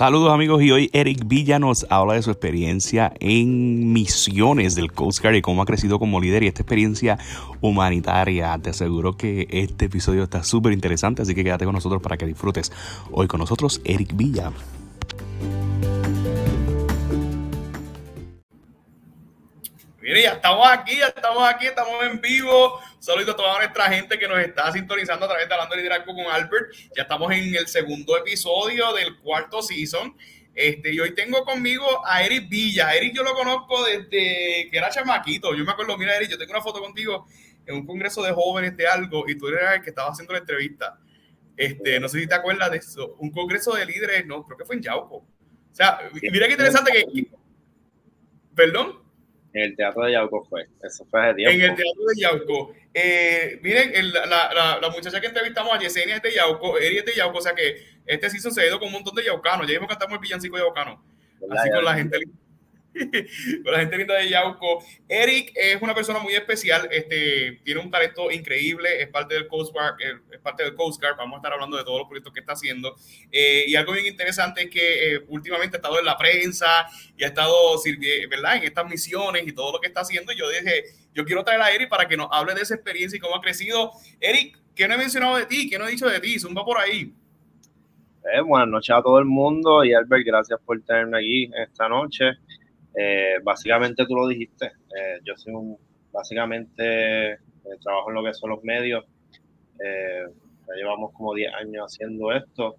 Saludos 0.00 0.32
amigos 0.32 0.62
y 0.62 0.72
hoy 0.72 0.88
Eric 0.94 1.28
Villa 1.28 1.58
nos 1.58 1.84
habla 1.90 2.14
de 2.14 2.22
su 2.22 2.30
experiencia 2.30 3.12
en 3.20 3.92
misiones 3.92 4.74
del 4.74 4.92
Coast 4.92 5.20
Guard 5.20 5.34
y 5.34 5.42
cómo 5.42 5.60
ha 5.60 5.66
crecido 5.66 5.98
como 5.98 6.22
líder 6.22 6.42
y 6.42 6.46
esta 6.46 6.62
experiencia 6.62 7.18
humanitaria. 7.60 8.58
Te 8.62 8.70
aseguro 8.70 9.18
que 9.18 9.46
este 9.50 9.84
episodio 9.84 10.22
está 10.22 10.42
súper 10.42 10.72
interesante, 10.72 11.20
así 11.20 11.34
que 11.34 11.44
quédate 11.44 11.66
con 11.66 11.74
nosotros 11.74 12.00
para 12.00 12.16
que 12.16 12.24
disfrutes. 12.24 12.72
Hoy 13.12 13.26
con 13.26 13.40
nosotros 13.40 13.82
Eric 13.84 14.16
Villa. 14.16 14.52
Estamos 20.24 20.68
aquí, 20.70 20.98
ya 20.98 21.06
estamos 21.06 21.48
aquí, 21.48 21.66
estamos 21.66 22.04
en 22.04 22.20
vivo. 22.20 22.78
Saludos 22.98 23.34
a 23.34 23.36
toda 23.36 23.58
nuestra 23.58 23.84
gente 23.84 24.18
que 24.18 24.28
nos 24.28 24.38
está 24.38 24.70
sintonizando 24.70 25.24
a 25.24 25.28
través 25.28 25.48
de 25.48 25.54
Hablando 25.54 25.74
de 25.74 25.82
Liderazgo 25.82 26.14
con 26.14 26.26
Albert. 26.26 26.72
Ya 26.94 27.02
estamos 27.02 27.32
en 27.32 27.54
el 27.54 27.66
segundo 27.66 28.18
episodio 28.18 28.92
del 28.92 29.16
cuarto 29.18 29.62
season. 29.62 30.14
Este, 30.54 30.92
y 30.92 31.00
hoy 31.00 31.14
tengo 31.14 31.42
conmigo 31.44 31.86
a 32.06 32.22
Eric 32.22 32.50
Villa. 32.50 32.94
Eric 32.94 33.14
yo 33.16 33.22
lo 33.22 33.32
conozco 33.32 33.82
desde 33.84 34.68
que 34.70 34.76
era 34.76 34.90
chamaquito. 34.90 35.54
Yo 35.54 35.64
me 35.64 35.72
acuerdo, 35.72 35.96
mira 35.96 36.16
Eric, 36.16 36.30
yo 36.30 36.38
tengo 36.38 36.52
una 36.52 36.60
foto 36.60 36.80
contigo 36.80 37.26
en 37.64 37.76
un 37.76 37.86
congreso 37.86 38.22
de 38.22 38.32
jóvenes 38.32 38.76
de 38.76 38.86
algo 38.86 39.24
y 39.26 39.38
tú 39.38 39.48
eras 39.48 39.76
el 39.76 39.82
que 39.82 39.90
estaba 39.90 40.10
haciendo 40.10 40.34
la 40.34 40.40
entrevista. 40.40 40.98
Este, 41.56 41.98
no 41.98 42.08
sé 42.08 42.20
si 42.20 42.26
te 42.26 42.34
acuerdas 42.34 42.70
de 42.70 42.76
eso. 42.76 43.14
Un 43.20 43.30
congreso 43.30 43.74
de 43.74 43.86
líderes, 43.86 44.26
no, 44.26 44.44
creo 44.44 44.58
que 44.58 44.66
fue 44.66 44.76
en 44.76 44.82
Yauco. 44.82 45.16
O 45.16 45.26
sea, 45.74 45.98
mira 46.12 46.46
qué 46.46 46.52
interesante 46.52 46.92
que... 46.92 47.26
¿Perdón? 48.54 49.09
En 49.52 49.62
el 49.62 49.76
Teatro 49.76 50.04
de 50.04 50.12
Yauco 50.12 50.44
fue. 50.44 50.68
Eso 50.82 51.04
fue 51.10 51.20
hace 51.20 51.34
tiempo. 51.34 51.54
En 51.54 51.60
el 51.62 51.76
Teatro 51.76 52.02
de 52.06 52.20
Yauco. 52.20 52.74
Eh, 52.94 53.58
miren, 53.62 53.92
el, 53.94 54.12
la, 54.12 54.26
la, 54.26 54.78
la, 54.80 54.90
muchacha 54.90 55.20
que 55.20 55.28
entrevistamos 55.28 55.72
a 55.72 55.78
Yesenia 55.78 56.16
es 56.16 56.22
de 56.22 56.32
Yauco, 56.34 56.78
Eri 56.78 56.98
es 56.98 57.04
de 57.04 57.14
Yauco, 57.14 57.38
o 57.38 57.40
sea 57.40 57.54
que 57.54 58.00
este 58.06 58.28
sí 58.30 58.40
sucedió 58.40 58.78
con 58.78 58.88
un 58.88 58.94
montón 58.94 59.14
de 59.14 59.24
yaucanos. 59.24 59.66
Ya 59.66 59.74
vimos 59.74 59.86
que 59.86 59.92
estamos 59.92 60.14
el 60.14 60.20
villancico 60.20 60.58
yaucano. 60.58 61.02
Así 61.50 61.70
con 61.70 61.84
la 61.84 61.94
gente 61.94 62.18
con 63.64 63.72
la 63.72 63.80
gente 63.80 63.96
linda 63.98 64.14
de 64.14 64.28
Yauco. 64.28 64.84
Eric 65.08 65.52
es 65.54 65.80
una 65.80 65.94
persona 65.94 66.18
muy 66.18 66.34
especial, 66.34 66.88
este, 66.90 67.60
tiene 67.64 67.80
un 67.80 67.90
talento 67.90 68.30
increíble, 68.30 69.00
es 69.00 69.08
parte 69.08 69.34
del 69.34 69.46
Coast 69.46 69.72
Guard, 69.72 69.96
es 70.30 70.38
parte 70.40 70.64
del 70.64 70.74
Coast 70.74 71.00
vamos 71.16 71.34
a 71.34 71.36
estar 71.36 71.52
hablando 71.52 71.76
de 71.76 71.84
todos 71.84 72.00
los 72.00 72.08
proyectos 72.08 72.32
que 72.32 72.40
está 72.40 72.52
haciendo. 72.52 72.96
Eh, 73.30 73.64
y 73.66 73.76
algo 73.76 73.92
bien 73.92 74.06
interesante 74.06 74.62
es 74.62 74.70
que 74.70 75.14
eh, 75.14 75.24
últimamente 75.28 75.76
ha 75.76 75.78
estado 75.78 75.98
en 75.98 76.04
la 76.04 76.16
prensa 76.16 76.86
y 77.16 77.24
ha 77.24 77.28
estado, 77.28 77.54
¿verdad?, 78.28 78.56
en 78.56 78.64
estas 78.64 78.88
misiones 78.88 79.46
y 79.46 79.52
todo 79.52 79.72
lo 79.72 79.80
que 79.80 79.88
está 79.88 80.00
haciendo. 80.00 80.32
Y 80.32 80.36
yo 80.36 80.48
dije, 80.48 80.84
yo 81.14 81.24
quiero 81.24 81.44
traer 81.44 81.60
a 81.60 81.70
Eric 81.70 81.88
para 81.88 82.06
que 82.06 82.16
nos 82.16 82.28
hable 82.30 82.54
de 82.54 82.62
esa 82.62 82.74
experiencia 82.74 83.16
y 83.16 83.20
cómo 83.20 83.36
ha 83.36 83.40
crecido. 83.40 83.92
Eric, 84.20 84.58
¿qué 84.74 84.88
no 84.88 84.94
he 84.94 84.98
mencionado 84.98 85.36
de 85.36 85.46
ti? 85.46 85.68
¿Qué 85.68 85.78
no 85.78 85.86
he 85.86 85.90
dicho 85.90 86.08
de 86.08 86.20
ti? 86.20 86.38
Zumba 86.38 86.64
por 86.64 86.78
ahí. 86.78 87.12
Eh, 88.32 88.40
buenas 88.42 88.68
noches 88.68 88.94
a 88.94 89.02
todo 89.02 89.18
el 89.18 89.24
mundo 89.24 89.82
y 89.82 89.94
Albert, 89.94 90.26
gracias 90.26 90.60
por 90.64 90.80
tenerme 90.82 91.18
aquí 91.18 91.50
esta 91.56 91.88
noche. 91.88 92.32
Eh, 92.94 93.36
básicamente 93.42 94.04
tú 94.06 94.14
lo 94.16 94.26
dijiste, 94.26 94.66
eh, 94.66 95.20
yo 95.24 95.36
soy 95.36 95.52
un, 95.54 95.76
básicamente 96.12 97.32
eh, 97.32 97.38
trabajo 97.80 98.10
en 98.10 98.14
lo 98.16 98.24
que 98.24 98.34
son 98.34 98.50
los 98.50 98.64
medios, 98.64 99.04
ya 99.78 100.74
llevamos 100.76 101.12
como 101.12 101.34
10 101.34 101.54
años 101.54 101.86
haciendo 101.86 102.32
esto, 102.32 102.76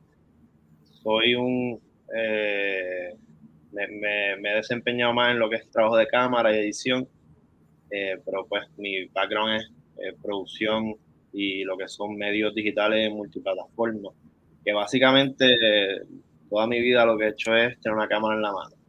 soy 1.02 1.34
un, 1.36 1.82
me, 3.72 4.34
he 4.34 4.56
desempeñado 4.56 5.14
más 5.14 5.32
en 5.32 5.40
lo 5.40 5.50
que 5.50 5.56
es 5.58 5.70
trabajo 5.72 5.98
de 5.98 6.08
cámara 6.08 6.56
y 6.56 6.60
edición, 6.60 7.08
pero 7.90 8.46
pues 8.48 8.66
mi 8.78 9.06
background 9.06 9.62
es 9.98 10.14
producción 10.22 10.96
y 11.34 11.64
lo 11.64 11.76
que 11.76 11.88
son 11.88 12.16
medios 12.18 12.54
digitales 12.54 13.12
multiplataformas, 13.12 14.14
que 14.64 14.74
básicamente 14.74 15.58
toda 16.50 16.68
mi 16.68 16.80
vida 16.82 17.04
lo 17.06 17.18
que 17.18 17.26
he 17.26 17.30
hecho 17.30 17.56
es 17.56 17.80
tener 17.80 17.98
una 17.98 18.08
cámara 18.08 18.36
en 18.36 18.42
la 18.44 18.52
mano 18.52 18.81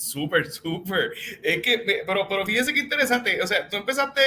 Súper, 0.00 0.50
súper. 0.50 1.12
Es 1.42 1.60
que, 1.60 2.02
pero, 2.06 2.26
pero 2.26 2.46
fíjense 2.46 2.72
qué 2.72 2.80
interesante. 2.80 3.42
O 3.42 3.46
sea, 3.46 3.68
tú 3.68 3.76
empezaste, 3.76 4.20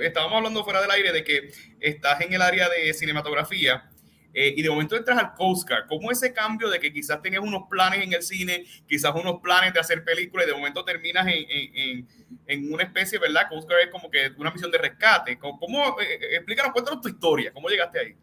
estábamos 0.00 0.38
hablando 0.38 0.64
fuera 0.64 0.82
del 0.82 0.90
aire 0.90 1.12
de 1.12 1.22
que 1.22 1.52
estás 1.78 2.20
en 2.22 2.32
el 2.32 2.42
área 2.42 2.68
de 2.68 2.92
cinematografía 2.92 3.88
eh, 4.34 4.52
y 4.56 4.62
de 4.62 4.68
momento 4.68 4.96
entras 4.96 5.16
al 5.16 5.34
Coast 5.34 5.68
Guard. 5.68 5.86
¿Cómo 5.86 6.10
ese 6.10 6.32
cambio 6.32 6.68
de 6.68 6.80
que 6.80 6.92
quizás 6.92 7.22
tenías 7.22 7.40
unos 7.40 7.68
planes 7.70 8.02
en 8.02 8.12
el 8.12 8.22
cine, 8.22 8.64
quizás 8.88 9.14
unos 9.14 9.40
planes 9.40 9.72
de 9.72 9.78
hacer 9.78 10.02
películas 10.02 10.44
y 10.44 10.50
de 10.50 10.56
momento 10.56 10.84
terminas 10.84 11.24
en, 11.28 11.44
en, 11.48 12.08
en 12.48 12.74
una 12.74 12.82
especie, 12.82 13.20
¿verdad? 13.20 13.42
Coast 13.48 13.68
Guard 13.68 13.82
es 13.82 13.90
como 13.90 14.10
que 14.10 14.32
una 14.38 14.50
misión 14.50 14.72
de 14.72 14.78
rescate. 14.78 15.38
¿Cómo, 15.38 15.56
cómo 15.60 16.00
eh, 16.00 16.18
eh, 16.20 16.36
explícanos, 16.38 16.72
cuéntanos 16.72 17.00
tu 17.00 17.08
historia, 17.08 17.52
cómo 17.52 17.68
llegaste 17.68 18.00
ahí? 18.00 18.16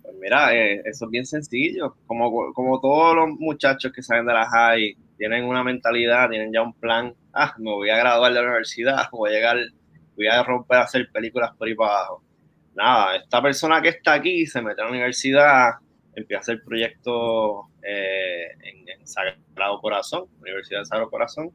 Pues 0.00 0.14
mira, 0.20 0.54
eso 0.54 1.06
es 1.06 1.10
bien 1.10 1.26
sencillo. 1.26 1.96
Como, 2.06 2.52
como 2.54 2.80
todos 2.80 3.16
los 3.16 3.30
muchachos 3.30 3.90
que 3.92 4.00
salen 4.00 4.26
de 4.26 4.32
la 4.32 4.48
high 4.48 4.96
tienen 5.16 5.44
una 5.44 5.64
mentalidad, 5.64 6.28
tienen 6.28 6.52
ya 6.52 6.62
un 6.62 6.74
plan, 6.74 7.14
ah, 7.32 7.54
me 7.58 7.70
voy 7.70 7.90
a 7.90 7.96
graduar 7.96 8.32
de 8.32 8.40
la 8.40 8.46
universidad, 8.46 9.08
voy 9.12 9.30
a 9.30 9.32
llegar, 9.34 9.58
voy 10.14 10.26
a 10.26 10.42
romper 10.42 10.78
a 10.78 10.82
hacer 10.82 11.08
películas 11.10 11.52
por 11.56 11.68
ahí 11.68 11.74
para 11.74 11.90
abajo. 11.90 12.22
Nada, 12.74 13.16
esta 13.16 13.40
persona 13.40 13.80
que 13.80 13.88
está 13.88 14.14
aquí 14.14 14.46
se 14.46 14.60
mete 14.60 14.82
a 14.82 14.84
la 14.84 14.90
universidad, 14.90 15.70
empieza 16.14 16.38
a 16.38 16.40
hacer 16.40 16.62
proyectos 16.64 17.66
eh, 17.82 18.48
en, 18.62 18.86
Sagrado 19.06 19.80
Corazón, 19.80 20.24
Universidad 20.40 20.80
de 20.80 20.86
Sagrado 20.86 21.08
Corazón, 21.08 21.52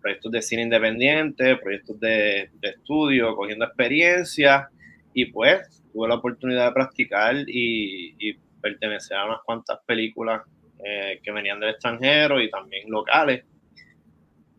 proyectos 0.00 0.32
de 0.32 0.40
cine 0.40 0.62
independiente, 0.62 1.56
proyectos 1.56 2.00
de, 2.00 2.50
estudio, 2.62 3.36
cogiendo 3.36 3.66
experiencia, 3.66 4.70
y 5.12 5.26
pues 5.26 5.82
tuve 5.92 6.08
la 6.08 6.14
oportunidad 6.14 6.68
de 6.68 6.72
practicar 6.72 7.36
y, 7.46 8.14
y 8.18 8.38
pertenecer 8.62 9.18
a 9.18 9.26
unas 9.26 9.40
cuantas 9.44 9.78
películas 9.86 10.42
eh, 10.84 11.20
que 11.22 11.32
venían 11.32 11.60
del 11.60 11.70
extranjero 11.70 12.40
y 12.40 12.50
también 12.50 12.90
locales. 12.90 13.44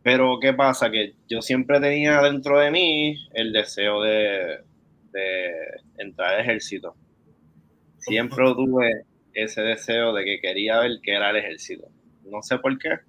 Pero 0.04 0.40
¿qué 0.40 0.54
pasa? 0.54 0.90
Que 0.90 1.16
yo 1.28 1.42
siempre 1.42 1.80
tenía 1.80 2.22
dentro 2.22 2.60
de 2.60 2.72
mí 2.72 3.18
el 3.34 3.52
deseo 3.52 4.02
de, 4.02 4.60
de 5.12 5.52
entrar 5.98 6.36
al 6.36 6.42
ejército. 6.42 6.96
Siempre 7.98 8.46
tuve 8.54 9.04
ese 9.34 9.62
deseo 9.62 10.14
de 10.14 10.24
que 10.24 10.40
quería 10.40 10.80
ver 10.80 11.00
qué 11.04 11.14
era 11.14 11.30
el 11.30 11.38
ejército. 11.38 11.88
No 12.24 12.42
sé 12.42 12.58
por 12.60 12.78
qué. 12.80 13.00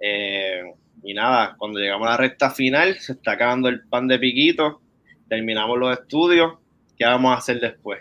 Eh, 0.00 0.62
y 1.02 1.14
nada, 1.14 1.56
cuando 1.58 1.78
llegamos 1.78 2.06
a 2.08 2.12
la 2.12 2.16
recta 2.16 2.50
final, 2.50 2.94
se 2.98 3.12
está 3.12 3.32
acabando 3.32 3.68
el 3.68 3.86
pan 3.88 4.08
de 4.08 4.18
piquito, 4.18 4.80
terminamos 5.28 5.78
los 5.78 5.98
estudios, 5.98 6.58
¿qué 6.96 7.04
vamos 7.04 7.32
a 7.34 7.38
hacer 7.38 7.60
después? 7.60 8.00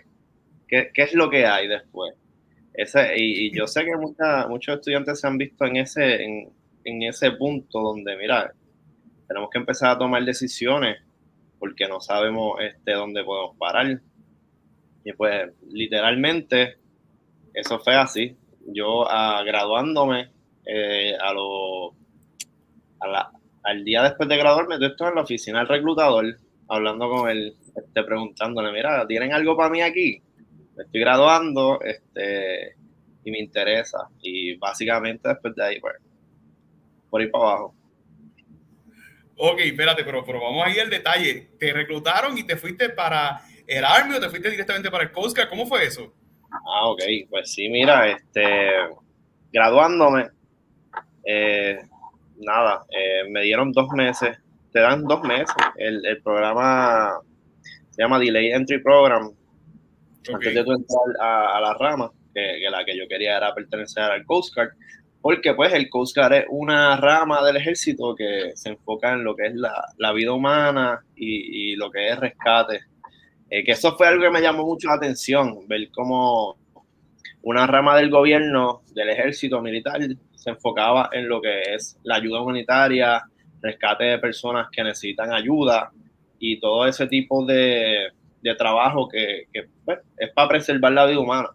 ¿Qué, 0.67 0.91
qué 0.93 1.03
es 1.03 1.13
lo 1.13 1.29
que 1.29 1.45
hay 1.45 1.67
después? 1.67 2.13
Y, 3.15 3.55
yo 3.55 3.65
sé 3.65 3.85
que 3.85 3.95
muchos 4.47 4.75
estudiantes 4.75 5.19
se 5.19 5.27
han 5.27 5.37
visto 5.37 5.65
en 5.65 5.77
ese, 5.77 6.23
en, 6.23 7.03
ese 7.03 7.31
punto 7.31 7.81
donde, 7.81 8.15
mira, 8.15 8.53
tenemos 9.27 9.49
que 9.49 9.57
empezar 9.57 9.91
a 9.91 9.97
tomar 9.97 10.23
decisiones 10.23 10.97
porque 11.59 11.87
no 11.87 11.99
sabemos 11.99 12.59
este, 12.61 12.93
dónde 12.93 13.23
podemos 13.23 13.57
parar. 13.57 13.99
Y 15.03 15.13
pues 15.13 15.51
literalmente 15.69 16.77
eso 17.53 17.79
fue 17.79 17.95
así. 17.95 18.37
Yo 18.67 19.09
a, 19.09 19.43
graduándome 19.43 20.29
eh, 20.65 21.15
a 21.19 21.33
lo, 21.33 21.95
al 23.63 23.83
día 23.83 24.03
después 24.03 24.29
de 24.29 24.37
graduarme, 24.37 24.79
yo 24.79 24.87
estoy 24.87 25.09
en 25.09 25.15
la 25.15 25.21
oficina 25.21 25.59
del 25.59 25.67
reclutador 25.67 26.37
hablando 26.69 27.09
con 27.09 27.29
él, 27.29 27.55
este, 27.75 28.03
preguntándole, 28.03 28.71
mira, 28.71 29.05
¿tienen 29.07 29.33
algo 29.33 29.55
para 29.55 29.69
mí 29.69 29.81
aquí? 29.81 30.21
Me 30.77 30.83
estoy 30.83 31.01
graduando 31.01 31.81
este, 31.81 32.75
y 33.23 33.31
me 33.31 33.39
interesa. 33.39 34.07
Y 34.21 34.55
básicamente 34.57 35.27
después 35.27 35.55
de 35.55 35.63
ahí, 35.65 35.79
pues, 35.79 35.95
por 37.09 37.21
ahí 37.21 37.27
para 37.27 37.43
abajo. 37.43 37.75
Ok, 39.37 39.59
espérate, 39.59 40.03
pero, 40.03 40.23
pero 40.23 40.41
vamos 40.41 40.65
a 40.65 40.69
ir 40.69 40.81
al 40.81 40.89
detalle. 40.89 41.49
¿Te 41.59 41.73
reclutaron 41.73 42.37
y 42.37 42.43
te 42.43 42.55
fuiste 42.55 42.89
para 42.89 43.41
el 43.65 43.83
Army 43.83 44.15
o 44.15 44.19
te 44.19 44.29
fuiste 44.29 44.49
directamente 44.49 44.89
para 44.89 45.03
el 45.03 45.11
Coast 45.11 45.35
Guard? 45.35 45.49
¿Cómo 45.49 45.65
fue 45.65 45.85
eso? 45.85 46.13
Ah, 46.51 46.87
ok, 46.87 47.01
pues 47.29 47.51
sí, 47.51 47.69
mira, 47.69 48.07
este, 48.09 48.71
graduándome, 49.51 50.29
eh, 51.25 51.77
nada, 52.37 52.85
eh, 52.89 53.29
me 53.29 53.41
dieron 53.41 53.73
dos 53.73 53.89
meses, 53.89 54.37
te 54.71 54.79
dan 54.79 55.03
dos 55.03 55.21
meses, 55.23 55.53
el, 55.75 56.05
el 56.05 56.21
programa 56.21 57.19
se 57.89 58.01
llama 58.01 58.17
Delay 58.17 58.51
Entry 58.51 58.81
Program, 58.81 59.31
antes 60.33 60.53
de 60.53 60.59
entrar 60.59 61.15
a, 61.19 61.59
la 61.61 61.73
rama, 61.73 62.11
que, 62.33 62.59
la 62.69 62.83
que 62.85 62.97
yo 62.97 63.07
quería 63.07 63.37
era 63.37 63.53
pertenecer 63.53 64.03
al 64.03 64.25
Coast 64.25 64.53
Guard, 64.55 64.71
porque 65.21 65.53
pues 65.53 65.73
el 65.73 65.89
Coast 65.89 66.15
Guard 66.15 66.33
es 66.33 66.45
una 66.49 66.97
rama 66.97 67.43
del 67.45 67.57
ejército 67.57 68.15
que 68.15 68.51
se 68.55 68.69
enfoca 68.69 69.13
en 69.13 69.23
lo 69.23 69.35
que 69.35 69.47
es 69.47 69.55
la, 69.55 69.85
la 69.97 70.13
vida 70.13 70.33
humana 70.33 71.01
y, 71.15 71.71
y, 71.71 71.75
lo 71.75 71.91
que 71.91 72.09
es 72.09 72.19
rescate. 72.19 72.81
Eh, 73.49 73.63
que 73.63 73.71
eso 73.71 73.95
fue 73.95 74.07
algo 74.07 74.23
que 74.23 74.29
me 74.29 74.41
llamó 74.41 74.65
mucho 74.65 74.89
la 74.89 74.95
atención, 74.95 75.67
ver 75.67 75.89
cómo 75.91 76.57
una 77.43 77.65
rama 77.65 77.95
del 77.95 78.09
gobierno, 78.09 78.81
del 78.93 79.09
ejército 79.09 79.61
militar, 79.61 80.01
se 80.35 80.49
enfocaba 80.49 81.09
en 81.13 81.29
lo 81.29 81.41
que 81.41 81.61
es 81.75 81.97
la 82.03 82.15
ayuda 82.15 82.41
humanitaria, 82.41 83.23
rescate 83.61 84.03
de 84.03 84.19
personas 84.19 84.67
que 84.71 84.83
necesitan 84.83 85.31
ayuda 85.33 85.91
y 86.39 86.59
todo 86.59 86.85
ese 86.87 87.07
tipo 87.07 87.45
de, 87.45 88.09
de 88.41 88.55
trabajo 88.55 89.07
que, 89.07 89.45
que 89.51 89.67
pues, 89.87 89.99
es 90.17 90.33
para 90.33 90.49
preservar 90.49 90.91
la 90.91 91.05
vida 91.05 91.19
humana. 91.19 91.49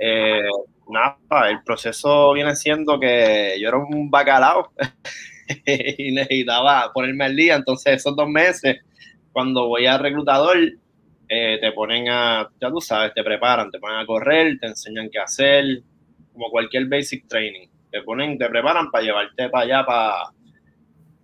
Eh, 0.00 0.48
nada, 0.88 1.50
el 1.50 1.62
proceso 1.62 2.32
viene 2.32 2.56
siendo 2.56 2.98
que 2.98 3.58
yo 3.60 3.68
era 3.68 3.76
un 3.76 4.10
bacalao 4.10 4.72
y 5.66 6.12
necesitaba 6.12 6.90
ponerme 6.94 7.26
al 7.26 7.36
día. 7.36 7.56
Entonces, 7.56 7.96
esos 7.96 8.16
dos 8.16 8.26
meses, 8.26 8.78
cuando 9.32 9.68
voy 9.68 9.84
al 9.84 10.00
reclutador, 10.00 10.56
eh, 11.28 11.58
te 11.60 11.72
ponen 11.72 12.08
a, 12.08 12.48
ya 12.58 12.70
tú 12.70 12.80
sabes, 12.80 13.12
te 13.12 13.22
preparan, 13.22 13.70
te 13.70 13.78
ponen 13.78 13.98
a 13.98 14.06
correr, 14.06 14.58
te 14.58 14.68
enseñan 14.68 15.10
qué 15.12 15.18
hacer, 15.18 15.82
como 16.32 16.50
cualquier 16.50 16.86
basic 16.86 17.28
training. 17.28 17.68
Te 17.90 18.00
ponen, 18.00 18.38
te 18.38 18.48
preparan 18.48 18.90
para 18.90 19.04
llevarte 19.04 19.50
para 19.50 19.64
allá, 19.64 19.84
para, 19.84 20.22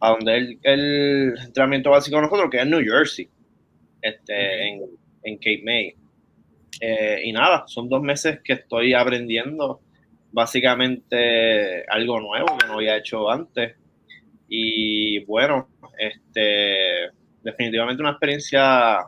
a 0.00 0.10
donde 0.10 0.36
el, 0.36 0.58
el 0.62 1.34
entrenamiento 1.42 1.90
básico 1.90 2.16
de 2.16 2.22
nosotros, 2.22 2.50
que 2.50 2.58
es 2.58 2.66
New 2.66 2.84
Jersey, 2.84 3.30
este, 4.02 4.68
en, 4.68 4.82
en 5.26 5.36
Cape 5.36 5.62
May. 5.64 5.94
Eh, 6.80 7.22
y 7.24 7.32
nada, 7.32 7.64
son 7.66 7.88
dos 7.88 8.02
meses 8.02 8.40
que 8.44 8.54
estoy 8.54 8.94
aprendiendo 8.94 9.80
básicamente 10.32 11.84
algo 11.88 12.20
nuevo 12.20 12.56
que 12.58 12.66
no 12.66 12.74
había 12.74 12.96
hecho 12.96 13.30
antes. 13.30 13.74
Y 14.48 15.24
bueno, 15.24 15.68
este, 15.98 17.10
definitivamente 17.42 18.02
una 18.02 18.12
experiencia 18.12 18.98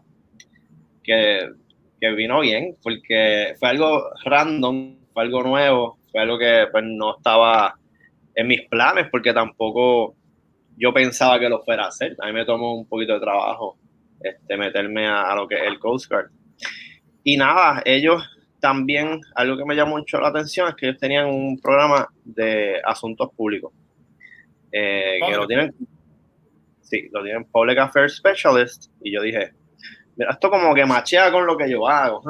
que, 1.02 1.48
que, 2.00 2.12
vino 2.12 2.40
bien, 2.40 2.76
porque 2.82 3.54
fue 3.58 3.68
algo 3.68 4.10
random, 4.24 4.96
fue 5.12 5.22
algo 5.22 5.42
nuevo, 5.42 5.98
fue 6.10 6.22
algo 6.22 6.38
que 6.38 6.66
pues, 6.72 6.84
no 6.84 7.16
estaba 7.16 7.78
en 8.34 8.46
mis 8.46 8.62
planes, 8.68 9.06
porque 9.10 9.32
tampoco 9.32 10.16
yo 10.76 10.92
pensaba 10.92 11.38
que 11.38 11.48
lo 11.48 11.62
fuera 11.62 11.84
a 11.84 11.88
hacer. 11.88 12.16
A 12.20 12.26
mí 12.26 12.32
me 12.32 12.44
tomó 12.44 12.74
un 12.74 12.86
poquito 12.86 13.14
de 13.14 13.20
trabajo 13.20 13.78
este, 14.20 14.56
meterme 14.56 15.06
a, 15.06 15.30
a 15.30 15.36
lo 15.36 15.46
que 15.46 15.56
es 15.56 15.62
el 15.62 15.78
Coast 15.78 16.10
Guard. 16.10 16.30
Y 17.24 17.36
nada, 17.36 17.82
ellos 17.84 18.22
también, 18.60 19.20
algo 19.34 19.56
que 19.56 19.64
me 19.64 19.74
llamó 19.74 19.98
mucho 19.98 20.20
la 20.20 20.28
atención 20.28 20.68
es 20.68 20.74
que 20.74 20.86
ellos 20.86 21.00
tenían 21.00 21.26
un 21.26 21.58
programa 21.60 22.08
de 22.24 22.80
asuntos 22.84 23.30
públicos. 23.36 23.72
Eh, 24.72 25.18
que 25.26 25.36
lo 25.36 25.46
tienen, 25.46 25.74
sí, 26.80 27.08
lo 27.12 27.22
tienen 27.22 27.44
Public 27.44 27.78
Affairs 27.78 28.16
Specialist. 28.16 28.90
Y 29.02 29.12
yo 29.12 29.22
dije, 29.22 29.52
mira, 30.16 30.32
esto 30.32 30.50
como 30.50 30.74
que 30.74 30.84
machea 30.84 31.30
con 31.30 31.46
lo 31.46 31.56
que 31.56 31.70
yo 31.70 31.88
hago. 31.88 32.22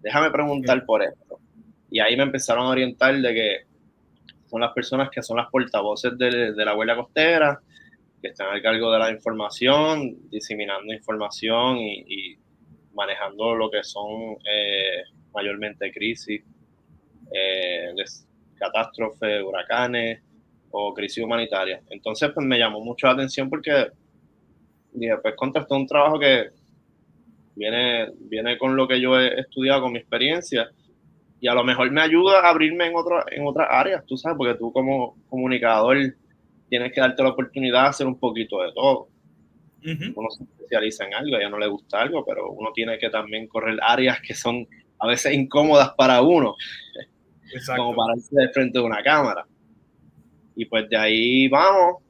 Déjame 0.00 0.30
preguntar 0.30 0.84
por 0.84 1.02
esto. 1.02 1.38
Y 1.90 2.00
ahí 2.00 2.16
me 2.16 2.22
empezaron 2.24 2.66
a 2.66 2.70
orientar 2.70 3.16
de 3.16 3.34
que 3.34 3.56
son 4.46 4.60
las 4.60 4.72
personas 4.72 5.10
que 5.10 5.22
son 5.22 5.36
las 5.36 5.48
portavoces 5.48 6.16
de, 6.16 6.52
la 6.56 6.76
huella 6.76 6.96
costera, 6.96 7.60
que 8.20 8.28
están 8.28 8.48
al 8.48 8.62
cargo 8.62 8.92
de 8.92 8.98
la 8.98 9.10
información, 9.10 10.28
diseminando 10.30 10.92
información 10.92 11.78
y 11.78 12.36
manejando 12.94 13.54
lo 13.54 13.70
que 13.70 13.82
son 13.82 14.36
eh, 14.44 15.04
mayormente 15.32 15.90
crisis, 15.92 16.42
eh, 17.32 17.94
catástrofes, 18.56 19.42
huracanes 19.42 20.20
o 20.70 20.92
crisis 20.92 21.24
humanitarias. 21.24 21.82
Entonces, 21.90 22.30
pues 22.34 22.46
me 22.46 22.58
llamó 22.58 22.80
mucho 22.80 23.06
la 23.06 23.14
atención 23.14 23.48
porque 23.48 23.88
dije, 24.92 25.16
pues 25.18 25.34
contrastó 25.36 25.76
un 25.76 25.86
trabajo 25.86 26.18
que 26.18 26.50
viene, 27.54 28.10
viene 28.18 28.58
con 28.58 28.76
lo 28.76 28.86
que 28.86 29.00
yo 29.00 29.18
he 29.18 29.40
estudiado, 29.40 29.82
con 29.82 29.92
mi 29.92 29.98
experiencia, 29.98 30.70
y 31.40 31.48
a 31.48 31.54
lo 31.54 31.64
mejor 31.64 31.90
me 31.90 32.02
ayuda 32.02 32.40
a 32.40 32.50
abrirme 32.50 32.86
en, 32.86 32.94
otro, 32.94 33.24
en 33.30 33.46
otras 33.46 33.68
áreas, 33.70 34.04
tú 34.04 34.16
sabes, 34.16 34.36
porque 34.36 34.58
tú 34.58 34.72
como 34.72 35.16
comunicador 35.28 35.96
tienes 36.70 36.92
que 36.92 37.00
darte 37.00 37.22
la 37.22 37.30
oportunidad 37.30 37.82
de 37.82 37.88
hacer 37.88 38.06
un 38.06 38.18
poquito 38.18 38.62
de 38.62 38.72
todo. 38.72 39.08
Uno 39.82 40.30
se 40.30 40.44
especializa 40.44 41.06
en 41.06 41.14
algo, 41.14 41.36
a 41.36 41.40
ella 41.40 41.48
no 41.48 41.58
le 41.58 41.66
gusta 41.66 42.00
algo, 42.00 42.24
pero 42.24 42.50
uno 42.50 42.70
tiene 42.72 42.98
que 42.98 43.10
también 43.10 43.48
correr 43.48 43.78
áreas 43.82 44.20
que 44.20 44.34
son 44.34 44.66
a 44.98 45.06
veces 45.06 45.34
incómodas 45.34 45.92
para 45.96 46.22
uno, 46.22 46.54
como 47.76 47.96
pararse 47.96 48.36
de 48.36 48.48
frente 48.50 48.78
de 48.78 48.84
una 48.84 49.02
cámara. 49.02 49.46
Y 50.54 50.66
pues 50.66 50.88
de 50.88 50.96
ahí 50.96 51.48
vamos, 51.48 52.02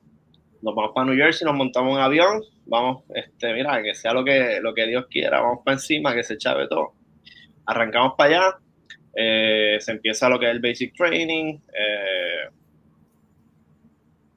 nos 0.60 0.74
vamos 0.74 0.90
para 0.94 1.06
New 1.06 1.16
Jersey, 1.16 1.46
nos 1.46 1.54
montamos 1.54 1.96
en 1.96 2.02
avión, 2.02 2.42
vamos, 2.66 3.04
este, 3.14 3.54
mira, 3.54 3.80
que 3.82 3.94
sea 3.94 4.12
lo 4.12 4.24
que, 4.24 4.58
lo 4.60 4.74
que 4.74 4.86
Dios 4.86 5.06
quiera, 5.08 5.40
vamos 5.40 5.60
para 5.64 5.76
encima, 5.76 6.14
que 6.14 6.24
se 6.24 6.36
chave 6.36 6.66
todo. 6.68 6.94
Arrancamos 7.66 8.14
para 8.18 8.30
allá, 8.30 8.58
eh, 9.14 9.76
se 9.78 9.92
empieza 9.92 10.28
lo 10.28 10.40
que 10.40 10.46
es 10.46 10.52
el 10.52 10.60
basic 10.60 10.94
training, 10.96 11.54
eh, 11.54 12.29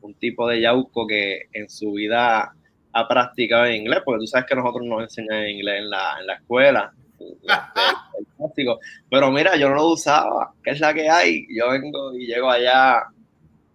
un 0.03 0.13
tipo 0.15 0.47
de 0.47 0.61
yauco 0.61 1.07
que 1.07 1.43
en 1.53 1.69
su 1.69 1.93
vida 1.93 2.53
ha 2.93 3.07
practicado 3.07 3.65
en 3.65 3.81
inglés, 3.81 4.01
porque 4.05 4.19
tú 4.19 4.27
sabes 4.27 4.45
que 4.47 4.55
nosotros 4.55 4.85
nos 4.85 5.03
enseñan 5.03 5.49
inglés 5.49 5.79
en 5.79 5.89
la, 5.89 6.17
en 6.19 6.27
la 6.27 6.33
escuela, 6.35 6.93
este, 7.19 8.65
Pero 9.09 9.31
mira, 9.31 9.55
yo 9.55 9.69
no 9.69 9.75
lo 9.75 9.87
usaba, 9.89 10.53
que 10.63 10.71
es 10.71 10.79
la 10.79 10.93
que 10.93 11.09
hay. 11.09 11.45
Yo 11.49 11.69
vengo 11.69 12.15
y 12.15 12.25
llego 12.25 12.49
allá 12.49 13.03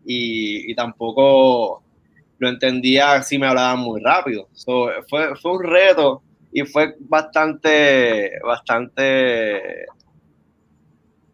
y, 0.05 0.71
y 0.71 0.75
tampoco 0.75 1.83
lo 2.39 2.49
entendía 2.49 3.23
si 3.23 3.39
me 3.39 3.47
hablaban 3.47 3.81
muy 3.81 4.01
rápido. 4.01 4.49
fue, 5.09 5.37
fue 5.37 5.53
un 5.53 5.65
reto 5.65 6.23
y 6.53 6.63
fue 6.63 6.95
bastante, 7.01 8.39
bastante 8.45 9.87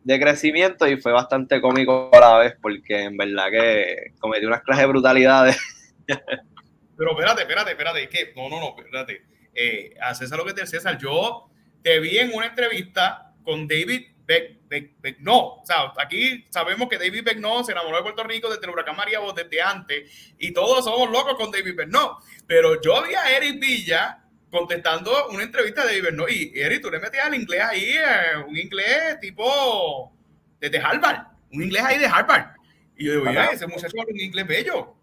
de 0.05 0.21
crecimiento 0.21 0.87
y 0.87 0.99
fue 0.99 1.13
bastante 1.13 1.61
cómico 1.61 2.11
a 2.13 2.21
la 2.21 2.39
vez 2.39 2.55
porque 2.61 3.05
en 3.05 3.17
verdad 3.17 3.51
que 3.51 4.13
cometí 4.21 4.47
unas 4.47 4.63
clases 4.63 4.83
de 4.83 4.89
brutalidades. 4.89 5.59
Pero 6.97 7.11
espérate, 7.11 7.43
espérate, 7.43 7.71
espérate, 7.73 8.09
que 8.09 8.33
no, 8.37 8.49
no, 8.49 8.61
no, 8.61 8.77
espérate. 8.79 9.23
Eh, 9.55 9.95
a 10.01 10.15
César 10.15 10.39
lo 10.39 10.45
que 10.45 10.53
te 10.53 10.67
César, 10.67 10.99
yo 10.99 11.51
te 11.83 11.99
vi 11.99 12.19
en 12.19 12.33
una 12.33 12.47
entrevista 12.47 13.35
con 13.43 13.67
David 13.67 14.15
Beck, 14.27 14.61
Beck, 14.69 15.19
no, 15.21 15.57
o 15.57 15.67
sea, 15.67 15.93
aquí 15.99 16.47
sabemos 16.49 16.89
que 16.89 16.97
David 16.97 17.37
no 17.37 17.63
se 17.63 17.73
enamoró 17.73 17.99
de 17.99 18.03
Puerto 18.05 18.25
Rico 18.25 18.49
desde 18.49 18.65
el 18.65 18.71
huracán 18.71 18.97
María 18.97 19.21
desde 19.37 19.61
antes 19.61 20.35
y 20.39 20.51
todos 20.53 20.83
somos 20.83 21.11
locos 21.11 21.35
con 21.35 21.51
David 21.51 21.79
no 21.89 22.19
pero 22.47 22.81
yo 22.81 23.03
vi 23.03 23.15
a 23.15 23.37
Eric 23.37 23.61
Villa 23.61 24.24
contestando 24.55 25.11
una 25.31 25.43
entrevista 25.43 25.85
de 25.85 26.01
David 26.01 26.17
no 26.17 26.29
y 26.29 26.53
Eric, 26.55 26.81
tú 26.81 26.91
le 26.91 27.01
metías 27.01 27.27
el 27.27 27.35
inglés 27.35 27.63
ahí, 27.63 27.91
eh, 27.91 28.39
un 28.47 28.57
inglés 28.57 29.19
tipo 29.21 30.13
desde 30.61 30.79
Harvard, 30.79 31.27
un 31.53 31.63
inglés 31.65 31.83
ahí 31.83 31.99
de 31.99 32.07
Harvard. 32.07 32.55
Y 32.97 33.07
yo 33.07 33.15
digo, 33.15 33.27
ese 33.53 33.67
muchacho 33.67 34.01
habla 34.01 34.13
un 34.13 34.21
inglés 34.21 34.47
bello. 34.47 34.95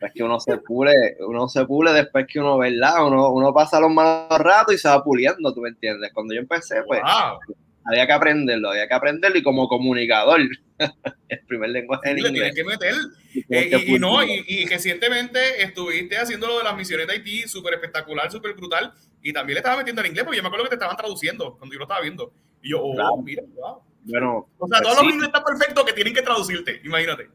Es 0.00 0.12
que 0.12 0.22
uno 0.22 0.38
se 0.38 0.58
pule, 0.58 0.92
uno 1.20 1.48
se 1.48 1.64
pule 1.64 1.92
después 1.92 2.26
que 2.30 2.38
uno, 2.38 2.58
¿verdad? 2.58 3.06
Uno, 3.06 3.32
uno 3.32 3.52
pasa 3.52 3.80
los 3.80 3.90
malos 3.90 4.38
ratos 4.38 4.74
y 4.74 4.78
se 4.78 4.88
va 4.88 5.02
puliendo, 5.02 5.52
¿tú 5.52 5.60
me 5.60 5.70
entiendes? 5.70 6.12
Cuando 6.12 6.34
yo 6.34 6.40
empecé, 6.40 6.82
pues, 6.84 7.00
había 7.84 8.06
que 8.06 8.12
aprenderlo, 8.12 8.70
había 8.70 8.86
que 8.86 8.94
aprenderlo 8.94 9.38
y 9.38 9.42
como 9.42 9.68
comunicador, 9.68 10.40
el 11.28 11.40
primer 11.46 11.70
lenguaje 11.70 12.10
en 12.10 12.18
inglés. 12.18 12.54
que 12.54 12.64
meter. 12.64 12.94
Eh, 13.48 13.84
y, 13.86 13.98
no, 13.98 14.22
y, 14.24 14.66
recientemente 14.66 15.62
estuviste 15.62 16.16
haciendo 16.16 16.46
lo 16.46 16.58
de 16.58 16.64
las 16.64 16.76
misiones 16.76 17.06
de 17.06 17.14
Haití, 17.14 17.48
súper 17.48 17.74
espectacular, 17.74 18.30
súper 18.30 18.54
brutal, 18.54 18.92
y 19.22 19.32
también 19.32 19.54
le 19.54 19.60
estaba 19.60 19.78
metiendo 19.78 20.02
el 20.02 20.08
inglés, 20.08 20.24
porque 20.24 20.36
yo 20.36 20.42
me 20.42 20.48
acuerdo 20.48 20.64
que 20.64 20.70
te 20.70 20.76
estaban 20.76 20.96
traduciendo 20.96 21.56
cuando 21.56 21.72
yo 21.72 21.78
lo 21.78 21.84
estaba 21.84 22.00
viendo. 22.00 22.32
Y 22.62 22.70
yo, 22.70 22.82
oh, 22.82 23.22
mira, 23.22 23.42
wow. 23.54 23.82
Bueno, 24.04 24.48
o 24.58 24.68
sea, 24.68 24.80
todos 24.80 25.02
los 25.02 25.12
inglés 25.12 25.26
están 25.26 25.44
perfectos 25.44 25.84
que 25.84 25.92
tienen 25.92 26.14
que 26.14 26.22
traducirte, 26.22 26.80
imagínate 26.84 27.28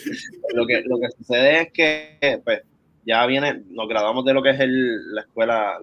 lo, 0.54 0.66
que, 0.66 0.82
lo 0.86 0.98
que 0.98 1.10
sucede 1.18 1.62
es 1.62 1.72
que 1.72 2.40
pues, 2.44 2.62
ya 3.04 3.26
viene, 3.26 3.62
nos 3.68 3.88
graduamos 3.88 4.24
de 4.24 4.34
lo 4.34 4.42
que 4.42 4.50
es 4.50 4.60
el, 4.60 5.14
la 5.14 5.22
escuela, 5.22 5.78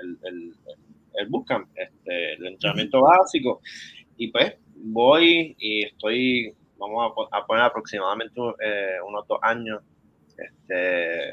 el, 0.00 0.18
el, 0.22 0.54
el, 0.66 0.76
bootcamp, 1.28 1.68
este, 1.74 2.34
el 2.34 2.46
entrenamiento 2.46 3.02
básico, 3.02 3.60
y 4.16 4.30
pues 4.30 4.54
voy 4.74 5.56
y 5.58 5.86
estoy, 5.86 6.52
vamos 6.76 7.12
a, 7.32 7.46
poner 7.46 7.64
aproximadamente 7.64 8.40
eh, 8.64 8.96
unos 9.06 9.26
dos 9.26 9.38
años 9.42 9.82
este, 10.36 11.30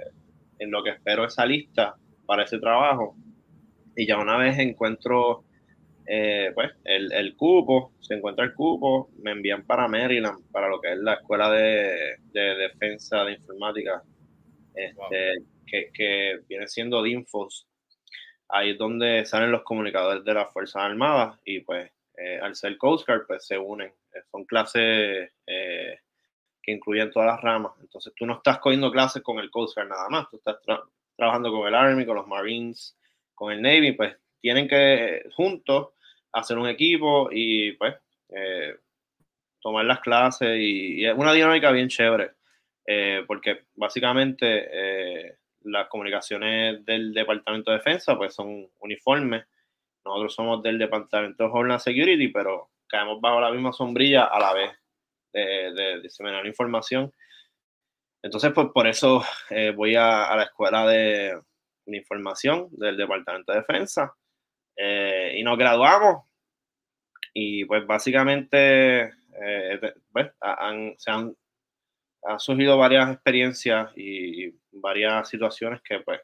en 0.59 0.71
lo 0.71 0.83
que 0.83 0.91
espero 0.91 1.25
esa 1.25 1.45
lista 1.45 1.95
para 2.25 2.43
ese 2.43 2.59
trabajo. 2.59 3.15
Y 3.95 4.05
ya 4.05 4.17
una 4.17 4.37
vez 4.37 4.57
encuentro 4.59 5.45
eh, 6.07 6.51
pues 6.53 6.71
el, 6.83 7.11
el, 7.13 7.35
cupo, 7.35 7.93
se 7.99 8.13
encuentra 8.13 8.45
el 8.45 8.53
cupo, 8.53 9.09
me 9.23 9.31
envían 9.31 9.65
para 9.65 9.87
Maryland, 9.87 10.51
para 10.51 10.69
lo 10.69 10.79
que 10.79 10.93
es 10.93 10.99
la 10.99 11.15
escuela 11.15 11.49
de, 11.49 12.17
de 12.31 12.55
defensa 12.55 13.23
de 13.23 13.33
informática, 13.33 14.03
este, 14.75 15.43
que, 15.65 15.89
que, 15.93 16.39
viene 16.47 16.67
siendo 16.67 17.01
DINFOS. 17.01 17.67
Ahí 18.49 18.71
es 18.71 18.77
donde 18.77 19.25
salen 19.25 19.51
los 19.51 19.63
comunicadores 19.63 20.23
de 20.23 20.33
las 20.33 20.51
Fuerzas 20.51 20.83
Armadas 20.83 21.39
y 21.45 21.61
pues 21.61 21.91
eh, 22.17 22.39
al 22.41 22.55
ser 22.55 22.77
Coast 22.77 23.07
Guard 23.07 23.25
pues 23.27 23.45
se 23.45 23.57
unen. 23.57 23.91
Eh, 24.13 24.21
son 24.31 24.45
clases 24.45 25.31
que 25.45 26.71
incluyen 26.71 27.11
todas 27.11 27.27
las 27.27 27.41
ramas. 27.41 27.73
Entonces 27.81 28.13
tú 28.15 28.25
no 28.25 28.35
estás 28.35 28.59
cogiendo 28.59 28.91
clases 28.91 29.21
con 29.21 29.39
el 29.39 29.51
Coast 29.51 29.75
Guard 29.75 29.89
nada 29.89 30.09
más, 30.09 30.29
tú 30.29 30.37
estás 30.37 30.57
trabajando 31.15 31.51
con 31.51 31.67
el 31.67 31.75
Army, 31.75 32.05
con 32.05 32.15
los 32.15 32.27
Marines, 32.27 32.97
con 33.33 33.51
el 33.51 33.61
Navy, 33.61 33.91
pues 33.91 34.15
tienen 34.41 34.67
que 34.67 35.23
juntos 35.35 35.89
hacer 36.31 36.57
un 36.57 36.67
equipo 36.67 37.29
y 37.31 37.71
pues 37.73 37.95
eh, 38.29 38.75
tomar 39.61 39.85
las 39.85 40.01
clases 40.01 40.57
y, 40.59 41.05
es 41.05 41.15
una 41.15 41.33
dinámica 41.33 41.71
bien 41.71 41.87
chévere 41.87 42.31
eh, 42.85 43.23
porque 43.25 43.65
básicamente 43.73 44.67
eh, 44.71 45.37
las 45.65 45.87
comunicaciones 45.87 46.85
del 46.85 47.13
Departamento 47.13 47.71
de 47.71 47.77
Defensa 47.77 48.17
pues 48.17 48.33
son 48.33 48.67
uniformes. 48.79 49.45
Nosotros 50.03 50.33
somos 50.35 50.63
del 50.63 50.77
Departamento 50.77 51.43
de 51.43 51.49
Homeland 51.51 51.81
Security, 51.81 52.27
pero 52.29 52.69
caemos 52.87 53.19
bajo 53.19 53.41
la 53.41 53.51
misma 53.51 53.73
sombrilla 53.73 54.25
a 54.25 54.39
la 54.39 54.53
vez 54.53 54.71
de, 55.33 55.73
de 55.73 56.01
diseminar 56.01 56.45
información. 56.45 57.11
Entonces, 58.25 58.51
pues 58.53 58.69
por 58.73 58.87
eso 58.87 59.23
eh, 59.51 59.71
voy 59.71 59.95
a, 59.95 60.25
a, 60.25 60.35
la 60.35 60.43
escuela 60.45 60.87
de, 60.87 61.39
información 61.85 62.69
del 62.71 62.97
Departamento 62.97 63.51
de 63.51 63.59
Defensa 63.59 64.15
eh, 64.75 65.35
y 65.37 65.43
nos 65.43 65.57
graduamos. 65.59 66.23
Y 67.35 67.65
pues 67.65 67.85
básicamente 67.85 69.13
eh, 69.39 69.93
pues, 70.11 70.31
han, 70.41 70.95
se 70.97 71.11
han, 71.11 71.35
han, 72.25 72.39
surgido 72.39 72.77
varias 72.77 73.11
experiencias 73.11 73.91
y 73.95 74.53
varias 74.71 75.29
situaciones 75.29 75.81
que 75.81 75.99
pues 75.99 76.21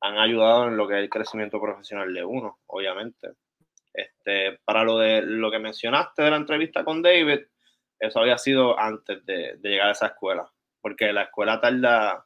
han 0.00 0.18
ayudado 0.18 0.68
en 0.68 0.76
lo 0.76 0.86
que 0.86 0.94
es 0.94 1.00
el 1.00 1.10
crecimiento 1.10 1.60
profesional 1.60 2.12
de 2.12 2.24
uno, 2.24 2.58
obviamente. 2.66 3.30
Este, 3.92 4.58
para 4.64 4.84
lo 4.84 4.98
de 4.98 5.22
lo 5.22 5.50
que 5.50 5.58
mencionaste 5.58 6.22
de 6.22 6.30
la 6.30 6.36
entrevista 6.36 6.84
con 6.84 7.02
David, 7.02 7.40
eso 7.98 8.20
había 8.20 8.38
sido 8.38 8.78
antes 8.78 9.24
de, 9.26 9.58
llegar 9.60 9.88
a 9.88 9.92
esa 9.92 10.06
escuela, 10.08 10.48
porque 10.80 11.12
la 11.12 11.22
escuela 11.22 11.60
tarda 11.60 12.24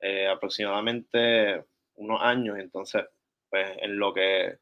eh, 0.00 0.26
aproximadamente 0.26 1.64
unos 1.94 2.20
años, 2.20 2.58
entonces, 2.58 3.04
pues 3.48 3.76
en 3.80 3.98
lo 3.98 4.12
que 4.12 4.58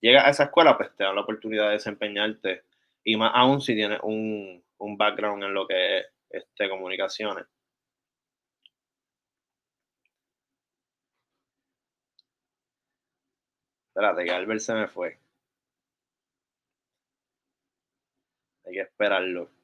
llega 0.00 0.26
a 0.26 0.30
esa 0.30 0.44
escuela, 0.44 0.76
pues 0.76 0.94
te 0.96 1.04
da 1.04 1.12
la 1.12 1.22
oportunidad 1.22 1.66
de 1.66 1.72
desempeñarte, 1.72 2.64
y 3.04 3.16
más 3.16 3.32
aún 3.34 3.60
si 3.60 3.74
tienes 3.74 4.00
un, 4.02 4.64
un 4.78 4.96
background 4.96 5.44
en 5.44 5.54
lo 5.54 5.66
que 5.66 5.98
es 5.98 6.06
este, 6.30 6.68
comunicaciones. 6.68 7.46
Espérate, 13.88 14.24
que 14.24 14.30
Albert 14.30 14.60
se 14.60 14.74
me 14.74 14.86
fue. 14.88 15.18
Hay 18.66 18.74
que 18.74 18.80
esperarlo. 18.82 19.55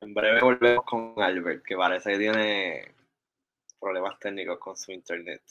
En 0.00 0.14
breve 0.14 0.40
volvemos 0.40 0.84
con 0.84 1.14
Albert, 1.16 1.64
que 1.64 1.76
parece 1.76 2.12
que 2.12 2.18
tiene 2.18 2.94
problemas 3.80 4.18
técnicos 4.18 4.58
con 4.58 4.76
su 4.76 4.92
internet. 4.92 5.42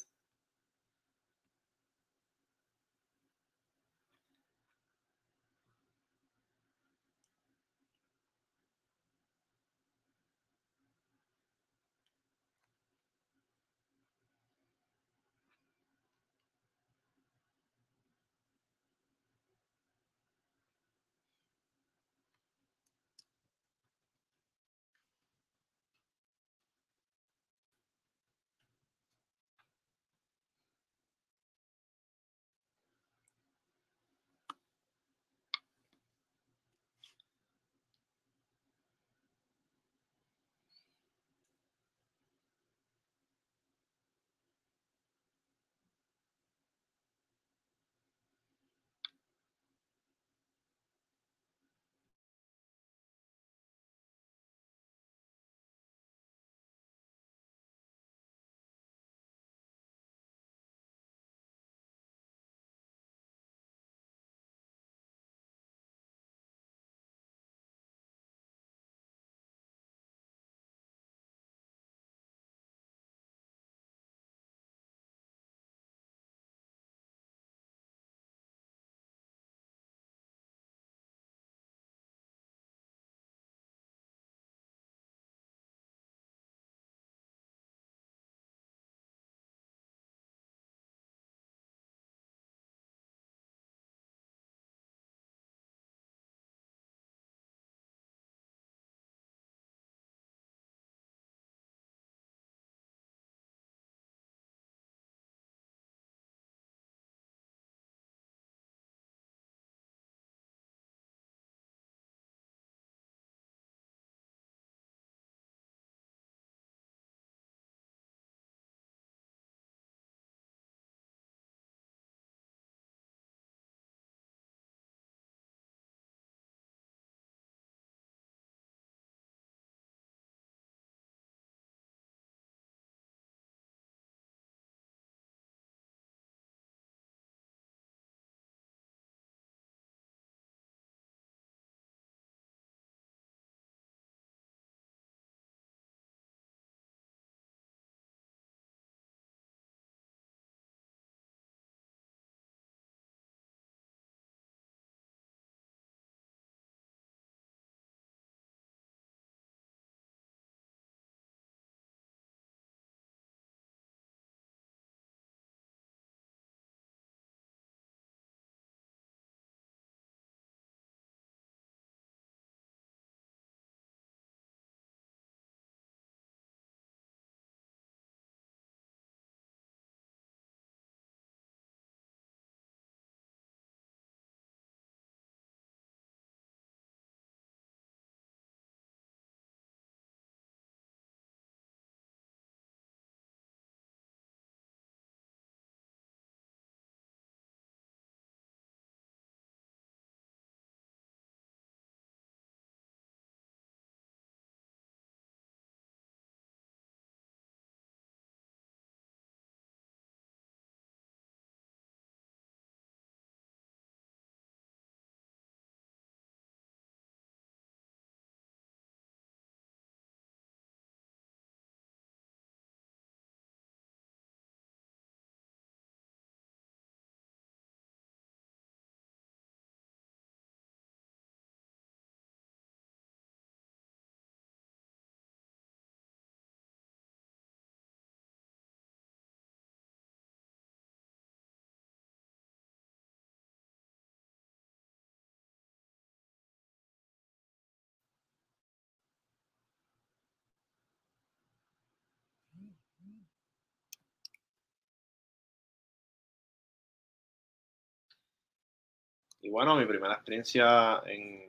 Y 259.48 259.50
bueno, 259.50 259.78
mi 259.78 259.86
primera 259.86 260.16
experiencia 260.16 261.02
en, 261.06 261.42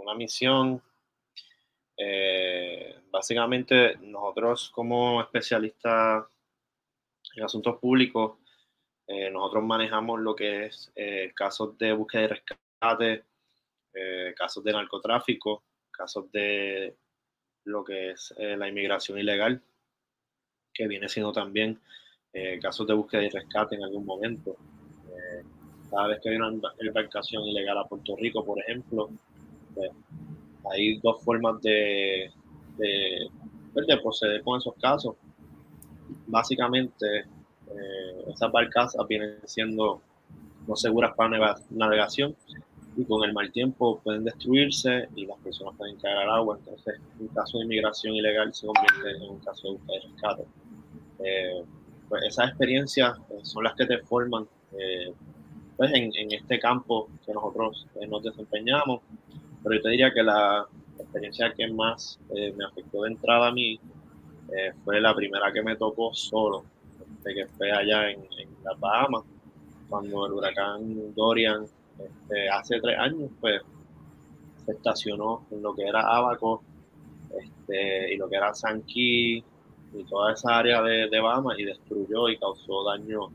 una 0.00 0.14
misión, 0.14 0.80
eh, 1.96 3.00
básicamente 3.10 3.96
nosotros 3.96 4.70
como 4.70 5.20
especialistas 5.20 6.24
en 7.34 7.42
asuntos 7.42 7.80
públicos, 7.80 8.38
eh, 9.08 9.28
nosotros 9.28 9.64
manejamos 9.64 10.20
lo 10.20 10.36
que 10.36 10.66
es 10.66 10.92
eh, 10.94 11.32
casos 11.34 11.76
de 11.78 11.92
búsqueda 11.94 12.22
y 12.22 12.26
rescate, 12.28 13.24
casos 14.36 14.62
de 14.62 14.72
narcotráfico, 14.72 15.64
casos 15.90 16.30
de 16.30 16.94
lo 17.64 17.82
que 17.82 18.10
es 18.10 18.32
la 18.38 18.68
inmigración 18.68 19.18
ilegal, 19.18 19.60
que 20.72 20.86
viene 20.86 21.08
siendo 21.08 21.32
también 21.32 21.80
casos 22.60 22.86
de 22.86 22.94
búsqueda 22.94 23.24
y 23.24 23.30
rescate 23.30 23.74
en 23.74 23.82
algún 23.82 24.04
momento 24.04 24.56
cada 25.90 26.08
vez 26.08 26.20
que 26.20 26.30
hay 26.30 26.36
una 26.36 26.52
embarcación 26.78 27.44
ilegal 27.44 27.78
a 27.78 27.84
Puerto 27.84 28.16
Rico, 28.16 28.44
por 28.44 28.58
ejemplo, 28.60 29.10
pues, 29.74 29.90
hay 30.72 30.98
dos 30.98 31.22
formas 31.22 31.60
de, 31.62 32.30
pues, 32.76 33.86
de, 33.86 33.96
proceder 33.98 34.42
con 34.42 34.58
esos 34.58 34.74
casos. 34.80 35.14
Básicamente, 36.26 37.20
eh, 37.20 38.24
esas 38.28 38.50
barcazas 38.50 39.06
vienen 39.08 39.38
siendo 39.44 40.00
no 40.66 40.74
seguras 40.74 41.14
para 41.14 41.56
navegación 41.70 42.34
y 42.96 43.04
con 43.04 43.22
el 43.24 43.32
mal 43.32 43.52
tiempo 43.52 44.00
pueden 44.02 44.24
destruirse 44.24 45.08
y 45.14 45.26
las 45.26 45.38
personas 45.38 45.74
pueden 45.76 45.96
caer 45.96 46.16
al 46.18 46.30
agua. 46.30 46.56
Entonces, 46.58 47.00
un 47.20 47.28
caso 47.28 47.58
de 47.58 47.64
inmigración 47.64 48.14
ilegal 48.14 48.52
se 48.54 48.66
convierte 48.66 49.10
en 49.10 49.30
un 49.30 49.38
caso 49.40 49.78
de 49.86 50.00
rescate. 50.00 50.44
Eh, 51.20 51.62
pues 52.08 52.22
esas 52.24 52.48
experiencias 52.48 53.18
eh, 53.30 53.40
son 53.42 53.64
las 53.64 53.74
que 53.74 53.86
te 53.86 53.98
forman 53.98 54.46
pues, 55.76 55.92
en, 55.92 56.32
este 56.32 56.58
campo 56.58 57.08
que 57.24 57.32
nosotros 57.32 57.86
eh, 58.00 58.06
nos 58.06 58.22
desempeñamos. 58.22 59.02
Pero 59.62 59.76
yo 59.76 59.82
te 59.82 59.90
diría 59.90 60.12
que 60.12 60.22
la 60.22 60.66
experiencia 60.98 61.52
que 61.52 61.68
más 61.68 62.18
eh, 62.34 62.52
me 62.56 62.64
afectó 62.64 63.02
de 63.02 63.10
entrada 63.10 63.48
a 63.48 63.52
mí 63.52 63.78
eh, 64.56 64.72
fue 64.84 65.00
la 65.00 65.14
primera 65.14 65.52
que 65.52 65.62
me 65.62 65.76
tocó 65.76 66.14
solo, 66.14 66.64
de 67.22 67.34
que 67.34 67.46
fue 67.46 67.70
allá 67.72 68.10
en, 68.10 68.20
en 68.38 68.48
las 68.64 68.78
Bahamas, 68.78 69.24
cuando 69.88 70.26
el 70.26 70.32
huracán 70.32 71.14
Dorian 71.14 71.64
este, 71.98 72.48
hace 72.48 72.80
tres 72.80 72.98
años, 72.98 73.30
pues 73.40 73.62
se 74.64 74.72
estacionó 74.72 75.46
en 75.50 75.62
lo 75.62 75.74
que 75.74 75.86
era 75.86 76.00
Abaco 76.00 76.62
este, 77.38 78.14
y 78.14 78.16
lo 78.16 78.28
que 78.28 78.36
era 78.36 78.54
Sanqui 78.54 79.42
y 79.94 80.04
toda 80.08 80.32
esa 80.32 80.58
área 80.58 80.82
de, 80.82 81.08
de 81.08 81.20
Bahamas 81.20 81.58
y 81.58 81.64
destruyó 81.64 82.28
y 82.28 82.38
causó 82.38 82.84
daño 82.84 83.28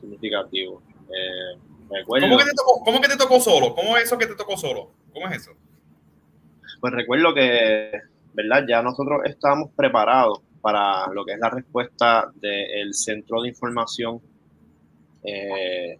significativo. 0.00 0.82
¿Cómo 2.06 2.38
que, 2.38 2.44
te 2.44 2.54
tocó, 2.54 2.84
¿Cómo 2.84 3.00
que 3.00 3.08
te 3.08 3.16
tocó 3.16 3.40
solo? 3.40 3.74
¿Cómo 3.74 3.96
es 3.96 4.04
eso 4.04 4.18
que 4.18 4.26
te 4.26 4.34
tocó 4.34 4.56
solo? 4.56 4.90
¿Cómo 5.12 5.26
es 5.28 5.38
eso? 5.38 5.52
Pues 6.80 6.92
recuerdo 6.92 7.34
que, 7.34 7.92
¿verdad? 8.34 8.64
Ya 8.68 8.82
nosotros 8.82 9.22
estábamos 9.24 9.70
preparados 9.74 10.40
para 10.60 11.06
lo 11.12 11.24
que 11.24 11.32
es 11.32 11.38
la 11.38 11.50
respuesta 11.50 12.30
del 12.34 12.92
centro 12.94 13.42
de 13.42 13.48
información 13.48 14.20
eh, 15.24 15.98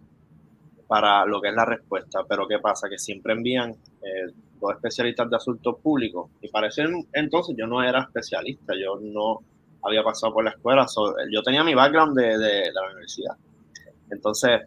para 0.87 1.25
lo 1.25 1.41
que 1.41 1.49
es 1.49 1.55
la 1.55 1.65
respuesta. 1.65 2.19
Pero 2.27 2.47
¿qué 2.47 2.59
pasa? 2.59 2.87
Que 2.87 2.99
siempre 2.99 3.33
envían 3.33 3.71
eh, 3.71 4.31
dos 4.59 4.73
especialistas 4.75 5.29
de 5.29 5.35
asuntos 5.35 5.77
públicos. 5.81 6.29
Y 6.41 6.49
para 6.49 6.67
ese 6.67 6.83
entonces 7.13 7.55
yo 7.57 7.65
no 7.67 7.83
era 7.83 8.01
especialista, 8.01 8.73
yo 8.79 8.99
no 9.01 9.39
había 9.83 10.03
pasado 10.03 10.33
por 10.33 10.43
la 10.43 10.51
escuela, 10.51 10.85
yo 11.31 11.41
tenía 11.41 11.63
mi 11.63 11.73
background 11.73 12.17
de, 12.17 12.37
de 12.37 12.71
la 12.71 12.85
universidad. 12.87 13.35
Entonces, 14.11 14.61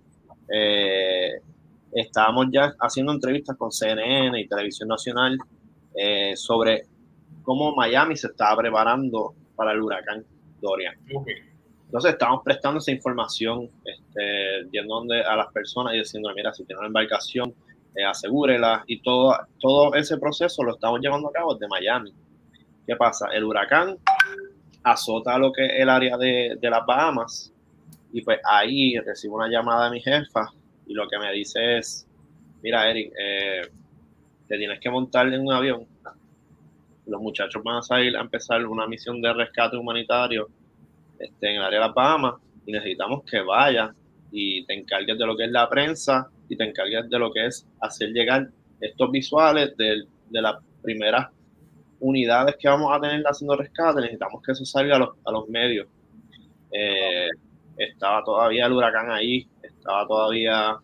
eh, 0.54 1.40
estábamos 1.92 2.46
ya 2.52 2.74
haciendo 2.78 3.12
entrevistas 3.12 3.56
con 3.56 3.70
CNN 3.70 4.38
y 4.38 4.46
Televisión 4.46 4.88
Nacional 4.88 5.38
eh, 5.94 6.36
sobre 6.36 6.86
cómo 7.42 7.74
Miami 7.74 8.16
se 8.16 8.28
estaba 8.28 8.56
preparando 8.60 9.34
para 9.56 9.72
el 9.72 9.80
huracán 9.80 10.24
Dorian. 10.60 10.94
Entonces 11.86 12.12
estábamos 12.12 12.42
prestando 12.42 12.78
esa 12.78 12.90
información, 12.90 13.68
este, 13.84 14.68
yendo 14.70 15.04
a 15.26 15.36
las 15.36 15.52
personas 15.52 15.94
y 15.94 15.98
diciendo, 15.98 16.30
mira, 16.34 16.52
si 16.54 16.64
tiene 16.64 16.78
una 16.78 16.86
embarcación, 16.86 17.54
eh, 17.94 18.04
asegúrela. 18.04 18.84
Y 18.86 19.00
todo, 19.02 19.36
todo 19.60 19.94
ese 19.94 20.16
proceso 20.16 20.62
lo 20.62 20.74
estamos 20.74 21.00
llevando 21.00 21.28
a 21.28 21.32
cabo 21.32 21.54
desde 21.54 21.68
Miami. 21.68 22.14
¿Qué 22.86 22.96
pasa? 22.96 23.28
El 23.32 23.44
huracán 23.44 23.98
azota 24.82 25.38
lo 25.38 25.52
que 25.52 25.66
es 25.66 25.72
el 25.76 25.88
área 25.88 26.16
de, 26.16 26.56
de 26.60 26.70
las 26.70 26.84
Bahamas 26.86 27.51
y 28.12 28.22
pues 28.22 28.38
ahí 28.44 28.98
recibo 28.98 29.36
una 29.36 29.48
llamada 29.48 29.86
de 29.86 29.92
mi 29.92 30.00
jefa 30.00 30.52
y 30.86 30.94
lo 30.94 31.08
que 31.08 31.18
me 31.18 31.32
dice 31.32 31.78
es, 31.78 32.06
mira 32.62 32.90
Eric, 32.90 33.12
eh, 33.18 33.62
te 34.46 34.58
tienes 34.58 34.80
que 34.80 34.90
montar 34.90 35.32
en 35.32 35.40
un 35.40 35.52
avión. 35.52 35.86
Los 37.06 37.20
muchachos 37.20 37.62
van 37.64 37.76
a 37.76 37.82
salir 37.82 38.16
a 38.16 38.20
empezar 38.20 38.64
una 38.66 38.86
misión 38.86 39.20
de 39.20 39.32
rescate 39.32 39.76
humanitario 39.76 40.48
este, 41.18 41.50
en 41.50 41.56
el 41.56 41.62
área 41.62 41.80
de 41.80 41.86
las 41.86 41.94
Bahamas 41.94 42.34
y 42.66 42.72
necesitamos 42.72 43.24
que 43.24 43.40
vayas 43.40 43.90
y 44.30 44.64
te 44.66 44.74
encargues 44.74 45.18
de 45.18 45.26
lo 45.26 45.36
que 45.36 45.44
es 45.44 45.50
la 45.50 45.68
prensa 45.68 46.28
y 46.48 46.56
te 46.56 46.64
encargues 46.64 47.08
de 47.08 47.18
lo 47.18 47.32
que 47.32 47.46
es 47.46 47.66
hacer 47.80 48.10
llegar 48.10 48.48
estos 48.80 49.10
visuales 49.10 49.76
de, 49.76 50.04
de 50.30 50.42
las 50.42 50.56
primeras 50.82 51.28
unidades 52.00 52.56
que 52.58 52.68
vamos 52.68 52.92
a 52.92 53.00
tener 53.00 53.22
haciendo 53.24 53.56
rescate. 53.56 54.00
Necesitamos 54.00 54.42
que 54.42 54.52
eso 54.52 54.64
salga 54.64 54.96
a 54.96 54.98
los, 54.98 55.10
a 55.24 55.30
los 55.30 55.48
medios. 55.48 55.86
Eh, 56.72 57.28
estaba 57.76 58.22
todavía 58.24 58.66
el 58.66 58.72
huracán 58.72 59.10
ahí, 59.10 59.46
estaba 59.62 60.06
todavía 60.06 60.76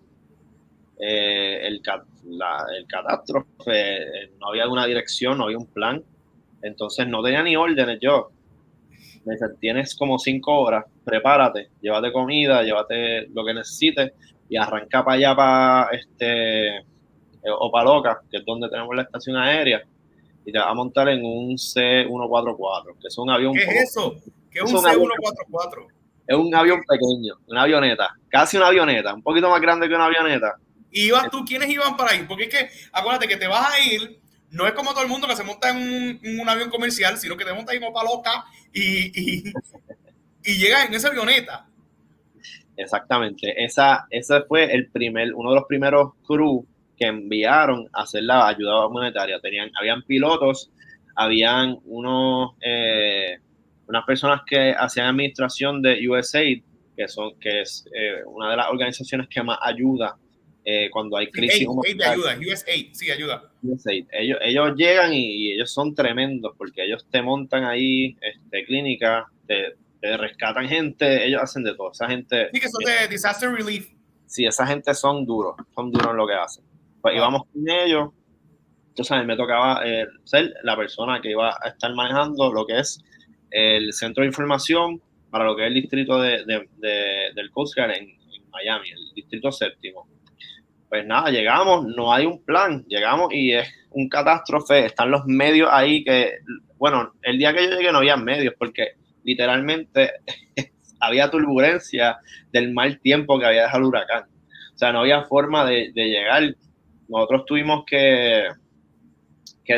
eh, 0.98 1.60
el, 1.66 1.80
el 1.80 2.86
catástrofe, 2.86 4.30
no 4.40 4.48
había 4.48 4.68
una 4.68 4.86
dirección, 4.86 5.38
no 5.38 5.44
había 5.44 5.58
un 5.58 5.66
plan, 5.66 6.02
entonces 6.62 7.06
no 7.06 7.22
tenía 7.22 7.42
ni 7.42 7.56
órdenes 7.56 7.98
yo. 8.00 8.30
Me 9.24 9.34
dice, 9.34 9.46
tienes 9.60 9.94
como 9.94 10.18
cinco 10.18 10.58
horas, 10.58 10.86
prepárate, 11.04 11.68
llévate 11.80 12.12
comida, 12.12 12.62
llévate 12.62 13.28
lo 13.28 13.44
que 13.44 13.54
necesites 13.54 14.12
y 14.48 14.56
arranca 14.56 15.04
para 15.04 15.16
allá, 15.16 15.36
para 15.36 15.90
este, 15.92 16.84
Opaloca, 17.58 18.22
que 18.30 18.38
es 18.38 18.44
donde 18.44 18.68
tenemos 18.68 18.94
la 18.96 19.02
estación 19.02 19.36
aérea, 19.36 19.82
y 20.44 20.52
te 20.52 20.58
vas 20.58 20.68
a 20.68 20.74
montar 20.74 21.08
en 21.08 21.24
un 21.24 21.58
C-144, 21.58 22.98
que 23.00 23.08
es 23.08 23.18
un 23.18 23.30
avión... 23.30 23.52
¿Qué 23.52 23.64
es 23.64 23.90
eso? 23.90 24.14
¿Qué 24.50 24.60
es 24.60 24.72
un 24.72 24.80
C-144? 24.80 25.86
Es 26.28 26.36
un 26.36 26.54
avión 26.54 26.82
pequeño, 26.86 27.36
una 27.46 27.62
avioneta, 27.62 28.14
casi 28.28 28.58
una 28.58 28.66
avioneta, 28.66 29.14
un 29.14 29.22
poquito 29.22 29.48
más 29.48 29.62
grande 29.62 29.88
que 29.88 29.94
una 29.94 30.04
avioneta. 30.04 30.56
¿Y 30.92 31.06
ibas 31.06 31.30
tú? 31.30 31.42
¿Quiénes 31.42 31.70
iban 31.70 31.96
para 31.96 32.14
ir? 32.14 32.28
Porque 32.28 32.44
es 32.44 32.50
que, 32.50 32.68
acuérdate 32.92 33.26
que 33.26 33.38
te 33.38 33.48
vas 33.48 33.72
a 33.72 33.80
ir, 33.80 34.20
no 34.50 34.66
es 34.66 34.74
como 34.74 34.92
todo 34.92 35.02
el 35.02 35.08
mundo 35.08 35.26
que 35.26 35.36
se 35.36 35.42
monta 35.42 35.70
en 35.70 36.20
un, 36.40 36.48
avión 36.48 36.68
comercial, 36.68 37.16
sino 37.16 37.34
que 37.34 37.46
te 37.46 37.52
montas 37.54 37.74
en 37.74 37.84
Opa 37.84 38.04
Loca 38.04 38.44
y, 38.74 39.48
y, 39.48 39.52
llegas 40.44 40.86
en 40.86 40.94
esa 40.94 41.08
avioneta. 41.08 41.66
Exactamente, 42.76 43.64
esa, 43.64 44.06
ese 44.10 44.42
fue 44.42 44.72
el 44.72 44.90
primer, 44.90 45.34
uno 45.34 45.50
de 45.50 45.56
los 45.56 45.64
primeros 45.64 46.12
crew 46.26 46.66
que 46.98 47.06
enviaron 47.06 47.88
a 47.94 48.02
hacer 48.02 48.24
la 48.24 48.48
ayuda 48.48 48.86
humanitaria. 48.86 49.40
Tenían, 49.40 49.70
habían 49.80 50.02
pilotos, 50.02 50.70
habían 51.14 51.78
unos 51.84 52.52
eh, 52.60 53.38
unas 53.88 54.04
personas 54.04 54.42
que 54.46 54.74
hacían 54.78 55.06
administración 55.06 55.80
de 55.80 56.06
USAID, 56.08 56.62
que, 56.96 57.08
son, 57.08 57.38
que 57.40 57.62
es 57.62 57.86
eh, 57.94 58.22
una 58.26 58.50
de 58.50 58.56
las 58.56 58.68
organizaciones 58.68 59.28
que 59.28 59.42
más 59.42 59.58
ayuda 59.62 60.16
eh, 60.64 60.90
cuando 60.90 61.16
hay 61.16 61.28
crisis. 61.30 61.66
Sí, 61.82 61.98
ayuda, 62.04 62.38
USAID, 62.38 62.92
sí, 62.92 63.10
ayuda. 63.10 63.50
USAID. 63.62 64.06
Ellos, 64.12 64.38
ellos 64.42 64.76
llegan 64.76 65.14
y, 65.14 65.52
ellos 65.52 65.72
son 65.72 65.94
tremendos 65.94 66.54
porque 66.58 66.84
ellos 66.84 67.06
te 67.10 67.22
montan 67.22 67.64
ahí 67.64 68.16
este, 68.20 68.64
clínica, 68.66 69.26
te, 69.46 69.76
rescatan 70.16 70.68
gente, 70.68 71.26
ellos 71.26 71.42
hacen 71.42 71.64
de 71.64 71.74
todo. 71.74 71.90
Esa 71.90 72.08
gente. 72.08 72.50
Sí, 72.52 72.60
que 72.60 72.68
son 72.68 72.84
de 72.84 73.08
disaster 73.08 73.50
relief. 73.50 73.90
Sí, 74.26 74.44
esa 74.44 74.66
gente 74.66 74.92
son 74.94 75.24
duros, 75.24 75.56
son 75.74 75.90
duros 75.90 76.10
en 76.10 76.16
lo 76.18 76.26
que 76.26 76.34
hacen. 76.34 76.64
Pues 77.00 77.16
íbamos 77.16 77.42
con 77.50 77.68
ellos. 77.68 78.10
Entonces 78.90 79.12
a 79.12 79.20
mí 79.20 79.26
me 79.26 79.36
tocaba 79.36 79.80
eh, 79.86 80.06
ser 80.24 80.52
la 80.62 80.76
persona 80.76 81.20
que 81.22 81.30
iba 81.30 81.48
a 81.50 81.68
estar 81.68 81.94
manejando 81.94 82.52
lo 82.52 82.66
que 82.66 82.80
es 82.80 83.02
el 83.50 83.92
centro 83.92 84.22
de 84.22 84.28
información 84.28 85.00
para 85.30 85.44
lo 85.44 85.56
que 85.56 85.62
es 85.62 85.68
el 85.68 85.74
distrito 85.74 86.20
de, 86.20 86.44
del 87.34 87.50
Coast 87.50 87.76
Guard 87.76 87.92
en, 87.92 88.16
Miami, 88.50 88.88
el 88.90 89.14
distrito 89.14 89.52
séptimo. 89.52 90.08
Pues 90.88 91.06
nada, 91.06 91.30
llegamos, 91.30 91.86
no 91.86 92.12
hay 92.12 92.24
un 92.24 92.42
plan, 92.44 92.84
llegamos 92.88 93.28
y 93.32 93.52
es 93.52 93.68
un 93.90 94.08
catástrofe, 94.08 94.86
están 94.86 95.10
los 95.10 95.26
medios 95.26 95.68
ahí 95.70 96.02
que, 96.02 96.38
bueno, 96.78 97.12
el 97.22 97.38
día 97.38 97.52
que 97.52 97.64
yo 97.64 97.76
llegué 97.76 97.92
no 97.92 97.98
había 97.98 98.16
medios 98.16 98.54
porque 98.58 98.94
literalmente 99.22 100.12
había 101.00 101.30
turbulencia 101.30 102.18
del 102.50 102.72
mal 102.72 103.00
tiempo 103.00 103.38
que 103.38 103.46
había 103.46 103.62
dejado 103.62 103.78
el 103.78 103.84
huracán. 103.84 104.24
O 104.74 104.78
sea, 104.78 104.92
no 104.92 105.00
había 105.00 105.24
forma 105.24 105.66
de, 105.66 105.92
llegar. 105.94 106.54
Nosotros 107.08 107.44
tuvimos 107.46 107.84
que... 107.86 108.48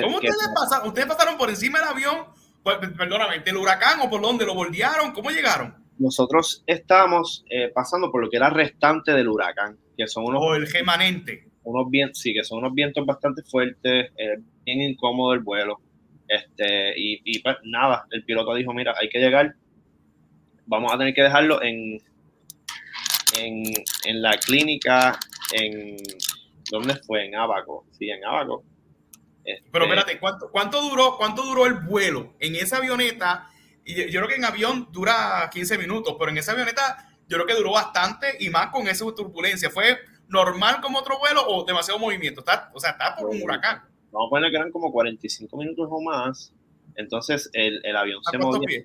¿Cómo 0.02 0.16
ustedes 0.16 0.48
pasaron? 0.54 0.88
¿Ustedes 0.88 1.08
pasaron 1.08 1.36
por 1.36 1.50
encima 1.50 1.80
del 1.80 1.88
avión 1.88 2.26
perdóname, 2.64 3.40
del 3.40 3.56
huracán 3.56 4.00
o 4.00 4.10
por 4.10 4.20
dónde 4.20 4.46
lo 4.46 4.54
bordearon? 4.54 5.12
¿Cómo 5.12 5.30
llegaron? 5.30 5.74
Nosotros 5.98 6.62
estamos 6.66 7.44
eh, 7.50 7.70
pasando 7.74 8.10
por 8.10 8.22
lo 8.22 8.30
que 8.30 8.36
era 8.36 8.50
restante 8.50 9.12
del 9.12 9.28
huracán, 9.28 9.78
que 9.96 10.06
son 10.06 10.24
unos... 10.24 10.42
O 10.42 10.54
el 10.54 10.70
remanente. 10.70 11.48
unos 11.64 11.90
vientos, 11.90 12.18
sí, 12.18 12.32
que 12.32 12.42
son 12.44 12.58
unos 12.58 12.74
vientos 12.74 13.04
bastante 13.04 13.42
fuertes, 13.42 14.10
bien 14.64 14.80
incómodo 14.80 15.34
el 15.34 15.40
vuelo. 15.40 15.80
Este, 16.26 16.98
y, 16.98 17.20
y 17.24 17.40
pues 17.40 17.56
nada, 17.64 18.06
el 18.10 18.24
piloto 18.24 18.54
dijo, 18.54 18.72
mira, 18.72 18.94
hay 18.98 19.08
que 19.08 19.18
llegar, 19.18 19.54
vamos 20.66 20.92
a 20.92 20.98
tener 20.98 21.12
que 21.12 21.22
dejarlo 21.22 21.60
en, 21.62 22.00
en, 23.38 23.62
en 24.04 24.22
la 24.22 24.38
clínica, 24.38 25.18
en, 25.52 25.96
¿dónde 26.70 26.94
fue? 27.04 27.26
En 27.26 27.34
Abaco, 27.34 27.84
sí, 27.98 28.08
en 28.08 28.24
Abaco. 28.24 28.62
Este, 29.44 29.68
Pero 29.70 29.84
espérate, 29.84 30.18
¿cuánto, 30.18 30.50
¿cuánto, 30.50 30.82
duró, 30.82 31.16
¿cuánto 31.16 31.42
duró 31.42 31.66
el 31.66 31.74
vuelo 31.74 32.34
en 32.38 32.56
esa 32.56 32.78
avioneta? 32.78 33.48
Y 33.84 33.94
yo, 33.94 34.04
yo 34.04 34.20
creo 34.20 34.28
que 34.28 34.36
en 34.36 34.44
avión 34.44 34.88
dura 34.92 35.48
15 35.52 35.78
minutos, 35.78 36.16
pero 36.18 36.30
en 36.30 36.38
esa 36.38 36.52
avioneta 36.52 37.08
yo 37.26 37.36
creo 37.36 37.46
que 37.46 37.54
duró 37.54 37.72
bastante 37.72 38.36
y 38.40 38.50
más 38.50 38.68
con 38.68 38.88
esa 38.88 39.04
turbulencia. 39.14 39.70
¿Fue 39.70 39.98
normal 40.28 40.80
como 40.80 40.98
otro 40.98 41.18
vuelo 41.18 41.42
o 41.46 41.64
demasiado 41.64 41.98
movimiento? 41.98 42.40
Está, 42.40 42.70
o 42.74 42.80
sea, 42.80 42.90
está 42.90 43.16
por 43.16 43.28
un 43.28 43.42
huracán 43.42 43.90
vamos 44.12 44.28
a 44.28 44.30
poner 44.30 44.50
que 44.50 44.56
eran 44.56 44.70
como 44.70 44.92
45 44.92 45.56
minutos 45.56 45.88
o 45.90 46.00
más. 46.00 46.52
Entonces 46.96 47.50
el, 47.52 47.84
el 47.84 47.96
avión 47.96 48.22
se 48.24 48.38
movía. 48.38 48.84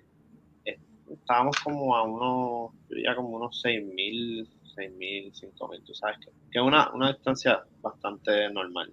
Estábamos 1.08 1.58
como 1.64 1.96
a 1.96 2.04
unos, 2.04 2.74
yo 2.90 2.96
diría 2.96 3.16
como 3.16 3.30
unos 3.30 3.64
6.000, 3.64 4.48
6.000, 4.76 5.54
5.000, 5.56 5.84
tú 5.84 5.94
sabes 5.94 6.18
que, 6.20 6.32
que 6.52 6.60
es 6.60 6.64
una, 6.64 6.92
una 6.94 7.14
distancia 7.14 7.64
bastante 7.82 8.50
normal. 8.52 8.92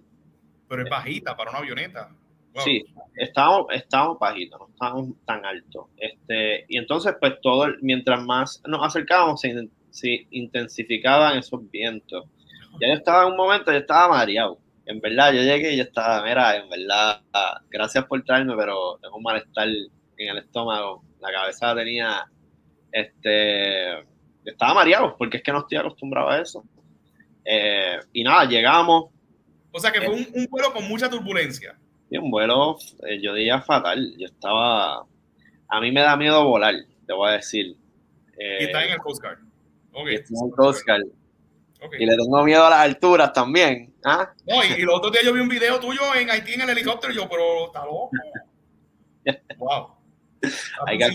Pero 0.73 0.83
es 0.83 0.89
bajita 0.89 1.35
para 1.35 1.51
una 1.51 1.59
avioneta. 1.59 2.09
Sí, 2.63 2.85
estábamos, 3.15 3.65
estábamos 3.71 4.19
bajitos, 4.19 4.59
no 4.59 4.67
estábamos 4.67 5.09
tan 5.25 5.43
altos. 5.43 5.87
Este, 5.97 6.65
y 6.67 6.77
entonces, 6.77 7.15
pues 7.19 7.41
todo, 7.41 7.67
mientras 7.81 8.23
más 8.23 8.61
nos 8.67 8.85
acercábamos, 8.85 9.41
se, 9.41 9.69
se 9.89 10.27
intensificaban 10.29 11.39
esos 11.39 11.69
vientos. 11.71 12.25
Ya 12.79 12.89
yo 12.89 12.93
estaba 12.93 13.23
en 13.23 13.31
un 13.31 13.37
momento, 13.37 13.71
yo 13.71 13.79
estaba 13.79 14.09
mareado 14.09 14.59
en 14.85 14.99
verdad, 14.99 15.33
yo 15.33 15.41
llegué 15.41 15.73
y 15.73 15.77
yo 15.77 15.83
estaba, 15.83 16.23
mira, 16.23 16.57
en 16.57 16.69
verdad, 16.69 17.21
gracias 17.69 18.05
por 18.05 18.21
traerme, 18.23 18.55
pero 18.57 18.97
tengo 19.01 19.17
un 19.17 19.23
malestar 19.23 19.67
en 19.67 20.29
el 20.29 20.37
estómago. 20.39 21.03
La 21.21 21.31
cabeza 21.31 21.73
tenía, 21.75 22.25
este, 22.91 23.99
estaba 24.43 24.73
mareado, 24.73 25.15
porque 25.17 25.37
es 25.37 25.43
que 25.43 25.53
no 25.53 25.59
estoy 25.59 25.77
acostumbrado 25.77 26.29
a 26.29 26.41
eso. 26.41 26.63
Eh, 27.45 27.97
y 28.11 28.23
nada, 28.23 28.45
llegamos. 28.45 29.11
O 29.73 29.79
sea 29.79 29.91
que 29.91 30.01
fue 30.01 30.13
un, 30.13 30.27
un 30.33 30.47
vuelo 30.49 30.71
con 30.71 30.87
mucha 30.87 31.09
turbulencia. 31.09 31.75
Sí, 32.09 32.17
un 32.17 32.29
vuelo, 32.29 32.77
eh, 33.07 33.19
yo 33.19 33.33
diría 33.33 33.59
fatal. 33.61 34.13
Yo 34.17 34.27
estaba, 34.27 34.99
a 35.67 35.81
mí 35.81 35.91
me 35.91 36.01
da 36.01 36.15
miedo 36.15 36.45
volar, 36.45 36.75
te 37.07 37.13
voy 37.13 37.29
a 37.29 37.33
decir. 37.33 37.75
y 38.37 38.63
está 38.63 38.85
en 38.85 38.91
el 38.91 38.97
Coast 38.99 39.21
Guard. 39.21 39.39
Okay. 39.91 40.15
Está 40.15 40.33
en 40.39 40.49
el 40.49 40.55
Coast 40.55 40.85
Guard. 40.85 41.03
Y 41.99 42.05
le 42.05 42.15
tengo 42.15 42.43
miedo 42.43 42.65
a 42.65 42.69
las 42.69 42.79
alturas 42.79 43.33
también. 43.33 43.93
¿ah? 44.05 44.31
No, 44.47 44.63
y, 44.63 44.81
y, 44.81 44.81
los 44.83 44.97
otros 44.97 45.11
días 45.11 45.25
yo 45.25 45.33
vi 45.33 45.41
un 45.41 45.49
video 45.49 45.79
tuyo 45.79 46.01
en 46.15 46.29
Haití 46.29 46.53
en 46.53 46.61
el 46.61 46.69
helicóptero 46.69 47.11
y 47.11 47.15
yo, 47.17 47.27
pero 47.27 47.65
está 47.65 47.83
loco. 47.83 48.11
wow. 49.57 49.87
Hay 50.85 50.97
que 50.97 51.11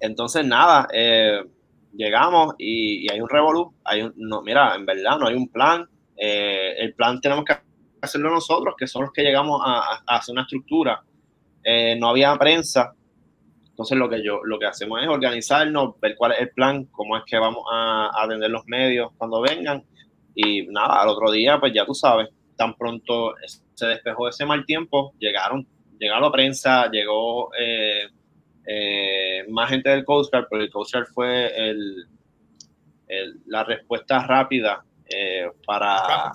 Entonces, 0.00 0.44
nada, 0.44 0.88
eh, 0.92 1.44
llegamos 1.92 2.54
y, 2.58 3.06
y, 3.06 3.12
hay 3.12 3.20
un 3.20 3.28
revolú. 3.28 3.74
Hay 3.84 4.02
un, 4.02 4.14
no, 4.16 4.42
mira, 4.42 4.74
en 4.74 4.86
verdad 4.86 5.18
no 5.18 5.28
hay 5.28 5.34
un 5.34 5.48
plan. 5.48 5.88
Eh, 6.22 6.74
el 6.76 6.92
plan 6.92 7.18
tenemos 7.18 7.46
que 7.46 7.54
hacerlo 8.02 8.30
nosotros, 8.30 8.74
que 8.78 8.86
son 8.86 9.02
los 9.02 9.12
que 9.12 9.22
llegamos 9.22 9.60
a, 9.64 10.02
hacer 10.06 10.34
una 10.34 10.42
estructura. 10.42 11.02
Eh, 11.64 11.96
no 11.98 12.08
había 12.08 12.36
prensa, 12.36 12.94
entonces 13.70 13.96
lo 13.96 14.08
que 14.08 14.22
yo, 14.22 14.40
lo 14.44 14.58
que 14.58 14.66
hacemos 14.66 15.02
es 15.02 15.08
organizarnos, 15.08 15.98
ver 15.98 16.14
cuál 16.16 16.32
es 16.32 16.40
el 16.40 16.50
plan, 16.50 16.84
cómo 16.86 17.16
es 17.16 17.22
que 17.26 17.38
vamos 17.38 17.64
a, 17.72 18.10
atender 18.22 18.50
los 18.50 18.66
medios 18.66 19.12
cuando 19.16 19.40
vengan. 19.40 19.82
Y 20.34 20.66
nada, 20.66 21.00
al 21.00 21.08
otro 21.08 21.30
día, 21.30 21.58
pues 21.58 21.72
ya 21.72 21.86
tú 21.86 21.94
sabes, 21.94 22.28
tan 22.54 22.74
pronto 22.74 23.34
se 23.74 23.86
despejó 23.86 24.28
ese 24.28 24.44
mal 24.44 24.66
tiempo, 24.66 25.14
llegaron, 25.18 25.66
llegaron 25.98 26.24
la 26.24 26.32
prensa, 26.32 26.90
llegó 26.90 27.50
eh, 27.58 28.08
eh, 28.66 29.46
más 29.48 29.70
gente 29.70 29.88
del 29.88 30.04
Coast 30.04 30.30
Guard, 30.30 30.46
porque 30.50 30.64
el 30.64 30.70
Coast 30.70 30.92
Guard 30.92 31.06
fue 31.06 31.70
el, 31.70 32.06
la 33.46 33.64
respuesta 33.64 34.26
rápida 34.26 34.84
eh, 35.10 35.50
para, 35.66 36.32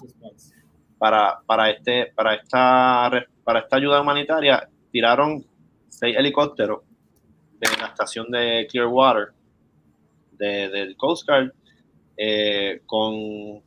para, 0.98 1.40
para, 1.46 1.70
este, 1.70 2.12
para, 2.16 2.36
esta, 2.36 3.10
para 3.44 3.60
esta 3.60 3.76
ayuda 3.78 4.02
humanitaria. 4.02 4.68
Tiraron 4.92 5.46
seis 5.88 6.16
helicópteros 6.18 6.82
de 7.60 7.70
la 7.80 7.88
estación 7.88 8.30
de 8.30 8.68
Clearwater 8.70 9.34
de, 10.32 10.70
del 10.70 10.98
Coast 10.98 11.28
Guard 11.28 11.54
eh, 12.18 12.82
con 12.86 13.62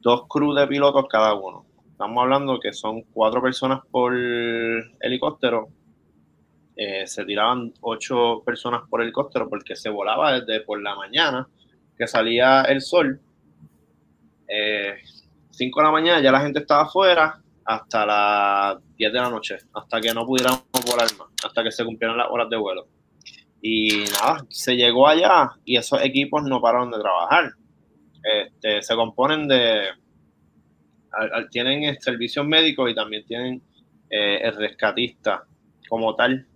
dos 0.00 0.26
crews 0.28 0.56
de 0.56 0.66
pilotos 0.66 1.06
cada 1.08 1.34
uno. 1.34 1.66
Estamos 1.90 2.22
hablando 2.22 2.58
que 2.58 2.72
son 2.72 3.02
cuatro 3.02 3.42
personas 3.42 3.80
por 3.90 4.14
helicóptero. 5.00 5.68
Eh, 6.76 7.06
se 7.06 7.24
tiraban 7.26 7.74
ocho 7.82 8.42
personas 8.44 8.82
por 8.88 9.02
helicóptero 9.02 9.48
porque 9.48 9.76
se 9.76 9.90
volaba 9.90 10.40
desde 10.40 10.64
por 10.64 10.80
la 10.80 10.94
mañana 10.94 11.46
que 11.96 12.06
salía 12.06 12.62
el 12.62 12.80
sol. 12.80 13.20
Eh, 14.52 14.94
cinco 15.50 15.80
de 15.80 15.84
la 15.86 15.92
mañana 15.92 16.20
ya 16.20 16.32
la 16.32 16.40
gente 16.40 16.58
estaba 16.58 16.82
afuera 16.82 17.40
hasta 17.64 18.04
las 18.04 18.96
10 18.96 19.12
de 19.12 19.18
la 19.20 19.30
noche, 19.30 19.58
hasta 19.72 20.00
que 20.00 20.12
no 20.12 20.26
pudiéramos 20.26 20.64
volar 20.84 21.06
más, 21.16 21.28
hasta 21.44 21.62
que 21.62 21.70
se 21.70 21.84
cumplieran 21.84 22.16
las 22.18 22.28
horas 22.28 22.48
de 22.50 22.56
vuelo. 22.56 22.88
Y 23.62 24.04
nada, 24.20 24.44
se 24.48 24.74
llegó 24.74 25.06
allá 25.06 25.50
y 25.64 25.76
esos 25.76 26.02
equipos 26.02 26.42
no 26.42 26.60
pararon 26.60 26.90
de 26.90 26.98
trabajar. 26.98 27.52
Este, 28.22 28.82
se 28.82 28.94
componen 28.96 29.46
de, 29.46 29.88
tienen 31.50 32.00
servicios 32.00 32.46
médicos 32.46 32.90
y 32.90 32.94
también 32.94 33.24
tienen 33.24 33.62
eh, 34.08 34.40
el 34.42 34.56
rescatista 34.56 35.44
como 35.88 36.14
tal. 36.16 36.46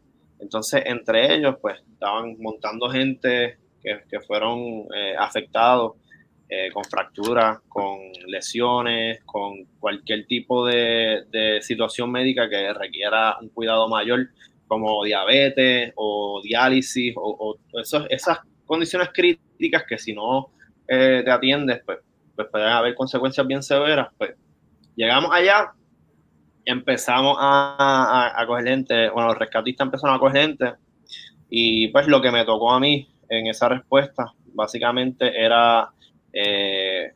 Entonces, 0.40 0.82
entre 0.86 1.34
ellos, 1.34 1.56
pues, 1.60 1.80
estaban 1.92 2.36
montando 2.40 2.90
gente 2.90 3.58
que, 3.82 4.02
que 4.10 4.20
fueron 4.20 4.86
eh, 4.94 5.14
afectados 5.18 5.92
eh, 6.48 6.70
con 6.72 6.84
fracturas, 6.84 7.58
con 7.68 7.98
lesiones, 8.26 9.22
con 9.24 9.64
cualquier 9.80 10.26
tipo 10.26 10.66
de, 10.66 11.58
situación 11.62 12.10
médica 12.10 12.48
que 12.48 12.72
requiera 12.74 13.38
un 13.40 13.48
cuidado 13.48 13.88
mayor, 13.88 14.28
como 14.66 15.04
diabetes 15.04 15.92
o 15.96 16.40
diálisis 16.42 17.14
o, 17.16 17.56
esas 18.10 18.38
condiciones 18.66 19.08
críticas 19.12 19.84
que 19.88 19.98
si 19.98 20.12
no 20.12 20.50
eh, 20.86 21.22
te 21.24 21.30
atiendes, 21.30 21.82
pues, 21.84 21.98
pues, 22.36 22.48
pueden 22.50 22.68
haber 22.68 22.94
consecuencias 22.94 23.46
bien 23.46 23.62
severas. 23.62 24.08
Pues 24.18 24.34
llegamos 24.96 25.30
allá, 25.32 25.72
empezamos 26.64 27.36
a, 27.40 28.32
a, 28.36 28.46
coger 28.46 28.64
gente, 28.66 29.08
bueno, 29.10 29.28
los 29.28 29.38
rescatistas 29.38 29.86
empezaron 29.86 30.16
a 30.16 30.18
coger 30.18 30.42
gente 30.42 30.72
y 31.48 31.88
pues 31.88 32.06
lo 32.06 32.20
que 32.20 32.30
me 32.30 32.44
tocó 32.44 32.70
a 32.72 32.80
mí 32.80 33.08
en 33.28 33.46
esa 33.46 33.68
respuesta 33.68 34.32
básicamente 34.54 35.42
era 35.42 35.90
eh, 36.34 37.12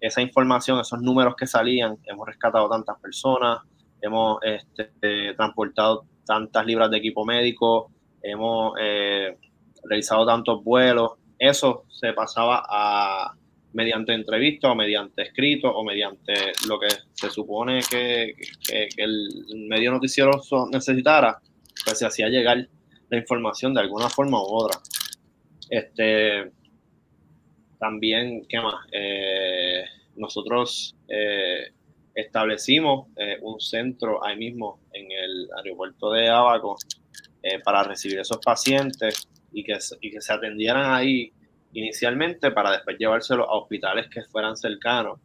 esa 0.00 0.20
información, 0.20 0.80
esos 0.80 1.00
números 1.00 1.34
que 1.36 1.46
salían, 1.46 1.98
hemos 2.06 2.26
rescatado 2.26 2.68
tantas 2.68 2.98
personas, 3.00 3.60
hemos 4.00 4.38
este, 4.42 5.34
transportado 5.34 6.04
tantas 6.26 6.66
libras 6.66 6.90
de 6.90 6.96
equipo 6.96 7.24
médico, 7.24 7.92
hemos 8.22 8.74
eh, 8.80 9.36
realizado 9.84 10.26
tantos 10.26 10.64
vuelos, 10.64 11.12
eso 11.38 11.84
se 11.88 12.12
pasaba 12.12 12.64
a 12.68 13.34
mediante 13.74 14.12
entrevista 14.12 14.70
o 14.70 14.74
mediante 14.74 15.22
escrito 15.22 15.68
o 15.68 15.84
mediante 15.84 16.34
lo 16.68 16.78
que 16.78 16.88
se 17.12 17.30
supone 17.30 17.80
que 17.88 18.34
el 18.96 19.28
medio 19.68 19.92
noticioso 19.92 20.68
necesitara, 20.70 21.38
pues 21.84 21.98
se 21.98 22.06
hacía 22.06 22.28
llegar 22.28 22.68
la 23.08 23.18
información 23.18 23.74
de 23.74 23.80
alguna 23.80 24.08
forma 24.08 24.40
u 24.40 24.46
otra. 24.46 24.78
Este, 25.68 26.52
también, 27.82 28.46
¿qué 28.48 28.60
más? 28.60 28.86
Eh, 28.92 29.84
nosotros 30.14 30.94
eh, 31.08 31.72
establecimos 32.14 33.08
eh, 33.16 33.38
un 33.42 33.58
centro 33.58 34.24
ahí 34.24 34.36
mismo 34.36 34.78
en 34.92 35.10
el 35.10 35.48
aeropuerto 35.56 36.12
de 36.12 36.28
Abaco 36.28 36.76
para 37.64 37.82
recibir 37.82 38.20
esos 38.20 38.38
pacientes 38.38 39.28
y 39.52 39.64
que, 39.64 39.76
y 40.00 40.12
que 40.12 40.20
se 40.20 40.32
atendieran 40.32 40.94
ahí 40.94 41.32
inicialmente 41.72 42.52
para 42.52 42.70
después 42.70 42.96
llevárselos 42.96 43.48
a 43.48 43.54
hospitales 43.54 44.06
que 44.08 44.22
fueran 44.22 44.56
cercanos. 44.56 45.18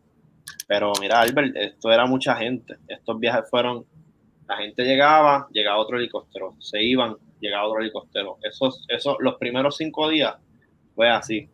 Pero 0.67 0.93
mira, 0.99 1.19
Albert, 1.19 1.55
esto 1.55 1.91
era 1.91 2.07
mucha 2.07 2.35
gente. 2.37 2.77
Estos 2.87 3.19
viajes 3.19 3.47
fueron, 3.51 3.85
la 4.47 4.57
gente 4.57 4.83
llegaba, 4.83 5.47
llegaba 5.51 5.77
otro 5.77 5.99
helicóptero, 5.99 6.55
se 6.59 6.81
iban, 6.81 7.17
llegaba 7.39 7.67
otro 7.67 7.81
helicóptero. 7.81 8.39
Esos, 8.41 8.83
esos, 8.87 9.15
los 9.19 9.35
primeros 9.35 9.77
cinco 9.77 10.09
días 10.09 10.37
fue 10.95 11.07
así 11.07 11.51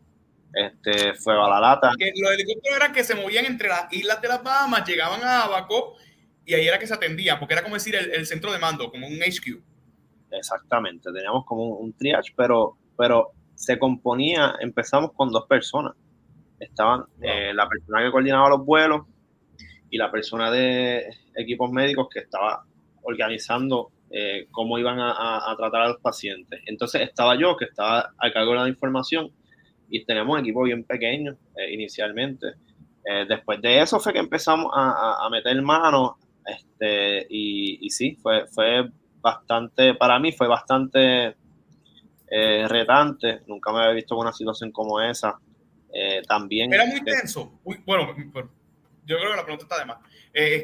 este, 0.53 1.15
fue 1.15 1.33
a 1.33 1.47
la 1.49 1.59
lata. 1.59 1.91
los 1.97 2.31
helicópteros 2.31 2.77
eran 2.77 2.93
que 2.93 3.03
se 3.03 3.15
movían 3.15 3.45
entre 3.45 3.69
las 3.69 3.91
islas 3.91 4.21
de 4.21 4.27
las 4.27 4.43
Bahamas, 4.43 4.87
llegaban 4.87 5.21
a 5.23 5.43
Abaco 5.43 5.95
y 6.45 6.53
ahí 6.53 6.67
era 6.67 6.77
que 6.77 6.87
se 6.87 6.93
atendían, 6.93 7.39
porque 7.39 7.53
era 7.53 7.63
como 7.63 7.75
decir 7.75 7.95
el, 7.95 8.25
centro 8.25 8.51
de 8.51 8.59
mando, 8.59 8.91
como 8.91 9.07
un 9.07 9.21
HQ. 9.21 9.61
Exactamente, 10.31 11.11
teníamos 11.11 11.45
como 11.45 11.63
un, 11.77 11.93
triage, 11.93 12.33
pero, 12.35 12.77
pero 12.97 13.31
se 13.55 13.79
componía, 13.79 14.55
empezamos 14.59 15.11
con 15.13 15.31
dos 15.31 15.45
personas. 15.47 15.93
Estaban 16.59 17.05
eh, 17.21 17.53
la 17.53 17.67
persona 17.67 18.03
que 18.03 18.11
coordinaba 18.11 18.49
los 18.49 18.65
vuelos 18.65 19.01
y 19.89 19.97
la 19.97 20.11
persona 20.11 20.51
de 20.51 21.07
equipos 21.35 21.71
médicos 21.71 22.07
que 22.11 22.19
estaba 22.19 22.65
organizando 23.03 23.91
eh, 24.09 24.47
cómo 24.51 24.77
iban 24.77 24.99
a, 24.99 25.53
tratar 25.57 25.81
a 25.81 25.87
los 25.89 25.97
pacientes. 25.97 26.61
Entonces 26.65 27.01
estaba 27.01 27.35
yo 27.35 27.57
que 27.57 27.65
estaba 27.65 28.13
a 28.17 28.31
cargo 28.31 28.51
de 28.51 28.59
la 28.59 28.69
información 28.69 29.31
y 29.93 30.03
tenemos 30.05 30.33
un 30.33 30.39
equipo 30.39 30.63
bien 30.63 30.83
pequeño 30.83 31.37
eh, 31.55 31.71
inicialmente. 31.71 32.47
Eh, 33.05 33.25
después 33.29 33.61
de 33.61 33.79
eso 33.79 33.99
fue 33.99 34.11
que 34.11 34.17
empezamos 34.17 34.71
a, 34.73 35.27
meter 35.29 35.61
manos 35.61 36.13
este, 36.47 37.27
y, 37.29 37.85
y, 37.85 37.89
sí, 37.91 38.17
fue, 38.19 38.47
fue 38.47 38.89
bastante, 39.21 39.93
para 39.93 40.17
mí 40.17 40.31
fue 40.31 40.47
bastante 40.47 41.35
retante. 42.67 43.41
Nunca 43.45 43.71
me 43.71 43.81
había 43.81 43.93
visto 43.93 44.15
en 44.15 44.21
una 44.21 44.33
situación 44.33 44.71
como 44.71 44.99
esa. 44.99 45.37
también. 46.27 46.73
Era 46.73 46.87
muy 46.87 47.03
tenso. 47.03 47.59
bueno, 47.85 48.15
yo 49.05 49.17
creo 49.17 49.29
que 49.29 49.37
la 49.37 49.45
pregunta 49.45 49.65
está 49.65 49.77
de 49.77 49.85
más. 49.85 49.97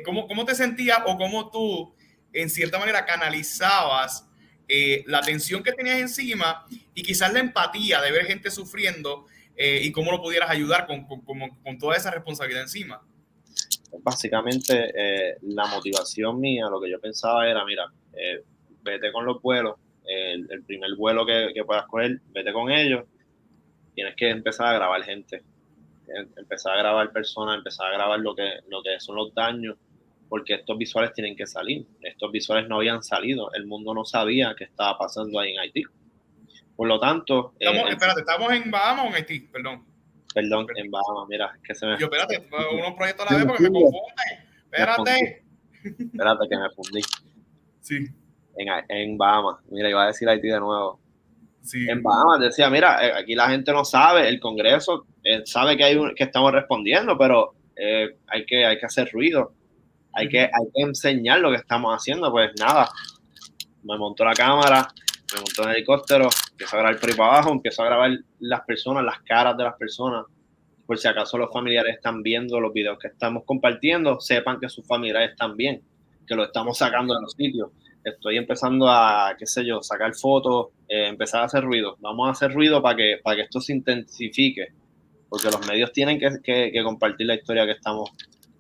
¿cómo, 0.04 0.28
¿Cómo 0.28 0.44
te 0.44 0.56
sentías 0.56 1.04
o 1.06 1.16
cómo 1.18 1.52
tú 1.52 1.94
en 2.34 2.50
cierta 2.50 2.80
manera 2.80 3.06
canalizabas 3.06 4.29
eh, 4.72 5.04
la 5.08 5.22
tensión 5.22 5.64
que 5.64 5.72
tenías 5.72 5.98
encima 5.98 6.64
y 6.94 7.02
quizás 7.02 7.34
la 7.34 7.40
empatía 7.40 8.00
de 8.02 8.12
ver 8.12 8.26
gente 8.26 8.52
sufriendo 8.52 9.26
eh, 9.56 9.82
y 9.84 9.92
cómo 9.92 10.12
lo 10.12 10.22
pudieras 10.22 10.52
ayudar 10.52 10.86
con, 10.86 11.08
toda 11.80 11.98
esa 11.98 12.12
responsabilidad 12.12 12.62
encima. 12.62 13.02
Básicamente, 14.04 14.92
eh, 14.96 15.38
la 15.42 15.66
motivación 15.66 16.40
mía, 16.40 16.68
lo 16.70 16.80
que 16.80 16.92
yo 16.92 17.00
pensaba 17.00 17.50
era, 17.50 17.66
mira, 17.66 17.92
vete 18.84 19.12
con 19.12 19.26
los 19.26 19.42
vuelos, 19.42 19.76
el, 20.06 20.64
primer 20.66 20.96
vuelo 20.96 21.26
que, 21.26 21.52
que, 21.54 21.64
puedas 21.64 21.88
coger, 21.88 22.22
vete 22.30 22.54
con 22.54 22.72
ellos, 22.72 23.06
tienes 23.96 24.16
que 24.16 24.30
empezar 24.30 24.68
a 24.68 24.74
grabar 24.74 25.04
gente, 25.04 25.42
empezar 26.38 26.76
a 26.76 26.80
grabar 26.80 27.12
personas, 27.12 27.58
empezar 27.58 27.88
a 27.88 27.94
grabar 27.94 28.20
lo 28.20 28.36
que, 28.36 28.60
lo 28.68 28.84
que 28.84 29.00
son 29.00 29.16
los 29.16 29.34
daños, 29.34 29.78
porque 30.30 30.54
estos 30.54 30.78
visuales 30.78 31.12
tienen 31.14 31.36
que 31.36 31.48
salir. 31.48 31.86
Estos 32.02 32.32
visuales 32.32 32.70
no 32.70 32.78
habían 32.78 33.02
salido, 33.02 33.52
el 33.54 33.66
mundo 33.66 33.94
no 33.94 34.06
sabía 34.06 34.56
qué 34.58 34.66
estaba 34.66 34.98
pasando 34.98 35.40
ahí 35.40 35.54
en 35.54 35.60
Haití. 35.60 35.84
Por 36.76 36.88
lo 36.88 37.00
tanto... 37.00 37.54
Estamos, 37.60 37.90
eh, 37.90 37.94
espérate, 37.94 38.22
¿estamos 38.22 38.54
en 38.54 38.72
Bahamas 38.72 39.06
o 39.06 39.08
en 39.10 39.16
Haití? 39.16 39.40
Perdón. 39.40 39.86
Perdón, 40.34 40.68
en 40.76 40.92
Bahamas, 40.92 41.28
mira, 41.28 41.60
que 41.64 41.74
se 41.74 41.88
me... 41.88 41.98
Yo, 41.98 42.06
espérate, 42.06 42.48
unos 42.74 42.94
proyectos 42.94 43.26
a 43.28 43.34
la 43.34 43.38
vez 43.40 43.48
porque 43.48 43.64
me 43.64 43.70
confunde. 43.70 44.24
Espérate. 44.66 45.44
espérate, 45.84 46.50
que 46.50 46.58
me 46.58 46.70
fundí. 46.70 47.02
Sí. 47.82 48.08
En, 48.56 48.68
en 48.90 49.18
Bahamas, 49.18 49.58
mira, 49.72 49.90
iba 49.90 50.04
a 50.04 50.08
decir 50.08 50.30
Haití 50.30 50.48
de 50.48 50.60
nuevo. 50.60 51.00
Sí. 51.64 51.90
En 51.90 52.04
Bahamas 52.04 52.40
decía, 52.40 52.70
mira, 52.70 53.06
eh, 53.06 53.14
aquí 53.18 53.34
la 53.34 53.50
gente 53.50 53.74
no 53.74 53.84
sabe, 53.84 54.30
el 54.30 54.40
Congreso 54.40 55.08
eh, 55.24 55.42
sabe 55.46 55.76
que, 55.76 55.84
hay 55.84 55.98
que 56.16 56.24
estamos 56.24 56.52
respondiendo, 56.52 57.18
pero 57.18 57.56
hay, 58.28 58.46
que, 58.46 58.66
hay 58.66 58.78
que 58.78 58.86
hacer 58.86 59.10
ruido 59.10 59.54
hay 60.14 60.28
que, 60.28 60.42
hay 60.42 60.72
que 60.74 60.82
enseñar 60.82 61.40
lo 61.40 61.52
que 61.52 61.58
estamos 61.58 61.94
haciendo. 61.94 62.32
Pues 62.32 62.52
nada, 62.60 62.90
me 63.84 63.98
montó 63.98 64.26
la 64.26 64.34
cámara, 64.34 64.88
me 65.34 65.42
montó 65.42 65.64
el 65.64 65.76
helicóptero, 65.76 66.30
empiezo 66.52 66.76
a 66.76 66.80
grabar 66.80 67.00
por 67.00 67.10
ahí 67.10 67.16
para 67.16 67.32
abajo, 67.34 67.52
empiezo 67.52 67.82
a 67.84 67.86
grabar 67.86 68.12
las 68.40 68.62
personas, 68.62 69.04
las 69.04 69.22
caras 69.22 69.58
de 69.58 69.64
las 69.64 69.76
personas, 69.76 70.26
por 70.86 70.98
si 70.98 71.08
acaso 71.08 71.38
los 71.38 71.52
familiares 71.52 71.96
están 71.96 72.24
viendo 72.24 72.60
los 72.60 72.74
videos 72.74 72.98
que 73.00 73.10
estamos 73.10 73.44
compartiendo, 73.46 74.20
sepan 74.20 74.60
que 74.60 74.70
sus 74.70 74.86
familiares 74.88 75.32
están 75.32 75.56
bien, 75.56 75.84
que 76.28 76.36
lo 76.36 76.44
estamos 76.44 76.78
sacando 76.78 77.14
de 77.14 77.22
los 77.22 77.34
sitios. 77.34 77.70
Estoy 78.04 78.38
empezando 78.38 78.90
a, 78.90 79.36
qué 79.38 79.46
sé 79.46 79.66
yo, 79.66 79.84
sacar 79.84 80.16
fotos, 80.16 80.68
eh, 80.88 81.08
empezar 81.08 81.42
a 81.42 81.46
hacer 81.46 81.64
ruido. 81.64 81.98
Vamos 82.00 82.28
a 82.28 82.32
hacer 82.32 82.54
ruido 82.54 82.82
para 82.82 82.96
que, 82.96 83.20
para 83.22 83.36
que 83.36 83.42
esto 83.44 83.62
se 83.62 83.74
intensifique, 83.74 84.70
porque 85.28 85.52
los 85.52 85.68
medios 85.68 85.92
tienen 85.92 86.18
que, 86.18 86.40
que 86.42 86.84
compartir 86.84 87.28
la 87.28 87.36
historia 87.36 87.66
que 87.66 87.74
estamos 87.74 88.10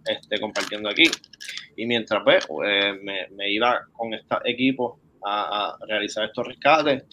este, 0.05 0.39
compartiendo 0.39 0.89
aquí. 0.89 1.03
Y 1.79 1.85
mientras 1.85 2.21
pues, 2.25 2.45
eh, 2.65 2.93
me, 3.31 3.49
iba 3.49 3.87
con 3.93 4.13
este 4.13 4.35
equipo 4.43 4.99
a, 5.23 5.77
realizar 5.87 6.25
estos 6.25 6.45
rescates, 6.45 7.05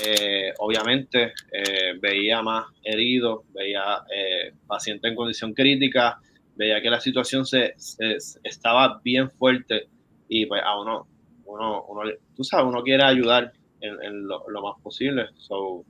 eh, 0.00 0.52
obviamente 0.58 1.32
eh, 1.50 1.98
veía 2.00 2.40
más 2.40 2.66
heridos, 2.84 3.40
veía 3.52 3.98
pacientes 4.68 5.10
en 5.10 5.16
condición 5.16 5.52
crítica, 5.52 6.20
veía 6.54 6.80
que 6.80 6.88
la 6.88 7.00
situación 7.00 7.44
se, 7.44 7.74
estaba 8.44 9.00
bien 9.02 9.28
fuerte 9.28 9.88
y 10.28 10.46
pues 10.46 10.62
a 10.64 10.80
uno, 10.80 11.08
uno, 11.44 11.84
uno, 11.88 12.02
tú 12.36 12.44
sabes, 12.44 12.66
uno 12.66 12.80
quiere 12.84 13.02
ayudar 13.02 13.52
en, 13.80 14.28
lo, 14.28 14.48
lo, 14.48 14.62
más 14.62 14.80
posible. 14.80 15.30
So, 15.36 15.84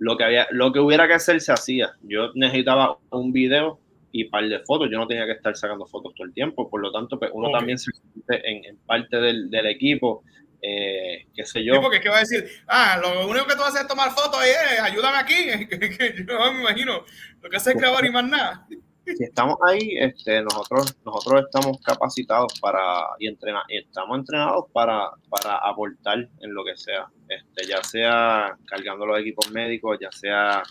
lo 0.00 0.16
que 0.16 0.24
había, 0.24 0.48
lo 0.50 0.72
que 0.72 0.80
hubiera 0.80 1.06
que 1.06 1.14
hacer 1.14 1.40
se 1.40 1.52
hacía. 1.52 1.92
Yo 2.02 2.32
necesitaba 2.34 2.98
un 3.10 3.32
video 3.32 3.78
y 4.12 4.24
par 4.24 4.46
de 4.46 4.60
fotos. 4.60 4.88
Yo 4.90 4.98
no 4.98 5.08
tenía 5.08 5.24
que 5.24 5.32
estar 5.32 5.56
sacando 5.56 5.86
fotos 5.86 6.14
todo 6.14 6.26
el 6.26 6.34
tiempo, 6.34 6.68
por 6.70 6.80
lo 6.80 6.92
tanto, 6.92 7.18
pues 7.18 7.30
uno 7.34 7.50
también 7.50 7.78
se 7.78 7.90
siente 7.90 8.68
en, 8.68 8.76
parte 8.86 9.16
del, 9.16 9.50
del 9.50 9.66
equipo, 9.66 10.22
eh, 10.60 11.26
qué 11.34 11.44
sé 11.44 11.64
yo. 11.64 11.74
Sí, 11.74 11.80
porque 11.80 11.96
es 11.96 12.02
que 12.02 12.08
va 12.08 12.18
a 12.18 12.20
decir, 12.20 12.46
ah, 12.68 12.98
lo 13.02 13.26
único 13.26 13.46
que 13.46 13.54
tú 13.54 13.60
vas 13.60 13.68
a 13.68 13.70
hacer 13.70 13.82
es 13.82 13.88
tomar 13.88 14.10
fotos, 14.12 14.38
eh, 14.44 14.78
ayúdame 14.80 15.18
aquí, 15.18 15.34
yo 16.28 16.38
no 16.38 16.52
me 16.52 16.60
imagino, 16.60 17.04
lo 17.40 17.50
que 17.50 17.56
hace 17.56 17.70
es 17.70 17.76
grabar 17.76 18.04
y 18.04 18.10
más 18.10 18.24
nada. 18.24 18.66
Si 19.04 19.24
estamos 19.24 19.56
ahí, 19.66 19.96
este, 19.98 20.42
nosotros, 20.42 20.96
nosotros 21.04 21.46
estamos 21.46 21.80
capacitados 21.84 22.60
para 22.60 22.80
y 23.18 23.26
entrenar, 23.26 23.64
estamos 23.68 24.16
entrenados 24.16 24.66
para, 24.72 25.10
para 25.28 25.56
aportar 25.56 26.28
en 26.40 26.54
lo 26.54 26.64
que 26.64 26.76
sea, 26.76 27.08
este, 27.28 27.66
ya 27.66 27.82
sea 27.82 28.56
cargando 28.64 29.04
los 29.04 29.18
equipos 29.18 29.50
médicos, 29.50 29.98
ya 30.00 30.12
sea 30.12 30.62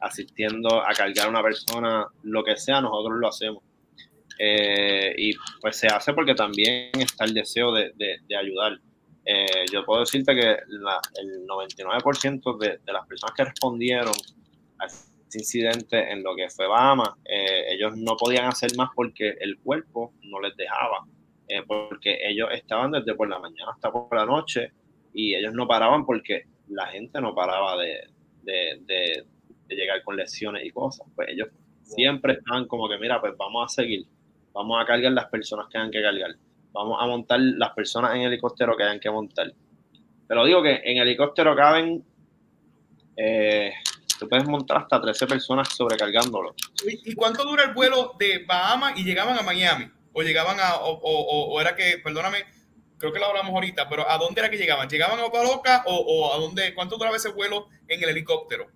asistiendo 0.00 0.82
a 0.82 0.92
cargar 0.92 1.26
a 1.26 1.30
una 1.30 1.42
persona, 1.42 2.06
lo 2.22 2.44
que 2.44 2.56
sea, 2.56 2.80
nosotros 2.80 3.18
lo 3.18 3.28
hacemos. 3.28 3.62
Eh, 4.38 5.14
y 5.16 5.32
pues 5.60 5.76
se 5.76 5.86
hace 5.86 6.12
porque 6.12 6.34
también 6.34 6.90
está 6.98 7.24
el 7.24 7.34
deseo 7.34 7.72
de, 7.72 7.92
de, 7.94 8.36
ayudar. 8.36 8.78
Eh, 9.24 9.64
yo 9.72 9.84
puedo 9.84 10.00
decirte 10.00 10.34
que 10.34 10.50
el 10.50 11.46
99% 11.46 12.58
de, 12.58 12.78
de, 12.84 12.92
las 12.92 13.06
personas 13.06 13.34
que 13.34 13.44
respondieron 13.44 14.12
a 14.78 14.86
este 14.86 15.38
incidente 15.38 16.12
en 16.12 16.22
lo 16.22 16.36
que 16.36 16.48
fue 16.50 16.68
Bahamas, 16.68 17.10
eh, 17.24 17.64
ellos 17.70 17.96
no 17.96 18.16
podían 18.16 18.46
hacer 18.46 18.76
más 18.76 18.90
porque 18.94 19.36
el 19.40 19.58
cuerpo 19.58 20.12
no 20.22 20.40
les 20.40 20.54
dejaba, 20.56 21.06
porque 21.66 22.18
ellos 22.28 22.48
estaban 22.52 22.92
desde 22.92 23.14
por 23.14 23.28
la 23.28 23.38
mañana 23.38 23.72
hasta 23.72 23.90
por 23.90 24.14
la 24.14 24.26
noche 24.26 24.72
y 25.12 25.34
ellos 25.34 25.54
no 25.54 25.66
paraban 25.66 26.04
porque 26.04 26.44
la 26.68 26.86
gente 26.86 27.20
no 27.20 27.34
paraba 27.34 27.76
de, 27.76 29.24
de, 29.68 29.76
llegar 29.76 30.02
con 30.02 30.16
lesiones 30.16 30.64
y 30.64 30.70
cosas. 30.70 31.06
Pues 31.14 31.28
ellos 31.30 31.48
siempre 31.82 32.34
están 32.34 32.66
como 32.66 32.88
que, 32.88 32.98
mira, 32.98 33.20
pues 33.20 33.36
vamos 33.36 33.70
a 33.70 33.74
seguir, 33.74 34.06
vamos 34.52 34.82
a 34.82 34.86
cargar 34.86 35.12
las 35.12 35.26
personas 35.26 35.66
que 35.70 35.78
hayan 35.78 35.90
que 35.90 36.02
cargar, 36.02 36.30
vamos 36.72 36.98
a 37.00 37.06
montar 37.06 37.40
las 37.40 37.72
personas 37.72 38.14
en 38.14 38.22
helicóptero 38.22 38.76
que 38.76 38.82
hayan 38.82 39.00
que 39.00 39.10
montar. 39.10 39.52
Pero 40.28 40.44
digo 40.44 40.62
que 40.62 40.80
en 40.84 40.98
helicóptero 40.98 41.54
caben, 41.54 42.04
eh, 43.16 43.72
tú 44.18 44.28
puedes 44.28 44.46
montar 44.48 44.78
hasta 44.78 45.00
13 45.00 45.26
personas 45.26 45.68
sobrecargándolo. 45.74 46.54
¿Y 46.84 47.14
cuánto 47.14 47.44
dura 47.44 47.64
el 47.64 47.74
vuelo 47.74 48.14
de 48.18 48.44
Bahamas 48.46 48.98
y 48.98 49.04
llegaban 49.04 49.38
a 49.38 49.42
Miami? 49.42 49.90
¿O 50.12 50.22
llegaban 50.22 50.58
a, 50.58 50.76
o, 50.76 50.98
o, 51.02 51.60
era 51.60 51.76
que, 51.76 51.98
perdóname, 52.02 52.38
creo 52.98 53.12
que 53.12 53.18
lo 53.18 53.26
hablamos 53.26 53.52
ahorita, 53.52 53.88
pero 53.88 54.08
¿a 54.08 54.16
dónde 54.18 54.40
era 54.40 54.50
que 54.50 54.56
llegaban? 54.56 54.88
¿Llegaban 54.88 55.18
a 55.18 55.26
Opaloca 55.26 55.82
o, 55.86 55.94
o 55.94 56.34
a 56.34 56.38
dónde? 56.38 56.74
¿Cuánto 56.74 56.96
duraba 56.96 57.16
ese 57.16 57.30
vuelo 57.30 57.68
en 57.86 58.02
el 58.02 58.08
helicóptero? 58.08 58.66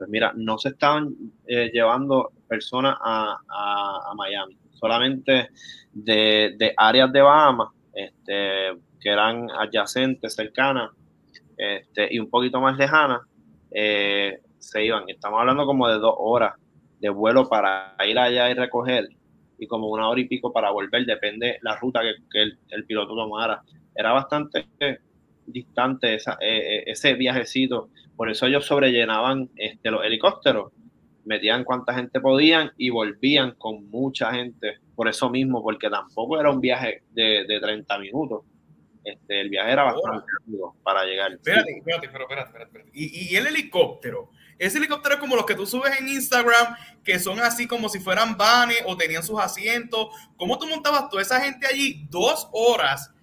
Pues 0.00 0.08
mira, 0.08 0.32
no 0.34 0.56
se 0.56 0.70
estaban 0.70 1.14
eh, 1.46 1.70
llevando 1.74 2.30
personas 2.48 2.96
a, 3.02 4.12
Miami, 4.16 4.56
solamente 4.72 5.50
de, 5.92 6.72
áreas 6.74 7.12
de 7.12 7.20
Bahamas 7.20 7.68
este, 7.92 8.78
que 8.98 9.10
eran 9.10 9.50
adyacentes, 9.50 10.34
cercanas 10.34 10.92
este, 11.54 12.14
y 12.14 12.18
un 12.18 12.30
poquito 12.30 12.62
más 12.62 12.78
lejanas, 12.78 13.20
eh, 13.72 14.40
se 14.58 14.86
iban. 14.86 15.04
Estamos 15.06 15.38
hablando 15.38 15.66
como 15.66 15.86
de 15.86 15.98
dos 15.98 16.14
horas 16.16 16.54
de 16.98 17.10
vuelo 17.10 17.46
para 17.46 17.94
ir 18.08 18.18
allá 18.18 18.50
y 18.50 18.54
recoger 18.54 19.06
y 19.58 19.66
como 19.66 19.88
una 19.88 20.08
hora 20.08 20.22
y 20.22 20.28
pico 20.28 20.50
para 20.50 20.70
volver, 20.70 21.04
depende 21.04 21.58
la 21.60 21.76
ruta 21.76 22.00
que, 22.30 22.40
el, 22.40 22.86
piloto 22.86 23.14
tomara. 23.14 23.60
Era 23.94 24.12
bastante 24.12 24.66
distante 25.44 26.16
eh, 26.40 26.84
ese 26.86 27.12
viajecito 27.12 27.90
por 28.20 28.28
eso 28.28 28.44
ellos 28.44 28.66
sobrellenaban 28.66 29.48
este, 29.56 29.90
los 29.90 30.04
helicópteros, 30.04 30.74
metían 31.24 31.64
cuanta 31.64 31.94
gente 31.94 32.20
podían 32.20 32.70
y 32.76 32.90
volvían 32.90 33.52
con 33.52 33.88
mucha 33.88 34.30
gente. 34.34 34.76
Por 34.94 35.08
eso 35.08 35.30
mismo, 35.30 35.62
porque 35.62 35.88
tampoco 35.88 36.38
era 36.38 36.50
un 36.50 36.60
viaje 36.60 37.02
de, 37.12 37.46
de 37.48 37.58
30 37.58 37.98
minutos. 37.98 38.42
Este, 39.02 39.40
el 39.40 39.48
viaje 39.48 39.72
era 39.72 39.84
bastante 39.84 40.26
rápido 40.38 40.74
para 40.82 41.06
llegar. 41.06 41.32
Espérate, 41.32 41.78
espérate, 41.78 42.10
pero 42.10 42.24
espérate, 42.24 42.62
espérate. 42.62 42.90
Y, 42.92 43.32
y, 43.32 43.36
el 43.36 43.46
helicóptero. 43.46 44.28
Ese 44.58 44.76
helicóptero 44.76 45.14
es 45.14 45.20
como 45.22 45.34
los 45.34 45.46
que 45.46 45.54
tú 45.54 45.64
subes 45.64 45.98
en 45.98 46.06
Instagram, 46.06 46.76
que 47.02 47.18
son 47.18 47.40
así 47.40 47.66
como 47.66 47.88
si 47.88 48.00
fueran 48.00 48.36
vanes 48.36 48.82
o 48.84 48.98
tenían 48.98 49.22
sus 49.22 49.40
asientos. 49.40 50.08
¿Cómo 50.36 50.58
tú 50.58 50.66
montabas 50.66 51.08
toda 51.08 51.22
esa 51.22 51.40
gente 51.40 51.66
allí 51.66 52.06
dos 52.10 52.50
horas 52.52 53.14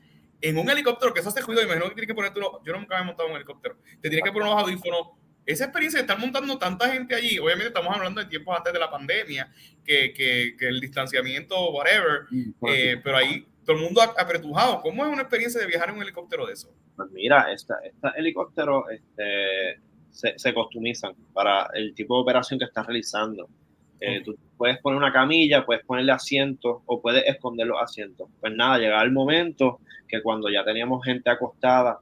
en 0.41 0.57
un 0.57 0.69
helicóptero, 0.69 1.13
que 1.13 1.19
eso 1.19 1.29
hace 1.29 1.41
ruido, 1.41 1.63
imagino 1.63 1.85
que 1.85 1.95
tienes 1.95 2.07
que 2.07 2.15
ponerte 2.15 2.39
uno, 2.39 2.61
yo 2.63 2.73
nunca 2.73 2.95
me 2.95 3.01
he 3.01 3.05
montado 3.05 3.27
en 3.27 3.33
un 3.33 3.37
helicóptero, 3.37 3.77
te 4.01 4.09
tienes 4.09 4.23
que 4.23 4.31
poner 4.31 4.47
unos 4.47 4.63
audífonos, 4.63 5.07
esa 5.45 5.63
experiencia 5.63 5.99
de 5.99 6.01
estar 6.01 6.19
montando 6.19 6.57
tanta 6.57 6.89
gente 6.89 7.15
allí, 7.15 7.39
obviamente 7.39 7.67
estamos 7.67 7.95
hablando 7.95 8.21
de 8.21 8.27
tiempos 8.27 8.55
antes 8.57 8.73
de 8.73 8.79
la 8.79 8.91
pandemia, 8.91 9.49
que, 9.83 10.13
que, 10.13 10.55
que 10.59 10.67
el 10.67 10.81
distanciamiento, 10.81 11.71
whatever, 11.71 12.25
mm, 12.29 12.51
eh, 12.67 12.99
pero 13.01 13.17
ahí 13.17 13.47
todo 13.67 13.77
el 13.77 13.83
mundo 13.83 14.01
apretujado. 14.01 14.81
¿Cómo 14.81 15.05
es 15.05 15.11
una 15.11 15.21
experiencia 15.21 15.59
de 15.59 15.67
viajar 15.67 15.89
en 15.89 15.95
un 15.95 16.01
helicóptero 16.01 16.45
de 16.45 16.53
eso? 16.53 16.73
Pues 16.95 17.09
mira, 17.11 17.51
este, 17.51 17.73
se, 20.09 20.39
se, 20.39 20.53
customizan 20.53 21.13
para 21.33 21.69
el 21.73 21.93
tipo 21.93 22.15
de 22.15 22.21
operación 22.21 22.59
que 22.59 22.65
estás 22.65 22.85
realizando. 22.85 23.49
Eh, 23.99 24.21
tú 24.23 24.37
puedes 24.57 24.79
poner 24.79 24.97
una 24.97 25.11
camilla, 25.11 25.65
puedes 25.65 25.83
ponerle 25.85 26.11
asientos 26.11 26.81
o 26.85 27.01
puedes 27.01 27.25
esconder 27.25 27.67
los 27.67 27.81
asientos. 27.81 28.29
Pues 28.39 28.53
nada, 28.53 28.77
llegaba 28.77 29.03
el 29.03 29.11
momento 29.11 29.79
que 30.07 30.21
cuando 30.21 30.49
ya 30.49 30.63
teníamos 30.63 31.03
gente 31.03 31.29
acostada 31.29 31.99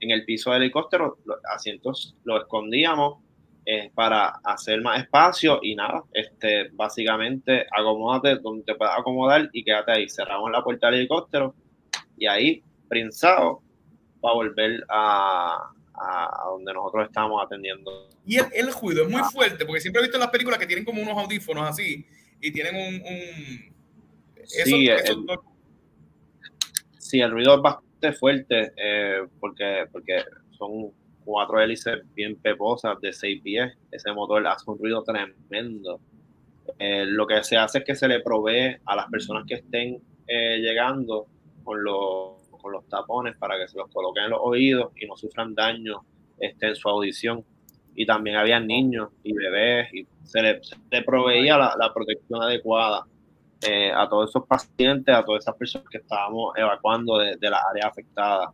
en 0.00 0.10
el 0.10 0.24
piso 0.24 0.52
del 0.52 0.62
helicóptero, 0.62 1.18
los 1.24 1.38
asientos 1.52 2.16
los 2.24 2.42
escondíamos 2.42 3.18
eh, 3.66 3.90
para 3.94 4.40
hacer 4.44 4.82
más 4.82 5.00
espacio 5.00 5.58
y 5.62 5.74
nada, 5.74 6.04
este, 6.12 6.68
básicamente 6.72 7.66
acomódate 7.70 8.36
donde 8.36 8.62
te 8.64 8.74
puedas 8.74 8.98
acomodar 8.98 9.48
y 9.52 9.64
quédate 9.64 9.92
ahí. 9.92 10.08
Cerramos 10.08 10.50
la 10.50 10.62
puerta 10.62 10.88
del 10.88 11.00
helicóptero 11.00 11.54
y 12.18 12.26
ahí, 12.26 12.62
prensado, 12.88 13.62
para 14.20 14.34
volver 14.34 14.84
a, 14.88 15.70
a, 15.94 16.44
donde 16.50 16.72
nosotros 16.72 17.06
estábamos 17.06 17.44
atendiendo. 17.44 18.08
Y 18.26 18.38
el, 18.38 18.46
el, 18.52 18.72
ruido 18.72 19.04
es 19.04 19.10
muy 19.10 19.22
fuerte, 19.22 19.64
porque 19.64 19.80
siempre 19.80 20.00
he 20.00 20.04
visto 20.04 20.16
en 20.16 20.22
las 20.22 20.30
películas 20.30 20.58
que 20.58 20.66
tienen 20.66 20.84
como 20.84 21.02
unos 21.02 21.16
audífonos 21.16 21.68
así 21.68 22.06
y 22.40 22.52
tienen 22.52 22.74
un... 22.76 22.94
un... 22.94 23.74
sí, 24.44 24.88
el, 24.88 25.26
sí, 26.98 27.20
el 27.20 27.30
ruido 27.30 27.54
es 27.56 27.62
bastante 27.62 28.12
fuerte 28.12 28.72
eh, 28.76 29.26
porque, 29.40 29.86
porque 29.90 30.24
son 30.50 30.92
cuatro 31.24 31.60
hélices 31.60 32.00
bien 32.14 32.36
peposas 32.36 33.00
de 33.00 33.12
seis 33.12 33.40
pies. 33.42 33.72
Ese 33.90 34.12
motor 34.12 34.46
hace 34.46 34.70
un 34.70 34.78
ruido 34.78 35.02
tremendo. 35.02 36.00
Eh, 36.78 37.04
lo 37.06 37.26
que 37.26 37.42
se 37.44 37.56
hace 37.56 37.78
es 37.78 37.84
que 37.84 37.94
se 37.94 38.08
le 38.08 38.20
provee 38.20 38.76
a 38.84 38.96
las 38.96 39.06
personas 39.06 39.44
que 39.46 39.54
estén 39.54 40.02
eh, 40.26 40.58
llegando 40.58 41.26
con 41.62 41.82
los 41.82 42.43
con 42.64 42.72
los 42.72 42.88
tapones 42.88 43.36
para 43.36 43.58
que 43.58 43.68
se 43.68 43.76
los 43.76 43.90
coloquen 43.90 44.24
en 44.24 44.30
los 44.30 44.40
oídos 44.42 44.90
y 44.96 45.06
no 45.06 45.16
sufran 45.18 45.54
daño 45.54 46.02
este, 46.38 46.68
en 46.68 46.74
su 46.74 46.88
audición. 46.88 47.44
Y 47.94 48.06
también 48.06 48.36
había 48.36 48.58
niños 48.58 49.10
y 49.22 49.34
bebés 49.34 49.92
y 49.92 50.06
se 50.24 50.40
le, 50.40 51.02
proveía 51.04 51.58
la, 51.58 51.92
protección 51.94 52.42
adecuada 52.42 53.04
eh, 53.60 53.92
a 53.94 54.08
todos 54.08 54.30
esos 54.30 54.46
pacientes, 54.46 55.14
a 55.14 55.22
todas 55.22 55.44
esas 55.44 55.54
personas 55.56 55.88
que 55.90 55.98
estábamos 55.98 56.54
evacuando 56.56 57.18
de, 57.18 57.36
las 57.50 57.60
áreas 57.70 57.86
afectadas. 57.86 58.48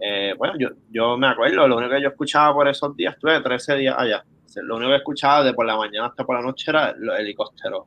Eh, 0.00 0.34
bueno, 0.36 0.54
yo, 0.58 0.70
yo 0.90 1.16
me 1.16 1.28
acuerdo, 1.28 1.66
lo 1.68 1.76
único 1.76 1.94
que 1.94 2.02
yo 2.02 2.08
escuchaba 2.08 2.52
por 2.52 2.68
esos 2.68 2.94
días, 2.96 3.14
estuve 3.14 3.40
13 3.40 3.76
días 3.76 3.94
allá. 3.96 4.24
Lo 4.56 4.76
único 4.76 4.90
que 4.90 4.96
escuchaba 4.96 5.44
de 5.44 5.54
por 5.54 5.64
la 5.64 5.76
mañana 5.76 6.08
hasta 6.08 6.24
por 6.24 6.36
la 6.36 6.42
noche 6.42 6.70
era 6.70 6.92
los 6.98 7.16
helicópteros, 7.18 7.84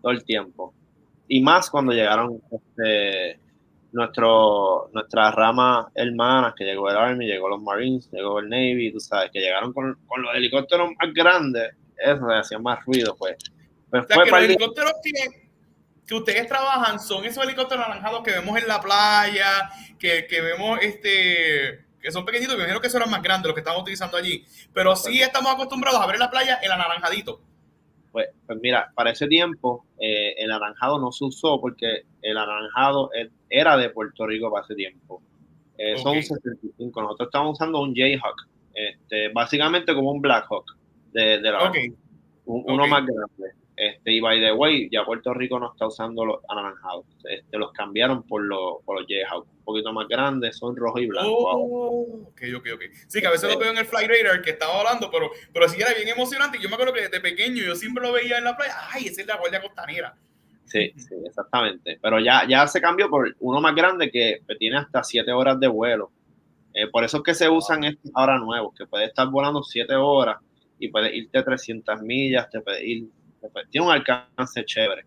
todo 0.00 0.12
el 0.12 0.24
tiempo. 0.24 0.72
Y 1.28 1.42
más 1.42 1.70
cuando 1.70 1.92
llegaron 1.92 2.40
este, 2.50 3.41
nuestro, 3.92 4.90
nuestra 4.92 5.30
rama 5.30 5.90
hermanas, 5.94 6.54
que 6.56 6.64
llegó 6.64 6.90
el 6.90 6.96
Army, 6.96 7.26
llegó 7.26 7.48
los 7.48 7.62
Marines, 7.62 8.10
llegó 8.10 8.40
el 8.40 8.48
Navy, 8.48 8.92
tú 8.92 9.00
sabes, 9.00 9.30
que 9.30 9.40
llegaron 9.40 9.72
con, 9.72 9.98
con 10.06 10.22
los 10.22 10.34
helicópteros 10.34 10.90
más 10.98 11.14
grandes, 11.14 11.74
eso 11.96 12.26
le 12.26 12.38
hacía 12.38 12.58
más 12.58 12.84
ruido, 12.84 13.14
pues. 13.16 13.36
pues 13.90 14.06
que 14.06 14.16
los 14.16 14.32
helicópteros 14.40 14.92
que, 15.02 15.48
que, 16.06 16.14
ustedes 16.14 16.46
trabajan 16.48 16.98
son 16.98 17.24
esos 17.24 17.44
helicópteros 17.44 17.84
anaranjados 17.84 18.22
que 18.22 18.32
vemos 18.32 18.58
en 18.58 18.66
la 18.66 18.80
playa, 18.80 19.70
que, 19.98 20.26
que 20.26 20.40
vemos 20.40 20.78
este 20.82 21.86
que 22.00 22.10
son 22.10 22.24
pequeñitos, 22.24 22.56
me 22.56 22.62
imagino 22.64 22.80
que 22.80 22.90
son 22.90 23.00
los 23.00 23.10
más 23.10 23.22
grandes 23.22 23.46
los 23.46 23.54
que 23.54 23.60
estamos 23.60 23.82
utilizando 23.82 24.16
allí, 24.16 24.44
pero 24.74 24.96
sí 24.96 25.10
pues 25.10 25.20
estamos 25.20 25.54
acostumbrados 25.54 26.00
a 26.00 26.06
ver 26.06 26.16
en 26.16 26.20
la 26.20 26.30
playa 26.30 26.58
el 26.60 26.72
anaranjadito. 26.72 27.40
Pues, 28.12 28.28
pues 28.46 28.58
mira, 28.60 28.92
para 28.94 29.10
ese 29.10 29.26
tiempo 29.26 29.86
eh, 29.98 30.34
el 30.36 30.50
anaranjado 30.50 30.98
no 30.98 31.10
se 31.10 31.24
usó 31.24 31.60
porque 31.60 32.02
el 32.20 32.36
anaranjado 32.36 33.10
era 33.48 33.76
de 33.76 33.90
Puerto 33.90 34.26
Rico 34.26 34.50
para 34.50 34.64
ese 34.64 34.74
tiempo. 34.74 35.22
Eh, 35.78 35.96
son 35.96 36.14
65. 36.22 37.02
Nosotros 37.02 37.28
estamos 37.28 37.52
usando 37.54 37.80
un 37.80 37.94
Jayhawk, 37.94 38.48
este, 38.74 39.30
básicamente 39.30 39.94
como 39.94 40.12
un 40.12 40.20
Blackhawk 40.20 40.76
de, 41.12 41.38
de 41.38 41.50
la 41.50 41.72
uno 42.44 42.86
más 42.86 43.06
grande. 43.06 43.61
Este, 43.76 44.12
y 44.12 44.20
by 44.20 44.38
the 44.38 44.52
way, 44.52 44.88
ya 44.90 45.04
Puerto 45.04 45.32
Rico 45.32 45.58
no 45.58 45.72
está 45.72 45.86
usando 45.86 46.24
los 46.24 46.40
anaranjados. 46.48 47.06
Este, 47.24 47.58
los 47.58 47.72
cambiaron 47.72 48.22
por, 48.22 48.42
los, 48.42 48.82
por 48.84 49.00
los 49.00 49.06
Jayhawk, 49.08 49.46
un 49.46 49.64
poquito 49.64 49.92
más 49.92 50.06
grandes, 50.08 50.56
son 50.56 50.76
rojo 50.76 50.98
y 50.98 51.06
blanco. 51.06 51.30
Oh, 51.30 52.28
ok, 52.28 52.42
ok, 52.56 52.66
ok. 52.74 52.82
Sí, 53.08 53.20
que 53.20 53.26
a 53.26 53.30
veces 53.30 53.52
lo 53.52 53.58
veo 53.58 53.70
en 53.70 53.78
el 53.78 53.86
Fly 53.86 54.06
Radar 54.06 54.42
que 54.42 54.50
estaba 54.50 54.78
hablando, 54.78 55.10
pero, 55.10 55.30
pero 55.52 55.68
sí 55.68 55.80
era 55.80 55.94
bien 55.94 56.08
emocionante. 56.08 56.58
Yo 56.60 56.68
me 56.68 56.74
acuerdo 56.74 56.92
que 56.92 57.02
desde 57.02 57.20
pequeño 57.20 57.62
yo 57.62 57.74
siempre 57.74 58.02
lo 58.02 58.12
veía 58.12 58.38
en 58.38 58.44
la 58.44 58.56
playa. 58.56 58.74
Ay, 58.90 59.06
ese 59.06 59.22
es 59.22 59.26
la 59.26 59.38
Guardia 59.38 59.62
Costanera. 59.62 60.14
Sí, 60.66 60.92
sí, 60.96 61.14
exactamente. 61.26 61.98
Pero 62.00 62.20
ya, 62.20 62.46
ya 62.48 62.66
se 62.66 62.80
cambió 62.80 63.08
por 63.08 63.34
uno 63.40 63.60
más 63.60 63.74
grande 63.74 64.10
que 64.10 64.42
tiene 64.58 64.78
hasta 64.78 65.02
siete 65.02 65.32
horas 65.32 65.58
de 65.58 65.68
vuelo. 65.68 66.10
Eh, 66.74 66.88
por 66.88 67.04
eso 67.04 67.18
es 67.18 67.22
que 67.22 67.34
se 67.34 67.48
usan 67.48 67.84
estos 67.84 68.10
ahora 68.14 68.38
nuevos, 68.38 68.74
que 68.74 68.86
puede 68.86 69.06
estar 69.06 69.28
volando 69.28 69.62
siete 69.62 69.94
horas 69.94 70.38
y 70.78 70.88
puede 70.88 71.14
irte 71.14 71.42
300 71.42 72.00
millas, 72.02 72.50
te 72.50 72.60
puede 72.60 72.84
ir 72.84 73.08
tiene 73.70 73.86
un 73.86 73.92
alcance 73.92 74.64
chévere. 74.64 75.04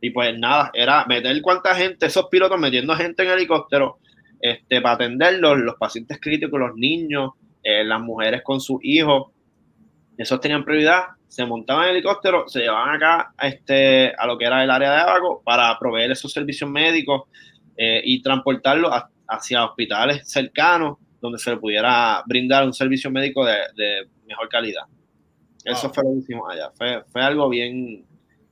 Y 0.00 0.10
pues 0.10 0.38
nada, 0.38 0.70
era 0.74 1.04
meter 1.06 1.40
cuánta 1.42 1.74
gente, 1.74 2.06
esos 2.06 2.26
pilotos 2.26 2.58
metiendo 2.58 2.94
gente 2.94 3.24
en 3.24 3.30
helicóptero 3.30 3.98
este, 4.40 4.80
para 4.80 4.94
atenderlos, 4.94 5.58
los 5.58 5.74
pacientes 5.76 6.20
críticos, 6.20 6.58
los 6.58 6.76
niños, 6.76 7.32
eh, 7.62 7.84
las 7.84 8.00
mujeres 8.00 8.42
con 8.44 8.60
sus 8.60 8.78
hijos, 8.82 9.32
esos 10.16 10.40
tenían 10.40 10.64
prioridad, 10.64 11.02
se 11.26 11.44
montaban 11.44 11.84
en 11.84 11.90
helicóptero, 11.90 12.48
se 12.48 12.60
llevaban 12.60 12.96
acá 12.96 13.34
a, 13.36 13.48
este, 13.48 14.12
a 14.16 14.26
lo 14.26 14.38
que 14.38 14.44
era 14.44 14.62
el 14.62 14.70
área 14.70 14.92
de 14.92 15.00
abajo 15.00 15.42
para 15.44 15.76
proveer 15.78 16.12
esos 16.12 16.32
servicios 16.32 16.70
médicos 16.70 17.22
eh, 17.76 18.00
y 18.04 18.22
transportarlos 18.22 18.92
hacia 19.26 19.64
hospitales 19.64 20.30
cercanos 20.30 20.98
donde 21.20 21.38
se 21.38 21.50
le 21.50 21.56
pudiera 21.56 22.22
brindar 22.26 22.64
un 22.64 22.72
servicio 22.72 23.10
médico 23.10 23.44
de 23.44 24.08
mejor 24.26 24.48
calidad. 24.48 24.84
Eso 25.72 25.90
fue 25.90 26.04
lo 26.04 26.10
que 26.10 26.18
hicimos 26.18 26.50
allá. 26.50 26.70
Fue, 26.74 27.02
fue, 27.12 27.22
algo 27.22 27.48
bien, 27.48 28.04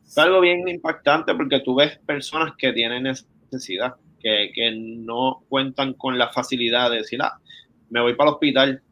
fue 0.05 0.23
algo 0.23 0.41
bien 0.41 0.67
impactante 0.69 1.35
porque 1.35 1.61
tú 1.61 1.75
ves 1.75 1.99
personas 1.99 2.55
que 2.57 2.73
tienen 2.73 3.05
necesidad, 3.05 3.95
que, 4.21 4.51
que 4.55 4.71
no 4.73 5.43
cuentan 5.49 5.95
con 5.95 6.19
la 6.19 6.29
facilidad 6.29 6.91
de 6.91 6.99
decir, 6.99 7.21
ah, 7.23 7.39
me 7.91 8.01
voy 8.01 8.15
para 8.15 8.31
el 8.31 8.35
hospital. 8.35 8.83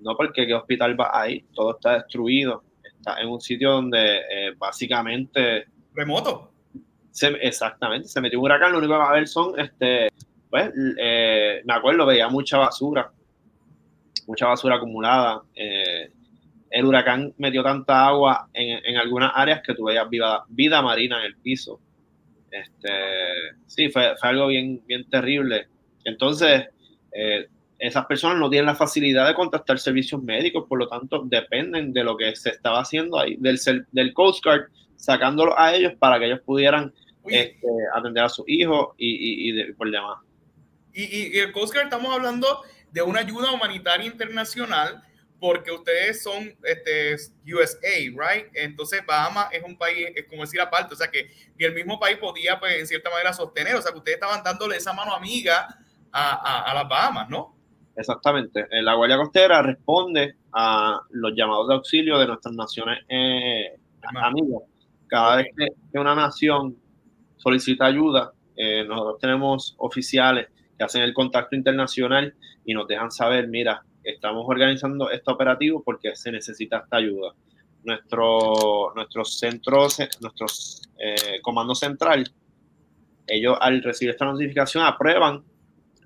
No 0.00 0.16
porque 0.16 0.46
qué 0.46 0.54
hospital 0.54 0.98
va 0.98 1.10
ahí, 1.12 1.44
todo 1.54 1.72
está 1.72 1.94
destruido. 1.94 2.62
Está 2.82 3.20
en 3.20 3.28
un 3.28 3.40
sitio 3.40 3.72
donde 3.72 4.18
eh, 4.18 4.54
básicamente... 4.56 5.66
Remoto. 5.94 6.52
Se, 7.10 7.28
exactamente, 7.40 8.06
se 8.08 8.20
metió 8.20 8.38
un 8.38 8.44
huracán, 8.44 8.72
lo 8.72 8.78
único 8.78 8.92
que 8.92 8.98
va 8.98 9.10
a 9.10 9.14
ver 9.14 9.26
son, 9.26 9.58
este, 9.58 10.08
pues, 10.48 10.72
eh, 10.98 11.62
me 11.64 11.74
acuerdo, 11.74 12.06
veía 12.06 12.28
mucha 12.28 12.58
basura, 12.58 13.10
mucha 14.26 14.46
basura 14.46 14.76
acumulada. 14.76 15.42
Eh, 15.54 16.12
el 16.70 16.84
huracán 16.84 17.34
metió 17.38 17.62
tanta 17.62 18.06
agua 18.06 18.48
en, 18.52 18.84
en 18.84 18.96
algunas 18.96 19.32
áreas 19.34 19.62
que 19.62 19.74
tuve 19.74 19.94
vida, 20.08 20.44
vida 20.48 20.82
marina 20.82 21.18
en 21.20 21.26
el 21.26 21.36
piso. 21.36 21.80
Este, 22.50 22.90
sí, 23.66 23.90
fue, 23.90 24.16
fue 24.18 24.28
algo 24.28 24.48
bien, 24.48 24.82
bien 24.86 25.08
terrible. 25.08 25.68
Entonces, 26.04 26.66
eh, 27.12 27.48
esas 27.78 28.06
personas 28.06 28.38
no 28.38 28.50
tienen 28.50 28.66
la 28.66 28.74
facilidad 28.74 29.26
de 29.26 29.34
contactar 29.34 29.78
servicios 29.78 30.22
médicos, 30.22 30.64
por 30.68 30.78
lo 30.78 30.88
tanto, 30.88 31.22
dependen 31.24 31.92
de 31.92 32.04
lo 32.04 32.16
que 32.16 32.34
se 32.34 32.50
estaba 32.50 32.80
haciendo 32.80 33.18
ahí, 33.18 33.36
del, 33.38 33.58
del 33.92 34.12
Coast 34.14 34.44
Guard, 34.44 34.68
sacándolo 34.96 35.58
a 35.58 35.74
ellos 35.74 35.92
para 35.98 36.18
que 36.18 36.26
ellos 36.26 36.40
pudieran 36.40 36.92
este, 37.26 37.68
atender 37.94 38.24
a 38.24 38.28
sus 38.28 38.44
hijos 38.48 38.94
y, 38.96 39.50
y, 39.50 39.60
y 39.60 39.72
por 39.74 39.90
demás. 39.90 40.18
Y, 40.92 41.36
y 41.36 41.38
el 41.38 41.52
Coast 41.52 41.72
Guard 41.72 41.84
estamos 41.84 42.12
hablando 42.12 42.62
de 42.90 43.02
una 43.02 43.20
ayuda 43.20 43.52
humanitaria 43.52 44.06
internacional 44.06 45.02
porque 45.40 45.70
ustedes 45.70 46.22
son 46.22 46.52
este, 46.64 47.14
USA, 47.46 47.96
right? 48.10 48.46
Entonces 48.54 49.04
Bahamas 49.06 49.48
es 49.52 49.62
un 49.62 49.76
país, 49.76 50.08
es 50.14 50.26
como 50.26 50.42
decir 50.42 50.60
aparte, 50.60 50.94
o 50.94 50.96
sea 50.96 51.08
que 51.10 51.30
el 51.58 51.74
mismo 51.74 51.98
país 51.98 52.18
podía, 52.18 52.58
pues, 52.58 52.74
en 52.80 52.86
cierta 52.86 53.10
manera 53.10 53.32
sostener, 53.32 53.76
o 53.76 53.82
sea 53.82 53.92
que 53.92 53.98
ustedes 53.98 54.16
estaban 54.16 54.42
dándole 54.42 54.76
esa 54.76 54.92
mano 54.92 55.14
amiga 55.14 55.68
a, 56.10 56.70
a, 56.70 56.74
las 56.74 56.88
Bahamas, 56.88 57.28
¿no? 57.28 57.56
Exactamente. 57.94 58.66
Eh, 58.70 58.82
la 58.82 58.94
Guardia 58.94 59.16
Costera 59.16 59.62
responde 59.62 60.36
a 60.52 61.00
los 61.10 61.32
llamados 61.34 61.68
de 61.68 61.74
auxilio 61.74 62.18
de 62.18 62.26
nuestras 62.26 62.54
naciones 62.54 62.98
eh, 63.08 63.76
amigas. 64.02 64.62
Cada 65.06 65.36
vez 65.36 65.48
que 65.56 65.98
una 65.98 66.14
nación 66.14 66.76
solicita 67.36 67.86
ayuda, 67.86 68.32
eh, 68.56 68.84
nosotros 68.84 69.18
tenemos 69.20 69.74
oficiales 69.78 70.48
que 70.76 70.84
hacen 70.84 71.02
el 71.02 71.14
contacto 71.14 71.56
internacional 71.56 72.34
y 72.64 72.74
nos 72.74 72.86
dejan 72.86 73.10
saber, 73.10 73.48
mira, 73.48 73.84
estamos 74.02 74.44
organizando 74.46 75.10
este 75.10 75.30
operativo 75.30 75.82
porque 75.82 76.14
se 76.16 76.32
necesita 76.32 76.78
esta 76.78 76.96
ayuda. 76.96 77.32
Nuestro, 77.84 78.92
nuestros 78.94 79.38
centros, 79.38 79.98
nuestros 80.20 80.82
eh, 80.98 81.40
comando 81.42 81.74
central, 81.74 82.30
ellos 83.26 83.56
al 83.60 83.82
recibir 83.82 84.10
esta 84.10 84.24
notificación 84.24 84.84
aprueban 84.84 85.44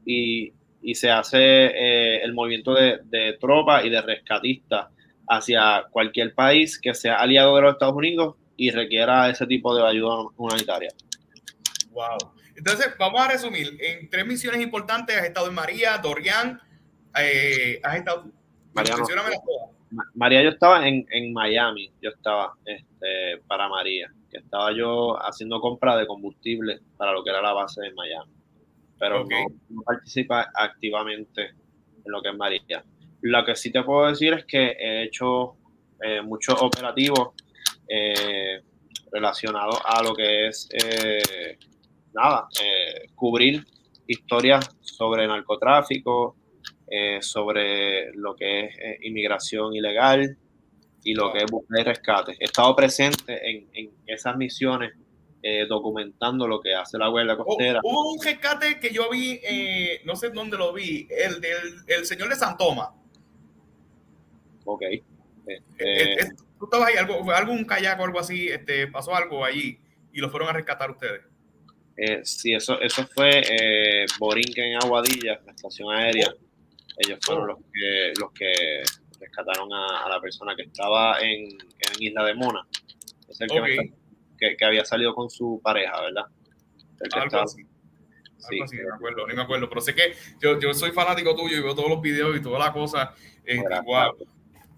y, 0.04 0.52
y 0.82 0.94
se 0.94 1.10
hace 1.10 1.38
eh, 1.38 2.22
el 2.22 2.34
movimiento 2.34 2.74
de, 2.74 3.00
de 3.04 3.38
tropas 3.40 3.84
y 3.84 3.90
de 3.90 4.02
rescatistas 4.02 4.88
hacia 5.28 5.84
cualquier 5.90 6.34
país 6.34 6.78
que 6.78 6.94
sea 6.94 7.16
aliado 7.16 7.56
de 7.56 7.62
los 7.62 7.72
Estados 7.72 7.94
Unidos 7.94 8.36
y 8.56 8.70
requiera 8.70 9.30
ese 9.30 9.46
tipo 9.46 9.74
de 9.74 9.86
ayuda 9.86 10.26
humanitaria. 10.36 10.90
Wow. 11.90 12.32
Entonces, 12.54 12.88
vamos 12.98 13.20
a 13.20 13.28
resumir. 13.28 13.76
En 13.80 14.08
tres 14.10 14.26
misiones 14.26 14.60
importantes 14.60 15.16
has 15.16 15.24
estado 15.24 15.48
en 15.48 15.54
María, 15.54 15.98
Dorian, 15.98 16.60
eh, 17.20 17.80
has 17.82 17.96
estado... 17.96 18.24
María, 18.74 18.94
María 20.14 20.42
yo 20.42 20.50
estaba 20.50 20.88
en, 20.88 21.06
en, 21.10 21.32
Miami, 21.32 21.92
yo 22.00 22.10
estaba 22.10 22.54
este, 22.64 23.38
para 23.46 23.68
María, 23.68 24.10
que 24.30 24.38
estaba 24.38 24.72
yo 24.72 25.16
haciendo 25.22 25.60
compra 25.60 25.96
de 25.96 26.06
combustible 26.06 26.80
para 26.96 27.12
lo 27.12 27.22
que 27.22 27.30
era 27.30 27.42
la 27.42 27.52
base 27.52 27.82
de 27.82 27.92
Miami, 27.92 28.32
pero 28.98 29.24
no, 29.24 29.82
participa 29.84 30.50
activamente 30.54 31.48
en 31.48 32.12
lo 32.12 32.22
que 32.22 32.30
es 32.30 32.36
María. 32.36 32.84
Lo 33.20 33.44
que 33.44 33.54
sí 33.54 33.70
te 33.70 33.82
puedo 33.82 34.08
decir 34.08 34.32
es 34.32 34.44
que 34.46 34.76
he 34.78 35.04
hecho 35.04 35.56
eh, 36.02 36.20
muchos 36.22 36.60
operativos 36.60 37.30
eh, 37.88 38.62
relacionados 39.12 39.78
a 39.84 40.02
lo 40.02 40.14
que 40.14 40.48
es, 40.48 40.68
eh, 40.72 41.58
nada, 42.14 42.48
cubrir 43.14 43.64
historias 44.06 44.68
sobre 44.80 45.26
narcotráfico, 45.26 46.36
eh, 46.94 47.22
sobre 47.22 48.12
lo 48.12 48.36
que 48.36 48.66
es 48.66 48.78
eh, 48.78 48.98
inmigración 49.00 49.74
ilegal 49.74 50.36
y 51.02 51.14
lo 51.14 51.32
que 51.32 51.38
es 51.38 51.50
búsqueda 51.50 51.80
y 51.80 51.84
rescate. 51.84 52.32
He 52.38 52.44
estado 52.44 52.76
presente 52.76 53.32
en, 53.50 53.66
en 53.72 53.92
esas 54.06 54.36
misiones 54.36 54.92
eh, 55.42 55.64
documentando 55.66 56.46
lo 56.46 56.60
que 56.60 56.74
hace 56.74 56.98
la 56.98 57.08
Guardia 57.08 57.38
Costera. 57.38 57.80
Hubo 57.82 58.12
un 58.12 58.22
rescate 58.22 58.78
que 58.78 58.92
yo 58.92 59.08
vi, 59.08 59.40
no 60.04 60.16
sé 60.16 60.28
dónde 60.28 60.58
lo 60.58 60.74
vi, 60.74 61.08
el 61.08 61.40
del 61.40 61.76
el 61.86 62.04
señor 62.04 62.28
de 62.28 62.36
San 62.36 62.58
Tomás. 62.58 62.90
Ok. 64.66 64.82
Este, 65.46 66.28
¿Tú 66.58 66.66
estabas 66.66 66.88
ahí? 66.88 66.96
¿Algo, 66.96 67.32
¿Algún 67.32 67.64
kayak 67.64 67.98
o 68.00 68.04
algo 68.04 68.20
así? 68.20 68.48
Este, 68.48 68.86
¿Pasó 68.88 69.14
algo 69.14 69.46
allí 69.46 69.80
y 70.12 70.20
lo 70.20 70.28
fueron 70.28 70.50
a 70.50 70.52
rescatar 70.52 70.90
ustedes? 70.90 71.22
sí, 72.24 72.52
eso, 72.52 72.78
eso 72.82 73.06
fue 73.14 74.04
Borinquen 74.18 74.72
en 74.72 74.82
Aguadilla, 74.82 75.40
la 75.46 75.52
estación 75.52 75.90
aérea. 75.90 76.34
Ellos 76.98 77.18
fueron 77.22 77.48
los 77.48 77.58
que, 77.72 78.12
los 78.20 78.32
que 78.32 78.82
rescataron 79.20 79.72
a, 79.72 80.08
la 80.08 80.20
persona 80.20 80.54
que 80.54 80.62
estaba 80.62 81.20
en, 81.20 81.44
en, 81.44 81.92
Isla 81.98 82.24
de 82.24 82.34
Mona. 82.34 82.66
Es 83.28 83.40
el 83.40 83.48
que, 84.38 84.56
que, 84.56 84.64
había 84.64 84.84
salido 84.84 85.14
con 85.14 85.30
su 85.30 85.60
pareja, 85.62 86.00
¿verdad? 86.00 86.24
Algo 87.12 87.40
así. 87.40 87.62
Sí, 88.38 88.54
Algo 88.54 88.64
así, 88.64 88.76
no 88.76 88.88
me 88.88 88.94
acuerdo, 88.94 89.26
ni 89.26 89.34
me 89.34 89.42
acuerdo. 89.42 89.68
Pero 89.68 89.80
sé 89.80 89.94
que 89.94 90.14
yo, 90.40 90.58
yo 90.58 90.74
soy 90.74 90.90
fanático 90.90 91.34
tuyo 91.34 91.56
y 91.56 91.62
veo 91.62 91.74
todos 91.74 91.88
los 91.88 92.00
videos 92.00 92.36
y 92.36 92.42
toda 92.42 92.58
la 92.58 92.72
cosa. 92.72 93.14
Eh, 93.44 93.62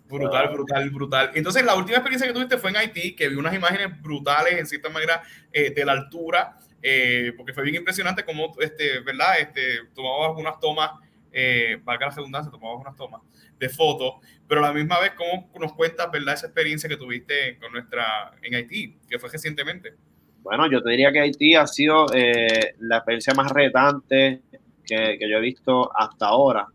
Brutal, 0.07 0.49
brutal, 0.53 0.91
brutal. 0.91 1.31
Entonces, 1.35 1.65
la 1.65 1.75
última 1.75 1.97
experiencia 1.97 2.29
que 2.29 2.35
tuviste 2.35 2.59
fue 2.59 2.71
en 2.71 2.77
Haití, 2.77 3.17
que 3.17 3.29
vi 3.29 3.37
unas 3.37 3.55
imágenes 3.55 4.01
brutales, 4.03 4.59
en 4.59 4.67
cierta 4.67 4.91
manera, 4.91 5.23
eh, 5.51 5.71
de 5.71 5.85
la 5.85 5.93
altura, 5.93 6.59
eh, 6.83 7.33
porque 7.37 7.55
fue 7.55 7.65
bien 7.65 7.77
impresionante 7.77 8.23
cómo, 8.23 8.55
este, 8.61 9.01
¿verdad? 9.01 9.41
Este, 9.41 9.87
tomabas 9.95 10.29
algunas 10.29 10.61
tomas 10.61 10.91
eh, 11.37 11.81
valga 11.83 12.07
la 12.07 12.15
redundancia, 12.15 12.51
tomamos 12.51 12.81
unas 12.81 12.97
tomas 12.97 13.21
de 13.59 13.69
fotos, 13.69 14.15
pero 14.47 14.65
a 14.65 14.69
la 14.69 14.73
misma 14.73 15.01
vez, 15.01 15.13
¿cómo 15.17 15.51
nos 15.59 15.73
cuentas, 15.73 16.11
verdad, 16.13 16.35
esa 16.35 16.47
experiencia 16.47 16.89
que 16.89 16.97
tuviste 16.97 17.59
con 17.59 17.73
nuestra, 17.73 18.33
en 18.41 18.55
Haití, 18.55 18.97
que 19.09 19.19
fue 19.19 19.29
recientemente? 19.29 19.95
Bueno, 20.43 20.71
yo 20.71 20.81
te 20.81 20.91
diría 20.91 21.11
que 21.11 21.21
Haití 21.21 21.57
ha 21.57 21.67
sido 21.67 22.07
eh, 22.15 22.75
la 22.79 22.99
experiencia 22.99 23.35
más 23.35 23.51
retante 23.51 24.43
que, 24.87 25.17
que, 25.19 25.29
yo 25.29 25.39
he 25.39 25.41
visto 25.41 25.91
hasta 25.97 26.27
ahora. 26.27 26.69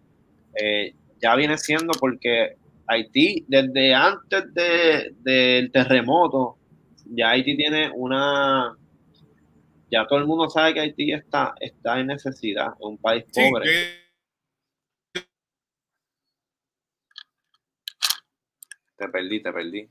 Eh, 0.56 0.94
ya 1.22 1.36
viene 1.36 1.58
siendo 1.58 1.94
porque 2.00 2.56
Haití, 2.88 3.46
desde 3.48 3.94
antes 3.94 4.54
de, 4.54 5.14
del 5.20 5.72
terremoto, 5.72 6.58
ya 7.06 7.30
Haití 7.30 7.56
tiene 7.56 7.92
una, 7.94 8.76
ya 9.92 10.06
todo 10.06 10.20
el 10.20 10.26
mundo 10.26 10.50
sabe 10.50 10.74
que 10.74 10.80
Haití 10.82 11.14
está, 11.14 11.54
está 11.60 12.00
en 12.00 12.08
necesidad, 12.08 12.74
es 12.74 12.86
un 12.86 12.98
país 12.98 13.24
pobre. 13.34 14.09
Te 19.00 19.08
perdí, 19.16 19.42
te 19.48 19.52
perdí. 19.60 19.84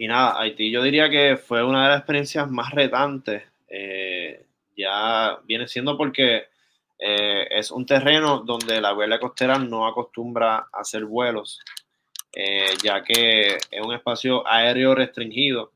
Y 0.00 0.08
nada, 0.08 0.40
Haití 0.40 0.70
yo 0.70 0.82
diría 0.82 1.10
que 1.10 1.36
fue 1.36 1.62
una 1.62 1.82
de 1.82 1.88
las 1.90 1.98
experiencias 1.98 2.50
más 2.50 2.70
retantes. 2.70 3.42
Eh, 3.68 4.46
ya 4.74 5.38
viene 5.44 5.68
siendo 5.68 5.98
porque 5.98 6.44
eh, 6.98 7.46
es 7.50 7.70
un 7.70 7.84
terreno 7.84 8.38
donde 8.38 8.80
la 8.80 8.92
Guardia 8.92 9.20
Costera 9.20 9.58
no 9.58 9.86
acostumbra 9.86 10.56
a 10.56 10.80
hacer 10.80 11.04
vuelos, 11.04 11.60
eh, 12.34 12.70
ya 12.82 13.04
que 13.04 13.58
es 13.70 13.84
un 13.84 13.92
espacio 13.92 14.42
aéreo 14.48 14.94
restringido 14.94 15.72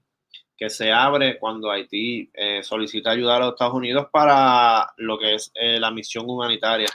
que 0.56 0.70
se 0.70 0.90
abre 0.90 1.38
cuando 1.38 1.70
Haití 1.70 2.30
solicita 2.62 3.10
ayuda 3.10 3.36
a 3.36 3.40
los 3.40 3.52
Estados 3.52 3.74
Unidos 3.74 4.06
para 4.10 4.90
lo 4.96 5.18
que 5.18 5.34
es 5.34 5.52
la 5.54 5.90
misión 5.90 6.24
humanitaria. 6.30 6.88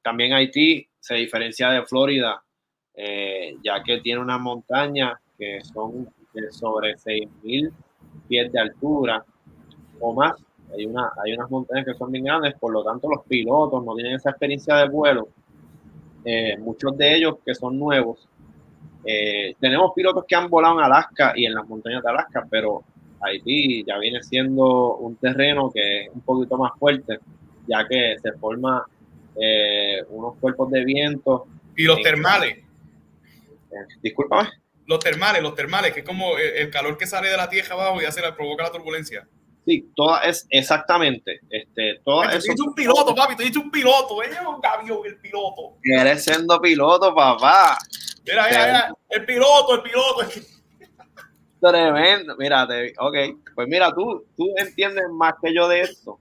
también 0.00 0.32
Haití 0.32 0.88
se 0.98 1.16
diferencia 1.16 1.68
de 1.68 1.84
Florida, 1.84 2.42
ya 3.62 3.82
que 3.84 3.98
tiene 3.98 4.20
una 4.22 4.38
montaña 4.38 5.20
que 5.38 5.60
son 5.64 6.08
de 6.32 6.50
sobre 6.50 6.94
6.000 6.96 7.72
pies 8.28 8.52
de 8.52 8.60
altura 8.60 9.24
o 10.00 10.14
más. 10.14 10.34
Hay, 10.72 10.86
una, 10.86 11.10
hay 11.24 11.34
unas 11.34 11.50
montañas 11.50 11.86
que 11.86 11.94
son 11.94 12.10
bien 12.10 12.24
grandes, 12.24 12.54
por 12.58 12.72
lo 12.72 12.82
tanto 12.82 13.08
los 13.08 13.24
pilotos 13.26 13.84
no 13.84 13.94
tienen 13.94 14.14
esa 14.14 14.30
experiencia 14.30 14.76
de 14.76 14.88
vuelo. 14.88 15.28
Eh, 16.24 16.56
muchos 16.58 16.96
de 16.96 17.14
ellos 17.14 17.36
que 17.44 17.54
son 17.54 17.78
nuevos. 17.78 18.28
Eh, 19.04 19.54
tenemos 19.60 19.92
pilotos 19.94 20.24
que 20.26 20.34
han 20.34 20.48
volado 20.48 20.78
en 20.78 20.84
Alaska 20.84 21.34
y 21.36 21.44
en 21.44 21.54
las 21.54 21.68
montañas 21.68 22.02
de 22.02 22.10
Alaska, 22.10 22.46
pero 22.50 22.82
Haití 23.20 23.84
ya 23.84 23.98
viene 23.98 24.22
siendo 24.22 24.96
un 24.96 25.16
terreno 25.16 25.70
que 25.70 26.04
es 26.04 26.10
un 26.12 26.22
poquito 26.22 26.56
más 26.56 26.72
fuerte, 26.78 27.18
ya 27.68 27.86
que 27.86 28.16
se 28.20 28.32
forma 28.32 28.84
eh, 29.36 30.02
unos 30.08 30.36
cuerpos 30.36 30.70
de 30.70 30.84
viento. 30.84 31.46
Y 31.76 31.84
los 31.84 32.00
termales. 32.00 32.58
discúlpame 34.02 34.63
los 34.86 34.98
termales, 34.98 35.42
los 35.42 35.54
termales, 35.54 35.92
que 35.92 36.00
es 36.00 36.06
como 36.06 36.36
el, 36.36 36.70
calor 36.70 36.96
que 36.98 37.06
sale 37.06 37.28
de 37.28 37.36
la 37.36 37.48
tierra 37.48 37.74
abajo 37.74 38.00
y 38.00 38.04
hace 38.04 38.20
la, 38.20 38.34
provoca 38.34 38.64
la 38.64 38.72
turbulencia. 38.72 39.26
Sí, 39.66 39.90
toda 39.96 40.20
es 40.20 40.46
exactamente. 40.50 41.40
Este, 41.48 42.00
toda 42.04 42.32
eso. 42.32 42.52
Te 42.54 42.62
un 42.62 42.74
piloto, 42.74 43.14
papi, 43.14 43.34
te 43.34 43.44
dicho 43.44 43.60
un 43.60 43.70
piloto. 43.70 44.22
Ella 44.22 44.40
es 44.42 44.46
un 44.46 44.60
gavión, 44.60 44.98
el 45.06 45.16
piloto. 45.18 45.78
Eres 45.82 46.24
siendo 46.24 46.60
piloto, 46.60 47.14
papá. 47.14 47.78
Mira, 48.26 48.46
mira, 48.46 48.66
mira, 48.66 48.94
el 49.08 49.24
piloto, 49.24 49.74
el 49.74 49.82
piloto. 49.82 50.28
Tremendo. 51.60 52.36
Mira, 52.36 52.66
te, 52.66 52.92
ok. 52.98 53.16
Pues 53.54 53.68
mira, 53.68 53.90
tú, 53.94 54.26
tú 54.36 54.52
entiendes 54.56 55.04
más 55.12 55.34
que 55.42 55.54
yo 55.54 55.66
de 55.66 55.80
esto. 55.80 56.18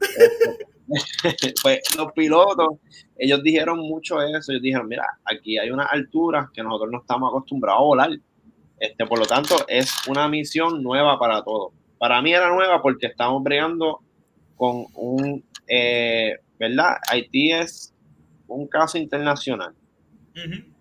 Pues 1.62 1.80
los 1.96 2.12
pilotos, 2.12 2.78
ellos 3.16 3.42
dijeron 3.42 3.78
mucho 3.78 4.20
eso, 4.22 4.52
ellos 4.52 4.62
dijeron, 4.62 4.88
mira, 4.88 5.06
aquí 5.24 5.58
hay 5.58 5.70
una 5.70 5.84
altura 5.84 6.50
que 6.52 6.62
nosotros 6.62 6.90
no 6.92 7.00
estamos 7.00 7.30
acostumbrados 7.30 7.80
a 7.80 7.84
volar, 7.84 8.10
este, 8.78 9.06
por 9.06 9.18
lo 9.18 9.26
tanto 9.26 9.56
es 9.68 9.90
una 10.08 10.28
misión 10.28 10.82
nueva 10.82 11.18
para 11.18 11.42
todos. 11.42 11.72
Para 11.98 12.20
mí 12.20 12.34
era 12.34 12.52
nueva 12.52 12.82
porque 12.82 13.06
estamos 13.06 13.42
bregando 13.42 14.00
con 14.56 14.86
un, 14.94 15.44
eh, 15.68 16.36
¿verdad? 16.58 16.96
Haití 17.08 17.52
es 17.52 17.94
un 18.46 18.66
caso 18.66 18.98
internacional, 18.98 19.74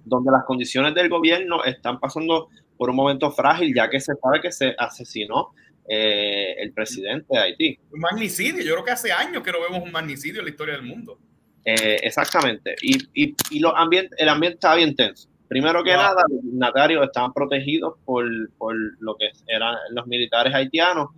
donde 0.04 0.32
las 0.32 0.43
condiciones 0.45 0.93
del 0.95 1.10
gobierno 1.10 1.64
están 1.64 1.99
pasando 1.99 2.49
por 2.78 2.89
un 2.89 2.95
momento 2.95 3.32
frágil, 3.32 3.74
ya 3.74 3.89
que 3.89 3.99
se 3.99 4.14
sabe 4.16 4.41
que 4.41 4.51
se 4.51 4.76
asesinó 4.78 5.54
eh, 5.88 6.55
el 6.59 6.73
presidente 6.73 7.27
de 7.29 7.39
Haití. 7.39 7.79
Un 7.91 7.99
magnicidio, 7.99 8.63
yo 8.63 8.73
creo 8.73 8.86
que 8.86 8.91
hace 8.91 9.11
años 9.11 9.43
que 9.43 9.51
no 9.51 9.61
vemos 9.61 9.84
un 9.84 9.91
magnicidio 9.91 10.39
en 10.39 10.45
la 10.45 10.51
historia 10.51 10.75
del 10.75 10.84
mundo. 10.84 11.19
Eh, 11.65 11.99
exactamente, 12.03 12.75
y, 12.81 12.97
y, 13.13 13.36
y 13.49 13.59
el 13.59 14.29
ambiente 14.29 14.55
estaba 14.55 14.75
bien 14.75 14.95
tenso. 14.95 15.29
Primero 15.47 15.84
que 15.84 15.93
nada, 15.93 16.23
los 16.29 16.41
dignatarios 16.41 17.05
estaban 17.05 17.31
protegidos 17.31 17.95
por, 18.05 18.25
por, 18.57 18.75
lo 18.99 19.15
que 19.15 19.29
eran 19.47 19.75
los 19.91 20.07
militares 20.07 20.53
haitianos, 20.53 21.09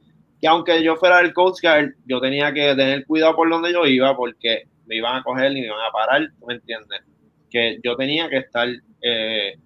que 0.41 0.47
aunque 0.47 0.83
yo 0.83 0.97
fuera 0.97 1.19
del 1.19 1.33
Coast 1.33 1.63
Guard, 1.63 1.93
yo 2.05 2.19
tenía 2.19 2.53
que 2.53 2.75
tener 2.75 3.05
cuidado 3.05 3.35
por 3.35 3.49
donde 3.49 3.71
yo 3.71 3.85
iba, 3.85 4.15
porque 4.15 4.63
me 4.87 4.97
iban 4.97 5.15
a 5.15 5.23
coger 5.23 5.51
y 5.51 5.61
me 5.61 5.67
iban 5.67 5.79
a 5.79 5.91
parar, 5.91 6.27
¿tú 6.37 6.47
me 6.47 6.55
entiendes? 6.55 7.01
Que 7.49 7.79
yo 7.83 7.95
tenía 7.95 8.29
que 8.29 8.37
estar 8.37 8.67
eh, 9.01 9.57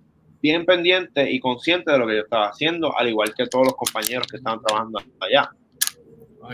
bien 0.41 0.65
pendiente 0.65 1.29
y 1.29 1.39
consciente 1.39 1.91
de 1.91 1.97
lo 1.97 2.07
que 2.07 2.15
yo 2.15 2.21
estaba 2.21 2.47
haciendo, 2.47 2.97
al 2.97 3.09
igual 3.09 3.33
que 3.35 3.47
todos 3.47 3.67
los 3.67 3.75
compañeros 3.75 4.27
que 4.27 4.37
estaban 4.37 4.61
trabajando 4.61 4.99
allá. 5.19 5.51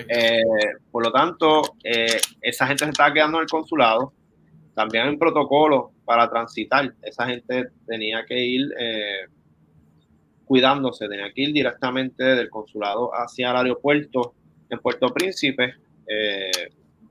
Eh, 0.09 0.41
por 0.91 1.03
lo 1.03 1.11
tanto, 1.11 1.61
eh, 1.83 2.19
esa 2.41 2.67
gente 2.67 2.85
se 2.85 2.91
estaba 2.91 3.13
quedando 3.13 3.37
en 3.37 3.43
el 3.43 3.49
consulado. 3.49 4.13
También 4.73 5.07
en 5.07 5.17
protocolo 5.17 5.91
para 6.03 6.29
transitar. 6.29 6.93
Esa 7.01 7.27
gente 7.27 7.69
tenía 7.87 8.25
que 8.25 8.37
ir 8.37 8.73
eh, 8.77 9.27
cuidándose, 10.43 11.07
tenía 11.07 11.31
que 11.31 11.43
ir 11.43 11.53
directamente 11.53 12.23
del 12.23 12.49
consulado 12.49 13.11
hacia 13.13 13.51
el 13.51 13.57
aeropuerto 13.57 14.33
en 14.69 14.79
Puerto 14.79 15.13
Príncipe, 15.13 15.75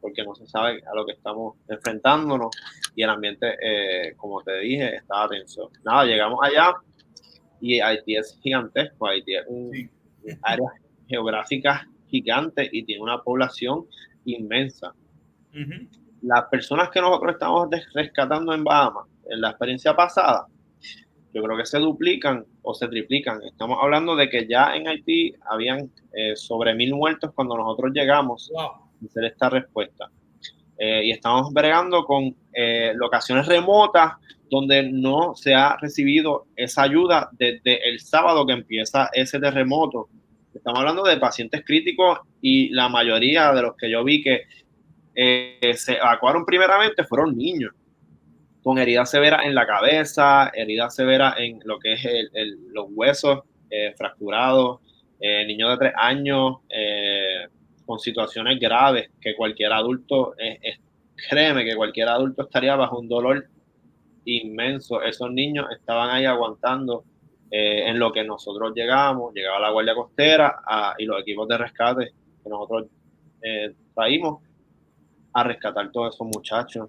porque 0.05 0.23
no 0.23 0.35
se 0.35 0.47
sabe 0.47 0.83
a 0.87 0.95
lo 0.95 1.07
que 1.07 1.13
estamos 1.13 1.57
enfrentándonos 1.67 2.55
y 2.95 3.03
el 3.03 3.09
ambiente, 3.09 3.57
eh, 3.59 4.13
como 4.19 4.43
te 4.43 4.59
dije, 4.59 4.97
estaba 4.97 5.31
tenso. 5.31 5.71
Nada, 5.83 6.05
llegamos 6.05 6.41
allá 6.43 6.75
y 7.59 7.81
Haití 7.81 8.15
es 8.15 8.39
gigantesco, 8.43 9.07
Haití 9.07 9.35
es 9.35 9.45
un, 9.49 9.91
área 10.43 10.69
geográfica 11.09 11.89
gigante 12.09 12.69
y 12.71 12.83
tiene 12.83 13.03
una 13.03 13.23
población 13.23 13.87
inmensa. 14.27 14.95
Las 16.21 16.45
personas 16.51 16.91
que 16.91 17.01
nosotros 17.01 17.33
estamos 17.33 17.69
rescatando 17.95 18.53
en 18.53 18.63
Bahamas, 18.63 19.07
en 19.31 19.41
la 19.41 19.51
experiencia 19.51 19.97
pasada, 19.97 20.47
yo 21.33 21.43
creo 21.43 21.57
que 21.57 21.65
se 21.65 21.79
duplican 21.79 22.45
o 22.61 22.75
se 22.75 22.89
triplican. 22.89 23.43
Estamos 23.43 23.79
hablando 23.81 24.17
de 24.17 24.29
que 24.29 24.47
ya 24.47 24.77
en 24.77 24.87
Haití 24.87 25.33
habían 25.49 25.91
eh, 26.13 26.37
sobre 26.37 26.75
mil 26.75 26.95
muertos 26.95 27.33
cuando 27.35 27.57
nosotros 27.57 27.91
llegamos. 27.95 28.51
Wow 28.53 28.84
hacer 29.07 29.25
esta 29.25 29.51
respuesta. 29.51 30.11
Eh, 30.77 31.05
y 31.05 31.11
estamos 31.13 31.53
bregando 31.53 32.05
con 32.05 32.35
eh, 32.53 32.93
locaciones 32.97 33.47
remotas 33.47 34.15
donde 34.51 34.83
no 34.91 35.35
se 35.37 35.55
ha 35.55 35.77
recibido 35.81 36.47
esa 36.57 36.83
ayuda 36.83 37.29
desde 37.33 37.89
el 37.89 38.01
sábado 38.01 38.45
que 38.47 38.55
empieza 38.55 39.09
ese 39.13 39.39
terremoto. 39.39 40.09
Estamos 40.53 40.81
hablando 40.81 41.05
de 41.05 41.17
pacientes 41.17 41.65
críticos 41.65 42.21
y 42.41 42.71
la 42.71 42.89
mayoría 42.89 43.53
de 43.53 43.63
los 43.63 43.77
que 43.77 43.91
yo 43.91 44.03
vi 44.05 44.23
que 44.23 44.43
eh, 45.15 45.75
se 45.77 45.95
evacuaron 45.95 46.45
primeramente 46.45 47.05
fueron 47.05 47.37
niños 47.37 47.73
con 48.63 48.79
heridas 48.79 49.11
severas 49.11 49.45
en 49.45 49.55
la 49.55 49.67
cabeza, 49.67 50.51
heridas 50.55 50.95
severas 50.95 51.39
en 51.39 51.61
lo 51.65 51.79
que 51.79 51.93
es 51.93 52.07
los 52.73 52.87
huesos 52.91 53.41
fracturados, 53.97 54.81
niños 55.21 55.71
de 55.73 55.77
tres 55.77 55.93
años, 55.97 56.59
con 57.87 57.99
situaciones 57.99 58.59
graves 58.59 59.11
que 59.21 59.35
cualquier 59.35 59.73
adulto, 59.73 60.35
créeme 61.29 61.65
que 61.65 61.77
cualquier 61.77 62.09
adulto 62.09 62.43
estaría 62.43 62.77
bajo 62.77 62.99
un 62.99 63.09
dolor 63.09 63.47
inmenso. 64.25 65.03
Esos 65.03 65.31
niños 65.31 65.67
estaban 65.71 66.11
ahí 66.11 66.25
aguantando 66.25 67.05
eh, 67.51 67.89
en 67.89 67.99
lo 67.99 68.13
que 68.13 68.25
nosotros 68.25 68.73
llegamos, 68.75 69.33
llegaba 69.35 69.61
la 69.61 69.71
Guardia 69.71 69.95
Costera 69.95 70.57
y 70.99 71.05
los 71.05 71.21
equipos 71.21 71.47
de 71.49 71.59
rescate 71.59 72.13
que 72.43 72.49
nosotros 72.49 72.87
eh, 73.43 73.75
traímos 73.95 74.43
a 75.33 75.45
rescatar 75.45 75.91
todos 75.93 76.15
esos 76.15 76.27
muchachos. 76.27 76.89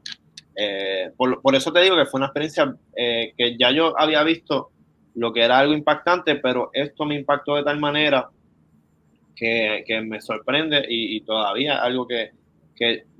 Eh, 0.55 1.11
por, 1.17 1.41
por, 1.41 1.55
eso 1.55 1.71
te 1.71 1.81
digo 1.81 1.95
que 1.97 2.05
fue 2.05 2.19
una 2.19 2.27
experiencia 2.27 2.73
que 2.95 3.57
ya 3.59 3.71
yo 3.71 3.93
había 3.99 4.23
visto 4.23 4.71
lo 5.15 5.33
que 5.33 5.43
era 5.43 5.59
algo 5.59 5.73
impactante, 5.73 6.35
pero 6.35 6.69
esto 6.73 7.05
me 7.05 7.15
impactó 7.15 7.55
de 7.55 7.63
tal 7.63 7.79
manera 7.79 8.29
que, 9.35 10.01
me 10.05 10.21
sorprende 10.21 10.85
y, 10.87 11.21
todavía 11.21 11.81
algo 11.81 12.07
que, 12.07 12.31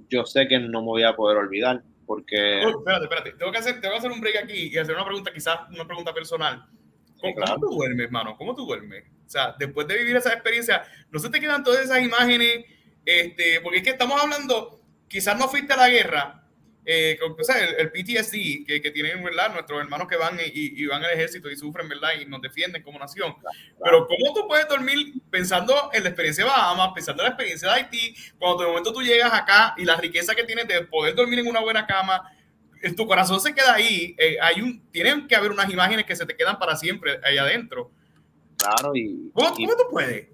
yo 0.10 0.26
sé 0.26 0.48
que 0.48 0.60
no 0.60 0.82
me 0.82 0.88
voy 0.88 1.04
a 1.04 1.16
poder 1.16 1.38
olvidar. 1.38 1.84
Porque. 2.06 2.62
espérate, 2.62 3.04
espérate. 3.04 3.32
Tengo 3.34 3.52
que, 3.52 3.58
hacer, 3.58 3.82
tengo 3.82 3.94
que 3.94 3.98
hacer 3.98 4.12
un 4.12 4.22
break 4.22 4.44
aquí 4.44 4.70
y 4.72 4.78
hacer 4.78 4.96
una 4.96 5.06
pregunta, 5.06 5.34
quizás 5.34 5.62
una 5.72 5.86
pregunta 5.86 6.14
personal. 6.14 6.66
¿Cómo, 7.20 7.60
tú 7.60 7.76
duermes, 7.76 8.06
hermano? 8.06 8.38
¿Cómo 8.38 8.54
tú 8.54 8.66
duermes? 8.66 9.06
O 9.26 9.30
sea, 9.30 9.56
después 9.58 9.88
de 9.88 9.98
vivir 9.98 10.16
esa 10.16 10.34
experiencia, 10.34 10.84
¿no 11.10 11.18
se 11.18 11.30
te 11.30 11.40
quedan 11.40 11.64
todas 11.64 11.84
esas 11.84 12.04
imágenes? 12.04 12.66
Este, 13.04 13.60
porque 13.62 13.78
es 13.78 13.84
que 13.84 13.90
estamos 13.92 14.22
hablando, 14.22 14.82
quizás 15.08 15.38
no 15.38 15.48
fuiste 15.48 15.74
a 15.74 15.78
la 15.78 15.90
guerra, 15.90 16.45
eh, 16.86 17.18
el, 17.20 17.92
PTSD 17.92 18.66
que, 18.66 18.80
que, 18.82 18.92
tienen, 18.92 19.24
¿verdad? 19.24 19.52
Nuestros 19.52 19.82
hermanos 19.82 20.08
que 20.08 20.18
van 20.18 20.38
y, 20.40 20.86
van 20.86 21.04
al 21.04 21.12
ejército 21.12 21.50
y 21.50 21.56
sufren, 21.56 21.90
¿verdad? 21.90 22.10
Y 22.22 22.26
nos 22.26 22.42
defienden 22.42 22.84
como 22.84 23.00
nación. 23.00 23.36
Pero 23.84 24.08
¿cómo 24.08 24.34
tú 24.36 24.48
puedes 24.48 24.68
dormir 24.68 25.14
pensando 25.32 25.74
en 25.94 26.04
la 26.04 26.10
experiencia 26.10 26.44
de 26.44 26.50
Bahamas, 26.52 26.92
pensando 26.94 27.24
en 27.24 27.30
la 27.30 27.30
experiencia 27.32 27.70
de 27.70 27.74
Haití, 27.74 28.16
cuando 28.38 28.62
de 28.62 28.70
momento 28.70 28.94
tú 28.94 29.02
llegas 29.02 29.34
acá 29.34 29.74
y 29.78 29.84
la 29.84 29.96
riqueza 29.96 30.36
que 30.36 30.44
tienes 30.44 30.68
de 30.68 30.84
poder 30.84 31.16
dormir 31.16 31.40
en 31.40 31.48
una 31.48 31.60
buena 31.60 31.88
cama, 31.88 32.32
en 32.84 32.96
tu 32.96 33.08
corazón 33.08 33.42
se 33.42 33.56
queda 33.56 33.74
ahí, 33.74 34.16
eh, 34.20 34.38
hay 34.40 34.62
un, 34.62 34.80
tienen 34.92 35.28
que 35.28 35.36
haber 35.36 35.52
unas 35.52 35.70
imágenes 35.72 36.06
que 36.06 36.16
se 36.16 36.26
te 36.26 36.36
quedan 36.36 36.60
para 36.60 36.76
siempre 36.76 37.20
ahí 37.24 37.38
adentro. 37.38 37.90
Claro, 38.58 38.96
y... 38.96 39.32
¿Cómo, 39.34 39.54
tú 39.56 39.84
puedes? 39.90 40.28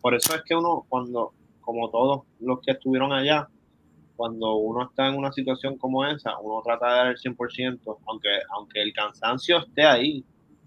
por 0.00 0.14
eso 0.14 0.36
es 0.36 0.42
que 0.42 0.54
uno, 0.54 0.86
cuando, 0.88 1.34
como 1.60 1.90
todos 1.90 2.22
los 2.38 2.60
que 2.60 2.70
estuvieron 2.70 3.12
allá, 3.12 3.48
cuando 4.18 4.56
uno 4.56 4.88
está 4.88 5.06
en 5.06 5.14
una 5.14 5.30
situación 5.30 5.78
como 5.78 6.04
esa, 6.04 6.36
uno 6.40 6.60
trata 6.64 6.88
de 6.88 6.92
dar 6.92 7.06
el 7.06 7.16
100%, 7.18 7.98
aunque, 8.04 8.28
aunque 8.50 8.82
el 8.82 8.92
cansancio 8.92 9.58
esté 9.58 9.84
ahí, 9.84 10.24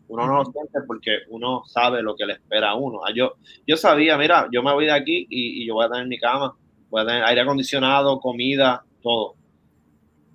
uno 0.08 0.26
no 0.26 0.38
lo 0.38 0.46
siente 0.46 0.80
porque 0.88 1.18
uno 1.28 1.64
sabe 1.66 2.02
lo 2.02 2.16
que 2.16 2.26
le 2.26 2.34
espera 2.34 2.70
a 2.70 2.76
uno. 2.76 3.02
Ah, 3.06 3.12
yo, 3.14 3.34
yo 3.68 3.76
sabía, 3.76 4.18
mira, 4.18 4.48
yo 4.54 4.64
me 4.64 4.72
voy 4.72 4.86
de 4.86 4.94
aquí 4.94 5.28
y, 5.30 5.68
yo 5.68 5.74
voy 5.74 5.86
a 5.86 5.90
tener 5.90 6.08
mi 6.08 6.18
cama, 6.18 6.56
voy 6.90 7.02
a 7.02 7.06
tener 7.06 7.26
aire 7.26 7.42
acondicionado, 7.42 8.22
comida, 8.22 8.86
todo. 9.02 9.36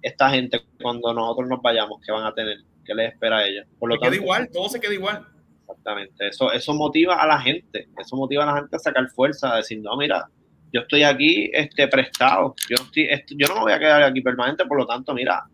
Esta 0.02 0.28
gente, 0.28 0.60
cuando 0.82 1.14
nosotros 1.14 1.48
nos 1.48 1.62
vayamos, 1.62 2.02
¿qué 2.04 2.12
van 2.12 2.26
a 2.26 2.34
tener? 2.34 2.58
¿Qué 2.84 2.94
les 2.94 3.14
espera 3.14 3.38
a 3.38 3.46
ellos? 3.46 3.64
Por 3.78 3.88
lo 3.88 3.94
se 3.94 4.02
queda 4.02 4.14
igual, 4.14 4.50
todo 4.52 4.68
se 4.68 4.78
queda 4.78 4.92
igual. 4.92 5.26
Exactamente, 5.62 6.28
eso, 6.28 6.52
eso 6.52 6.74
motiva 6.74 7.14
a 7.14 7.26
la 7.26 7.40
gente, 7.40 7.88
eso 7.98 8.14
motiva 8.14 8.42
a 8.42 8.46
la 8.46 8.56
gente 8.60 8.76
a 8.76 8.78
sacar 8.78 9.08
fuerza, 9.08 9.54
a 9.54 9.56
decir, 9.56 9.80
no, 9.80 9.96
mira, 9.96 10.28
yo 10.72 10.80
estoy 10.82 11.02
aquí 11.02 11.50
este, 11.52 11.88
prestado, 11.88 12.54
yo, 12.68 12.76
estoy, 12.82 13.08
yo 13.38 13.48
no 13.48 13.54
me 13.56 13.60
voy 13.60 13.72
a 13.72 13.78
quedar 13.78 14.02
aquí 14.02 14.20
permanente, 14.20 14.64
por 14.66 14.78
lo 14.78 14.86
tanto, 14.86 15.14
mira, 15.14 15.44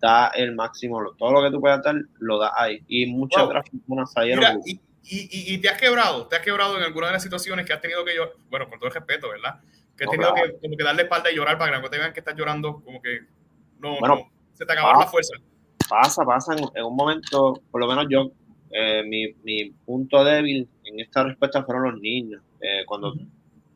da 0.00 0.28
el 0.28 0.54
máximo, 0.54 1.02
todo 1.16 1.32
lo 1.32 1.42
que 1.42 1.50
tú 1.50 1.60
puedas 1.60 1.82
dar, 1.82 1.96
lo 2.18 2.38
da 2.38 2.52
ahí. 2.56 2.82
Y 2.88 3.06
muchas 3.06 3.42
otras 3.42 3.68
personas 3.68 4.12
salieron. 4.12 4.60
y, 4.64 4.80
y, 5.02 5.54
y, 5.54 5.58
te 5.58 5.68
has 5.68 5.80
quebrado, 5.80 6.26
te 6.26 6.36
has 6.36 6.42
quebrado 6.42 6.76
en 6.76 6.82
alguna 6.82 7.08
de 7.08 7.14
las 7.14 7.22
situaciones 7.22 7.66
que 7.66 7.72
has 7.72 7.80
tenido 7.80 8.04
que 8.04 8.14
yo, 8.14 8.32
bueno, 8.50 8.68
con 8.68 8.78
todo 8.78 8.88
el 8.88 8.94
respeto, 8.94 9.28
¿verdad? 9.28 9.60
Que 9.96 10.04
has 10.04 10.10
tenido 10.10 10.34
que, 10.34 10.58
como 10.60 10.76
que 10.76 10.84
darle 10.84 11.02
espalda 11.02 11.30
y 11.30 11.36
llorar 11.36 11.58
para 11.58 11.76
que 11.76 11.82
no 11.82 11.88
te 11.88 11.98
vean 11.98 12.12
que 12.12 12.20
estás 12.20 12.36
llorando, 12.36 12.82
como 12.84 13.00
que 13.00 13.20
no, 13.78 13.98
no 14.00 14.30
se 14.52 14.64
te 14.64 14.72
acabó 14.72 14.98
la 14.98 15.06
fuerza. 15.06 15.34
Pasa, 15.88 16.24
pasa 16.24 16.54
en, 16.54 16.84
un 16.84 16.96
momento, 16.96 17.60
por 17.70 17.80
lo 17.80 17.86
menos 17.86 18.06
yo, 18.10 18.32
eh, 18.70 19.04
mi, 19.06 19.32
mi, 19.44 19.70
punto 19.70 20.24
débil 20.24 20.68
en 20.84 21.00
esta 21.00 21.22
respuesta 21.22 21.62
fueron 21.64 21.92
los 21.92 22.00
niños. 22.00 22.42
Eh, 22.60 22.84
cuando 22.86 23.14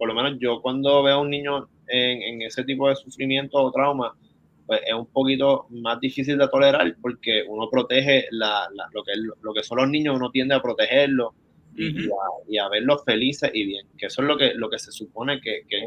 por 0.00 0.08
lo 0.08 0.14
menos 0.14 0.38
yo 0.40 0.62
cuando 0.62 1.02
veo 1.02 1.16
a 1.16 1.20
un 1.20 1.28
niño 1.28 1.68
en, 1.86 2.40
ese 2.40 2.64
tipo 2.64 2.88
de 2.88 2.96
sufrimiento 2.96 3.58
o 3.58 3.70
trauma, 3.70 4.16
pues 4.64 4.80
es 4.86 4.94
un 4.94 5.04
poquito 5.04 5.66
más 5.68 6.00
difícil 6.00 6.38
de 6.38 6.48
tolerar 6.48 6.96
porque 7.02 7.44
uno 7.46 7.68
protege 7.68 8.24
lo, 8.30 9.04
que, 9.04 9.12
lo 9.42 9.52
que 9.52 9.62
son 9.62 9.76
los 9.76 9.90
niños, 9.90 10.16
uno 10.16 10.30
tiende 10.30 10.54
a 10.54 10.62
protegerlos 10.62 11.34
y, 11.76 12.56
a, 12.56 12.68
verlos 12.70 13.04
felices 13.04 13.50
y 13.52 13.66
bien, 13.66 13.88
que 13.98 14.06
eso 14.06 14.22
es 14.22 14.28
lo 14.28 14.38
que, 14.38 14.54
lo 14.54 14.70
que 14.70 14.78
se 14.78 14.90
supone 14.90 15.38
que, 15.38 15.64
que, 15.68 15.84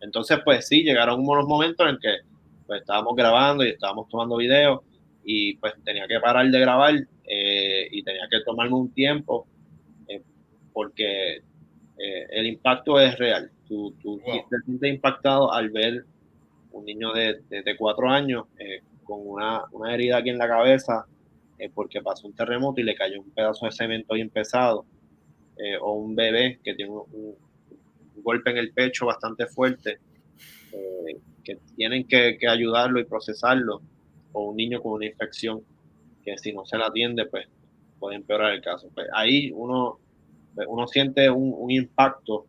Entonces, 0.00 0.38
pues 0.44 0.68
sí, 0.68 0.84
llegaron 0.84 1.26
unos 1.26 1.48
momentos 1.48 1.88
en 1.88 1.98
que 1.98 2.18
pues, 2.64 2.82
estábamos 2.82 3.16
grabando 3.16 3.64
y 3.64 3.70
estábamos 3.70 4.08
tomando 4.08 4.36
videos 4.36 4.82
y 5.24 5.56
pues 5.56 5.74
tenía 5.84 6.06
que 6.06 6.20
parar 6.20 6.48
de 6.48 6.60
grabar 6.60 6.94
eh, 7.24 7.88
y 7.90 8.04
tenía 8.04 8.28
que 8.30 8.38
tomarme 8.44 8.76
un 8.76 8.92
tiempo 8.92 9.48
eh, 10.06 10.22
porque 10.72 11.42
eh, 12.02 12.26
el 12.30 12.46
impacto 12.46 12.98
es 12.98 13.18
real. 13.18 13.50
tú, 13.68 13.94
tú 14.00 14.18
te 14.24 14.56
sientes 14.64 14.90
impactado 14.90 15.52
al 15.52 15.68
ver 15.68 16.04
un 16.72 16.84
niño 16.84 17.12
de, 17.12 17.40
de, 17.48 17.76
cuatro 17.76 18.08
años 18.08 18.46
eh, 18.58 18.80
con 19.04 19.20
una, 19.22 19.64
una, 19.72 19.92
herida 19.92 20.18
aquí 20.18 20.30
en 20.30 20.38
la 20.38 20.48
cabeza 20.48 21.04
eh, 21.58 21.68
porque 21.74 22.00
pasó 22.00 22.26
un 22.26 22.34
terremoto 22.34 22.80
y 22.80 22.84
le 22.84 22.94
cayó 22.94 23.20
un 23.20 23.30
pedazo 23.30 23.66
de 23.66 23.72
cemento 23.72 24.14
bien 24.14 24.30
pesado, 24.30 24.86
o 25.82 25.92
un 25.92 26.16
bebé 26.16 26.58
que 26.64 26.72
tiene 26.72 26.90
un, 26.90 27.34
golpe 28.22 28.50
en 28.50 28.56
el 28.56 28.72
pecho 28.72 29.04
bastante 29.04 29.46
fuerte, 29.46 29.98
que 31.44 31.58
tienen 31.76 32.06
que, 32.06 32.38
que, 32.38 32.48
ayudarlo 32.48 32.98
y 32.98 33.04
procesarlo, 33.04 33.82
o 34.32 34.44
un 34.44 34.56
niño 34.56 34.80
con 34.80 34.92
una 34.92 35.04
infección 35.04 35.62
que 36.24 36.38
si 36.38 36.54
no 36.54 36.64
se 36.64 36.78
la 36.78 36.86
atiende, 36.86 37.26
pues 37.26 37.46
puede 37.98 38.16
empeorar 38.16 38.54
el 38.54 38.62
caso. 38.62 38.88
Pues 38.94 39.06
ahí 39.12 39.52
uno, 39.54 39.98
uno 40.66 40.86
siente 40.86 41.30
un, 41.30 41.54
un 41.56 41.70
impacto 41.70 42.46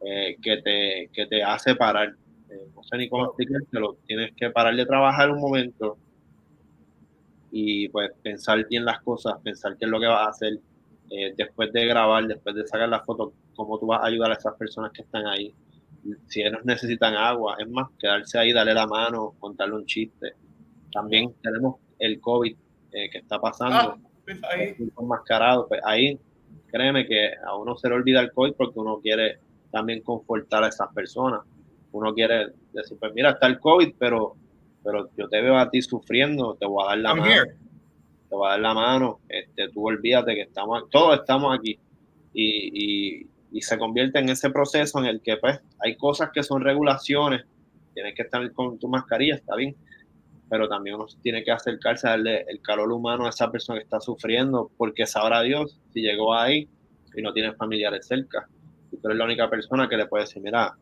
que, 0.00 0.58
te, 0.62 1.10
que 1.12 1.26
te 1.26 1.42
hace 1.42 1.74
parar 1.74 2.14
eh, 2.48 2.68
no 2.74 2.82
sé 2.84 2.96
ni 2.96 3.08
cómo 3.08 3.26
explicártelo, 3.26 3.96
tienes 4.06 4.32
que 4.34 4.50
parar 4.50 4.76
de 4.76 4.86
trabajar 4.86 5.30
un 5.30 5.40
momento 5.40 5.98
y 7.50 7.88
pues 7.88 8.10
pensar 8.22 8.66
bien 8.68 8.84
las 8.84 9.00
cosas, 9.00 9.34
pensar 9.42 9.76
qué 9.76 9.86
es 9.86 9.90
lo 9.90 9.98
que 9.98 10.06
vas 10.06 10.26
a 10.26 10.30
hacer 10.30 10.60
eh, 11.10 11.34
después 11.36 11.72
de 11.72 11.86
grabar, 11.86 12.26
después 12.26 12.54
de 12.54 12.66
sacar 12.66 12.88
la 12.88 13.00
foto, 13.00 13.32
cómo 13.54 13.78
tú 13.78 13.86
vas 13.86 14.02
a 14.02 14.06
ayudar 14.06 14.30
a 14.30 14.34
esas 14.34 14.54
personas 14.54 14.92
que 14.92 15.02
están 15.02 15.26
ahí. 15.26 15.54
Si 16.28 16.40
ellos 16.40 16.64
necesitan 16.64 17.14
agua, 17.14 17.56
es 17.58 17.68
más, 17.68 17.88
quedarse 17.98 18.38
ahí, 18.38 18.52
darle 18.52 18.74
la 18.74 18.86
mano, 18.86 19.34
contarle 19.40 19.74
un 19.74 19.86
chiste. 19.86 20.34
También 20.92 21.34
tenemos 21.42 21.76
el 21.98 22.20
COVID 22.20 22.56
eh, 22.92 23.10
que 23.10 23.18
está 23.18 23.40
pasando, 23.40 23.76
ah, 23.76 23.98
pues 24.24 24.38
ahí. 24.44 24.76
enmascarado, 25.00 25.66
pues 25.66 25.80
ahí 25.84 26.18
créeme 26.76 27.06
que 27.06 27.32
a 27.44 27.56
uno 27.56 27.76
se 27.76 27.88
le 27.88 27.94
olvida 27.94 28.20
el 28.20 28.32
COVID 28.32 28.52
porque 28.54 28.78
uno 28.78 29.00
quiere 29.00 29.38
también 29.70 30.02
confortar 30.02 30.64
a 30.64 30.68
esas 30.68 30.92
personas 30.92 31.40
uno 31.96 32.14
quiere 32.14 32.48
decir, 32.72 32.98
pues 32.98 33.12
mira, 33.14 33.30
está 33.30 33.46
el 33.46 33.58
COVID, 33.58 33.94
pero, 33.98 34.36
pero 34.84 35.08
yo 35.16 35.28
te 35.28 35.40
veo 35.40 35.56
a 35.56 35.70
ti 35.70 35.80
sufriendo, 35.80 36.54
te 36.54 36.66
voy 36.66 36.84
a 36.84 36.88
dar 36.88 36.98
la 36.98 37.14
mano. 37.14 37.42
Te 38.28 38.34
voy 38.34 38.46
a 38.48 38.50
dar 38.50 38.60
la 38.60 38.74
mano, 38.74 39.20
este, 39.28 39.68
tú 39.70 39.86
olvídate 39.86 40.34
que 40.34 40.42
estamos, 40.42 40.90
todos 40.90 41.20
estamos 41.20 41.56
aquí. 41.58 41.78
Y, 42.34 43.22
y, 43.22 43.26
y, 43.50 43.62
se 43.62 43.78
convierte 43.78 44.18
en 44.18 44.28
ese 44.28 44.50
proceso 44.50 44.98
en 44.98 45.06
el 45.06 45.22
que 45.22 45.38
pues 45.38 45.58
hay 45.78 45.96
cosas 45.96 46.30
que 46.34 46.42
son 46.42 46.60
regulaciones, 46.60 47.46
tienes 47.94 48.14
que 48.14 48.22
estar 48.22 48.52
con 48.52 48.78
tu 48.78 48.88
mascarilla, 48.88 49.36
está 49.36 49.56
bien, 49.56 49.74
pero 50.48 50.68
también 50.68 50.96
uno 50.96 51.06
tiene 51.22 51.42
que 51.42 51.50
acercarse 51.50 52.06
a 52.06 52.10
darle 52.10 52.44
el 52.48 52.60
calor 52.60 52.92
humano 52.92 53.26
a 53.26 53.30
esa 53.30 53.50
persona 53.50 53.78
que 53.78 53.84
está 53.84 54.00
sufriendo, 54.00 54.70
porque 54.76 55.06
sabrá 55.06 55.42
Dios 55.42 55.80
si 55.92 56.00
llegó 56.00 56.34
ahí 56.34 56.68
y 57.14 57.22
no 57.22 57.32
tiene 57.32 57.54
familiares 57.54 58.06
cerca. 58.06 58.48
Y 58.92 58.98
tú 58.98 59.08
eres 59.08 59.18
la 59.18 59.24
única 59.24 59.50
persona 59.50 59.88
que 59.88 59.96
le 59.96 60.06
puede 60.06 60.24
decir, 60.24 60.42
mira, 60.42 60.76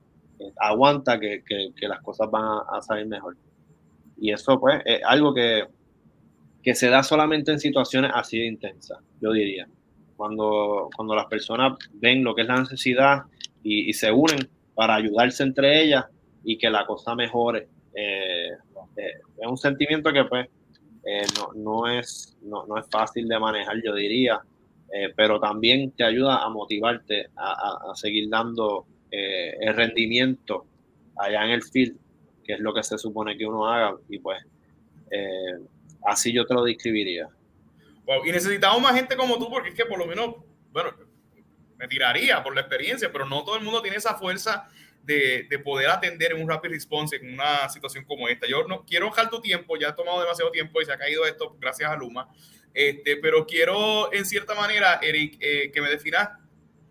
aguanta 0.58 1.18
que, 1.18 1.42
las 1.82 2.02
cosas 2.02 2.30
van 2.30 2.60
a, 2.70 2.82
salir 2.82 3.06
mejor. 3.06 3.36
Y 4.16 4.32
eso 4.32 4.60
pues 4.60 4.82
es 4.84 5.00
algo 5.04 5.34
que, 5.34 5.64
que 6.62 6.74
se 6.74 6.88
da 6.88 7.02
solamente 7.02 7.52
en 7.52 7.60
situaciones 7.60 8.10
así 8.14 8.38
de 8.38 8.46
intensas, 8.46 8.98
yo 9.20 9.32
diría. 9.32 9.68
Cuando, 10.16 10.88
cuando 10.94 11.14
las 11.14 11.26
personas 11.26 11.76
ven 11.92 12.22
lo 12.22 12.34
que 12.34 12.42
es 12.42 12.48
la 12.48 12.60
necesidad 12.60 13.22
y, 13.62 13.92
se 13.92 14.12
unen 14.12 14.48
para 14.74 14.94
ayudarse 14.94 15.42
entre 15.42 15.82
ellas 15.82 16.04
y 16.44 16.56
que 16.58 16.70
la 16.70 16.86
cosa 16.86 17.14
mejore. 17.14 17.68
Eh, 17.94 18.33
eh, 18.96 19.20
es 19.38 19.46
un 19.46 19.56
sentimiento 19.56 20.12
que 20.12 20.24
pues 20.24 20.48
eh, 21.04 21.26
no, 21.36 21.52
no, 21.54 21.88
es, 21.88 22.36
no, 22.42 22.66
no, 22.66 22.78
es 22.78 22.86
fácil 22.90 23.28
de 23.28 23.38
manejar, 23.38 23.76
yo 23.84 23.94
diría, 23.94 24.40
pero 25.16 25.40
también 25.40 25.90
te 25.90 26.04
ayuda 26.04 26.44
a 26.44 26.48
motivarte 26.48 27.26
a, 27.34 27.90
a 27.90 27.96
seguir 27.96 28.28
dando 28.28 28.86
eh, 29.16 29.56
el 29.60 29.74
rendimiento 29.76 30.66
allá 31.16 31.44
en 31.44 31.52
el 31.52 31.62
field, 31.62 31.96
que 32.44 32.54
es 32.54 32.58
lo 32.58 32.74
que 32.74 32.82
se 32.82 32.98
supone 32.98 33.38
que 33.38 33.46
uno 33.46 33.68
haga, 33.68 33.96
y 34.08 34.18
pues 34.18 34.44
eh, 35.08 35.56
así 36.04 36.32
yo 36.32 36.44
te 36.44 36.52
lo 36.52 36.64
describiría. 36.64 37.28
y 38.26 38.32
necesitamos 38.32 38.82
más 38.82 38.96
gente 38.96 39.16
como 39.16 39.38
tú, 39.38 39.48
porque 39.48 39.68
es 39.68 39.76
que 39.76 39.84
por 39.84 40.00
lo 40.00 40.06
menos, 40.06 40.34
bueno, 40.72 40.90
me 41.76 41.86
tiraría 41.86 42.42
por 42.42 42.56
la 42.56 42.62
experiencia, 42.62 43.12
pero 43.12 43.24
no 43.24 43.44
todo 43.44 43.56
el 43.56 43.62
mundo 43.62 43.82
tiene 43.82 43.98
esa 43.98 44.16
fuerza 44.16 44.68
de, 45.04 45.46
de, 45.48 45.58
poder 45.58 45.90
atender 45.90 46.32
en 46.32 46.42
un 46.42 46.48
rapid 46.48 46.70
response 46.70 47.16
en 47.16 47.34
una 47.34 47.68
situación 47.68 48.04
como 48.04 48.28
esta. 48.28 48.46
Yo 48.46 48.66
no 48.66 48.84
quiero 48.84 49.06
dejar 49.06 49.28
tu 49.30 49.40
tiempo, 49.40 49.76
ya 49.76 49.88
he 49.88 49.92
tomado 49.92 50.20
demasiado 50.20 50.50
tiempo 50.50 50.80
y 50.80 50.84
se 50.84 50.92
ha 50.92 50.96
caído 50.96 51.26
esto 51.26 51.56
gracias 51.60 51.90
a 51.90 51.96
Luma, 51.96 52.28
este, 52.72 53.16
pero 53.18 53.46
quiero 53.46 54.12
en 54.12 54.24
cierta 54.24 54.54
manera, 54.54 54.98
Eric, 55.02 55.36
eh, 55.40 55.70
que 55.72 55.80
me 55.80 55.88
definas 55.88 56.30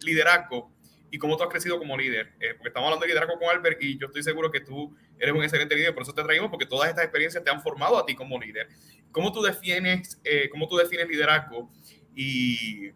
liderazgo 0.01 0.73
y 1.13 1.19
cómo 1.19 1.37
tú 1.37 1.43
has 1.43 1.49
crecido 1.49 1.77
como 1.77 1.95
líder. 1.95 2.33
Eh, 2.39 2.55
porque 2.55 2.69
estamos 2.69 2.87
hablando 2.87 3.03
de 3.03 3.09
liderazgo 3.09 3.37
con 3.37 3.47
Albert 3.47 3.81
y 3.83 3.99
yo 3.99 4.07
estoy 4.07 4.23
seguro 4.23 4.49
que 4.49 4.61
tú 4.61 4.95
eres 5.19 5.35
un 5.35 5.43
excelente 5.43 5.75
líder, 5.75 5.93
por 5.93 6.01
eso 6.01 6.11
te 6.11 6.23
traímos, 6.23 6.49
porque 6.49 6.65
todas 6.65 6.89
estas 6.89 7.03
experiencias 7.03 7.43
te 7.43 7.51
han 7.51 7.61
formado 7.61 7.99
a 7.99 8.05
ti 8.05 8.15
como 8.15 8.39
líder. 8.39 8.67
¿Cómo 9.11 9.31
tú 9.31 9.43
defines, 9.43 10.19
eh, 10.23 10.49
cómo 10.49 10.67
tú 10.67 10.75
defines 10.75 11.07
liderazgo 11.07 11.69
y, 12.15 12.89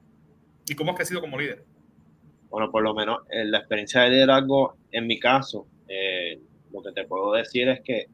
y, 0.68 0.76
cómo 0.76 0.92
has 0.92 0.98
crecido 0.98 1.22
como 1.22 1.38
líder? 1.38 1.64
Bueno, 2.50 2.72
por 2.72 2.82
lo 2.82 2.96
menos 2.96 3.20
en 3.30 3.42
eh, 3.42 3.46
la 3.52 3.60
experiencia 3.60 4.02
de 4.02 4.10
liderazgo, 4.10 4.77
en 4.92 5.08
mi 5.08 5.20
caso, 5.20 5.68
lo 6.72 6.84
que 6.84 6.92
te 6.94 7.06
puedo 7.06 7.34
decir 7.34 7.68
es 7.70 7.82
que 7.82 8.08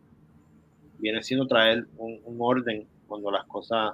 viene 0.99 1.21
siendo 1.24 1.47
traer 1.47 1.86
un, 1.97 2.21
orden 2.39 2.86
cuando 3.07 3.32
las 3.32 3.45
cosas 3.45 3.93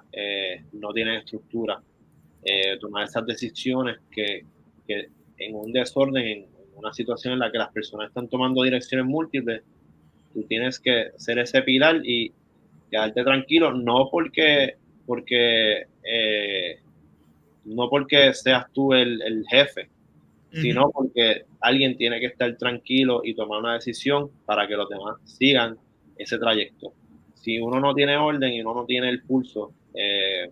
no 0.73 0.93
tienen 0.93 1.15
estructura, 1.15 1.81
tomar 2.79 3.05
esas 3.05 3.25
decisiones 3.25 3.97
que, 4.11 4.45
que 4.87 5.09
en 5.37 5.55
un 5.55 5.71
desorden, 5.71 6.25
en 6.25 6.47
una 6.75 6.93
situación 6.93 7.33
en 7.33 7.39
la 7.39 7.51
que 7.51 7.57
las 7.57 7.71
personas 7.71 8.07
están 8.07 8.27
tomando 8.27 8.63
direcciones 8.63 9.05
múltiples, 9.05 9.61
tú 10.33 10.43
tienes 10.43 10.79
que 10.79 11.11
ser 11.17 11.39
ese 11.39 11.61
pilar 11.61 12.01
y 12.03 12.31
quedarte 12.89 13.23
tranquilo, 13.23 13.73
no 13.73 14.09
porque, 14.11 14.75
porque 15.05 15.87
eh, 16.03 16.79
no 17.65 17.89
porque 17.89 18.33
seas 18.33 18.71
tú 18.73 18.93
el, 18.93 19.21
el 19.21 19.45
jefe, 19.49 19.89
sino 20.51 20.89
porque 20.91 21.43
alguien 21.61 21.95
tiene 21.95 22.19
que 22.19 22.27
estar 22.27 22.55
tranquilo 22.57 23.21
y 23.23 23.35
tomar 23.35 23.59
una 23.59 23.73
decisión 23.73 24.31
para 24.45 24.67
que 24.67 24.75
los 24.75 24.89
demás 24.89 25.17
sigan 25.23 25.77
ese 26.17 26.37
trayecto. 26.37 26.93
Si 27.35 27.59
uno 27.59 27.79
no 27.79 27.93
tiene 27.93 28.17
orden 28.17 28.51
y 28.51 28.61
uno 28.61 28.73
no 28.73 28.85
tiene 28.85 29.09
el 29.09 29.21
pulso, 29.21 29.73
eh, 29.93 30.51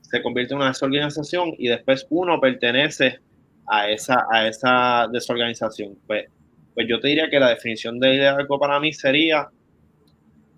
se 0.00 0.22
convierte 0.22 0.54
en 0.54 0.58
una 0.58 0.68
desorganización 0.68 1.54
y 1.58 1.68
después 1.68 2.06
uno 2.10 2.40
pertenece 2.40 3.18
a 3.66 3.90
esa, 3.90 4.26
a 4.30 4.46
esa 4.46 5.08
desorganización? 5.10 5.96
Pues, 6.06 6.26
pues 6.74 6.86
yo 6.88 7.00
te 7.00 7.08
diría 7.08 7.30
que 7.30 7.40
la 7.40 7.50
definición 7.50 7.98
de 7.98 8.10
liderazgo 8.10 8.58
para 8.58 8.78
mí 8.80 8.92
sería 8.92 9.48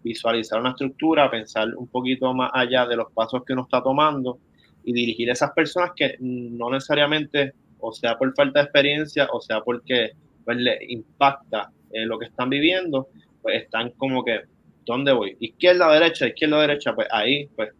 visualizar 0.02 0.60
una 0.60 0.70
estructura, 0.70 1.30
pensar 1.30 1.74
un 1.76 1.88
poquito 1.88 2.32
más 2.32 2.50
allá 2.54 2.86
de 2.86 2.96
los 2.96 3.10
pasos 3.12 3.44
que 3.44 3.52
uno 3.52 3.62
está 3.62 3.82
tomando 3.82 4.38
y 4.84 4.92
dirigir 4.92 5.30
a 5.30 5.32
esas 5.32 5.50
personas 5.50 5.90
que 5.96 6.16
no 6.20 6.70
necesariamente, 6.70 7.54
o 7.86 7.92
sea 7.92 8.18
por 8.18 8.34
falta 8.34 8.60
de 8.60 8.64
experiencia, 8.64 9.28
o 9.32 9.40
sea 9.40 9.60
porque 9.60 10.12
pues, 10.44 10.56
le 10.58 10.78
impacta 10.88 11.70
en 11.92 12.08
lo 12.08 12.18
que 12.18 12.26
están 12.26 12.50
viviendo, 12.50 13.08
pues 13.42 13.62
están 13.62 13.90
como 13.92 14.24
que, 14.24 14.40
¿dónde 14.84 15.12
voy? 15.12 15.36
Izquierda, 15.38 15.92
derecha, 15.92 16.26
izquierda, 16.26 16.60
derecha, 16.60 16.94
pues 16.94 17.06
ahí, 17.10 17.48
pues 17.54 17.70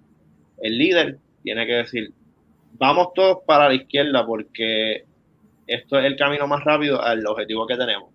el 0.59 0.79
líder 0.79 1.19
tiene 1.43 1.67
que 1.67 1.73
decir, 1.75 2.13
vamos 2.79 3.09
todos 3.15 3.39
para 3.47 3.69
la 3.69 3.75
izquierda 3.75 4.25
porque 4.25 5.05
esto 5.67 5.99
es 5.99 6.05
el 6.05 6.17
camino 6.17 6.47
más 6.47 6.63
rápido 6.65 7.03
al 7.03 7.27
objetivo 7.27 7.67
que 7.67 7.77
tenemos. 7.77 8.11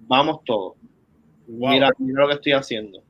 Vamos 0.00 0.44
todos. 0.44 0.74
Mira, 1.46 1.90
lo 1.98 2.28
que 2.28 2.34
estoy 2.34 2.52
haciendo. 2.52 3.02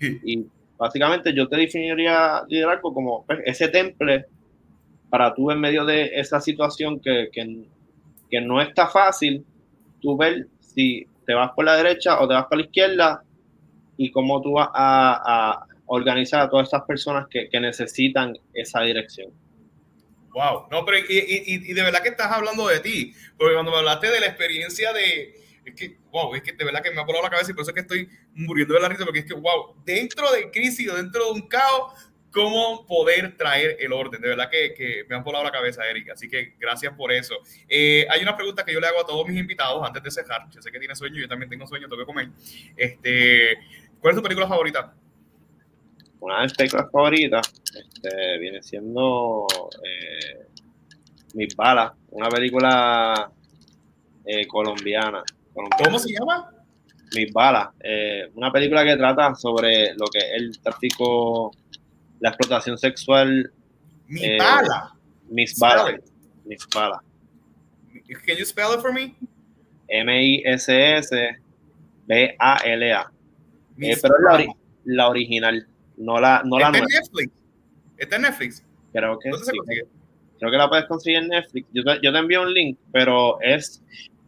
Y 0.24 0.44
básicamente 0.76 1.32
yo 1.32 1.48
te 1.48 1.56
definiría 1.56 2.42
liderazgo 2.48 2.92
como 2.92 3.24
pues, 3.26 3.40
ese 3.44 3.68
temple 3.68 4.26
para 5.14 5.32
tú 5.32 5.48
en 5.52 5.60
medio 5.60 5.84
de 5.84 6.10
esa 6.14 6.40
situación 6.40 6.98
que, 6.98 7.28
que, 7.32 8.40
no 8.40 8.60
está 8.60 8.88
fácil, 8.88 9.46
tú 10.02 10.16
ver 10.16 10.48
si 10.58 11.06
te 11.24 11.34
vas 11.34 11.52
por 11.52 11.66
la 11.66 11.76
derecha 11.76 12.20
o 12.20 12.26
te 12.26 12.34
vas 12.34 12.46
por 12.46 12.58
la 12.58 12.64
izquierda 12.64 13.22
y 13.96 14.10
cómo 14.10 14.42
tú 14.42 14.54
vas 14.54 14.70
a, 14.74 15.66
organizar 15.86 16.40
a 16.40 16.50
todas 16.50 16.66
esas 16.66 16.82
personas 16.82 17.28
que 17.30 17.60
necesitan 17.60 18.36
esa 18.54 18.80
dirección. 18.80 19.30
Wow, 20.34 20.66
no, 20.68 20.84
pero 20.84 20.98
y, 20.98 21.16
y, 21.16 21.70
y, 21.70 21.72
de 21.74 21.82
verdad 21.82 22.02
que 22.02 22.08
estás 22.08 22.32
hablando 22.32 22.66
de 22.66 22.80
ti, 22.80 23.12
porque 23.38 23.54
cuando 23.54 23.70
me 23.70 23.78
hablaste 23.78 24.10
de 24.10 24.18
la 24.18 24.26
experiencia 24.26 24.92
de, 24.92 25.32
es 25.64 25.74
que, 25.76 25.96
wow, 26.10 26.34
es 26.34 26.42
que 26.42 26.54
de 26.54 26.64
verdad 26.64 26.82
que 26.82 26.90
me 26.90 27.00
ha 27.00 27.04
volado 27.04 27.22
la 27.22 27.30
cabeza 27.30 27.52
y 27.52 27.54
por 27.54 27.62
eso 27.62 27.70
es 27.70 27.74
que 27.74 27.82
estoy 27.82 28.08
muriendo 28.34 28.74
de 28.74 28.80
la 28.80 28.88
risa, 28.88 29.04
porque 29.04 29.20
es 29.20 29.26
que, 29.26 29.34
wow, 29.34 29.76
dentro 29.84 30.32
de 30.32 30.50
crisis 30.50 30.90
o 30.90 30.96
dentro 30.96 31.26
de 31.26 31.30
un 31.40 31.46
caos, 31.46 31.92
cómo 32.34 32.84
poder 32.84 33.36
traer 33.36 33.76
el 33.78 33.92
orden. 33.92 34.20
De 34.20 34.28
verdad 34.28 34.50
que, 34.50 34.74
que 34.74 35.04
me 35.08 35.14
han 35.14 35.22
volado 35.22 35.44
la 35.44 35.52
cabeza, 35.52 35.88
Erika. 35.88 36.14
Así 36.14 36.28
que 36.28 36.54
gracias 36.58 36.92
por 36.94 37.12
eso. 37.12 37.36
Eh, 37.68 38.06
hay 38.10 38.22
una 38.22 38.36
pregunta 38.36 38.64
que 38.64 38.72
yo 38.74 38.80
le 38.80 38.88
hago 38.88 39.00
a 39.00 39.06
todos 39.06 39.26
mis 39.26 39.38
invitados 39.38 39.86
antes 39.86 40.02
de 40.02 40.10
cerrar. 40.10 40.50
Yo 40.50 40.60
sé 40.60 40.72
que 40.72 40.80
tiene 40.80 40.96
sueño, 40.96 41.20
yo 41.20 41.28
también 41.28 41.48
tengo 41.48 41.66
sueño, 41.66 41.88
tengo 41.88 42.02
que 42.02 42.06
comer. 42.06 42.28
Este, 42.76 43.56
¿Cuál 44.00 44.12
es 44.12 44.16
tu 44.16 44.22
película 44.22 44.48
favorita? 44.48 44.92
una 46.20 46.38
de 46.38 46.42
mis 46.44 46.54
películas 46.54 46.90
favoritas 46.90 47.52
este, 47.66 48.38
viene 48.38 48.62
siendo 48.62 49.46
eh, 49.84 50.46
Mis 51.34 51.54
Balas, 51.54 51.92
una 52.12 52.30
película 52.30 53.30
eh, 54.24 54.46
colombiana 54.46 55.22
¿Cómo 55.52 55.98
se 55.98 56.12
llama? 56.12 56.50
Mis 57.14 57.32
balas. 57.32 57.68
Una 58.34 58.50
película 58.50 58.82
que 58.82 58.96
trata 58.96 59.36
sobre 59.36 59.94
lo 59.94 60.06
que 60.06 60.18
es 60.18 60.32
el 60.34 60.58
tráfico, 60.60 61.52
la 62.24 62.30
explotación 62.30 62.78
sexual. 62.78 63.52
Mi 64.08 64.24
eh, 64.24 64.38
bala. 64.38 64.96
Mis 65.28 65.58
balas. 65.58 66.00
Mis 66.46 66.66
balas. 66.74 67.00
Can 68.24 68.38
you 68.38 68.46
spell 68.46 68.72
it 68.72 68.80
for 68.80 68.94
me? 68.94 69.14
M-I-S-S-B-A-L-A. 69.88 71.40
Eh, 73.76 73.96
pero 74.00 74.14
es 74.38 74.48
la, 74.84 75.08
original, 75.08 75.66
no 75.98 76.18
la, 76.18 76.42
no 76.44 76.58
la 76.58 76.70
nueva. 76.70 76.86
Netflix? 76.86 77.30
¿Está 77.98 78.16
en 78.16 78.22
Netflix? 78.22 78.64
Creo 78.92 79.18
que 79.18 79.30
sí. 79.32 79.52
Creo 80.38 80.50
que 80.50 80.56
la 80.56 80.70
puedes 80.70 80.86
conseguir 80.86 81.18
en 81.18 81.28
Netflix. 81.28 81.68
Yo 81.74 81.84
te, 81.84 82.00
yo 82.02 82.10
te 82.10 82.18
envío 82.18 82.40
un 82.40 82.54
link, 82.54 82.78
pero 82.90 83.38
es, 83.42 83.82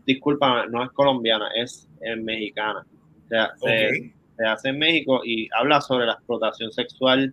disculpa, 0.04 0.66
no 0.66 0.84
es 0.84 0.90
colombiana, 0.90 1.48
es 1.54 1.88
mexicana. 2.18 2.84
O 3.24 3.28
sea, 3.28 3.54
se, 3.58 4.12
hace 4.44 4.68
en 4.68 4.78
México 4.78 5.22
y 5.24 5.48
habla 5.58 5.80
sobre 5.80 6.04
la 6.04 6.12
explotación 6.12 6.70
sexual 6.72 7.32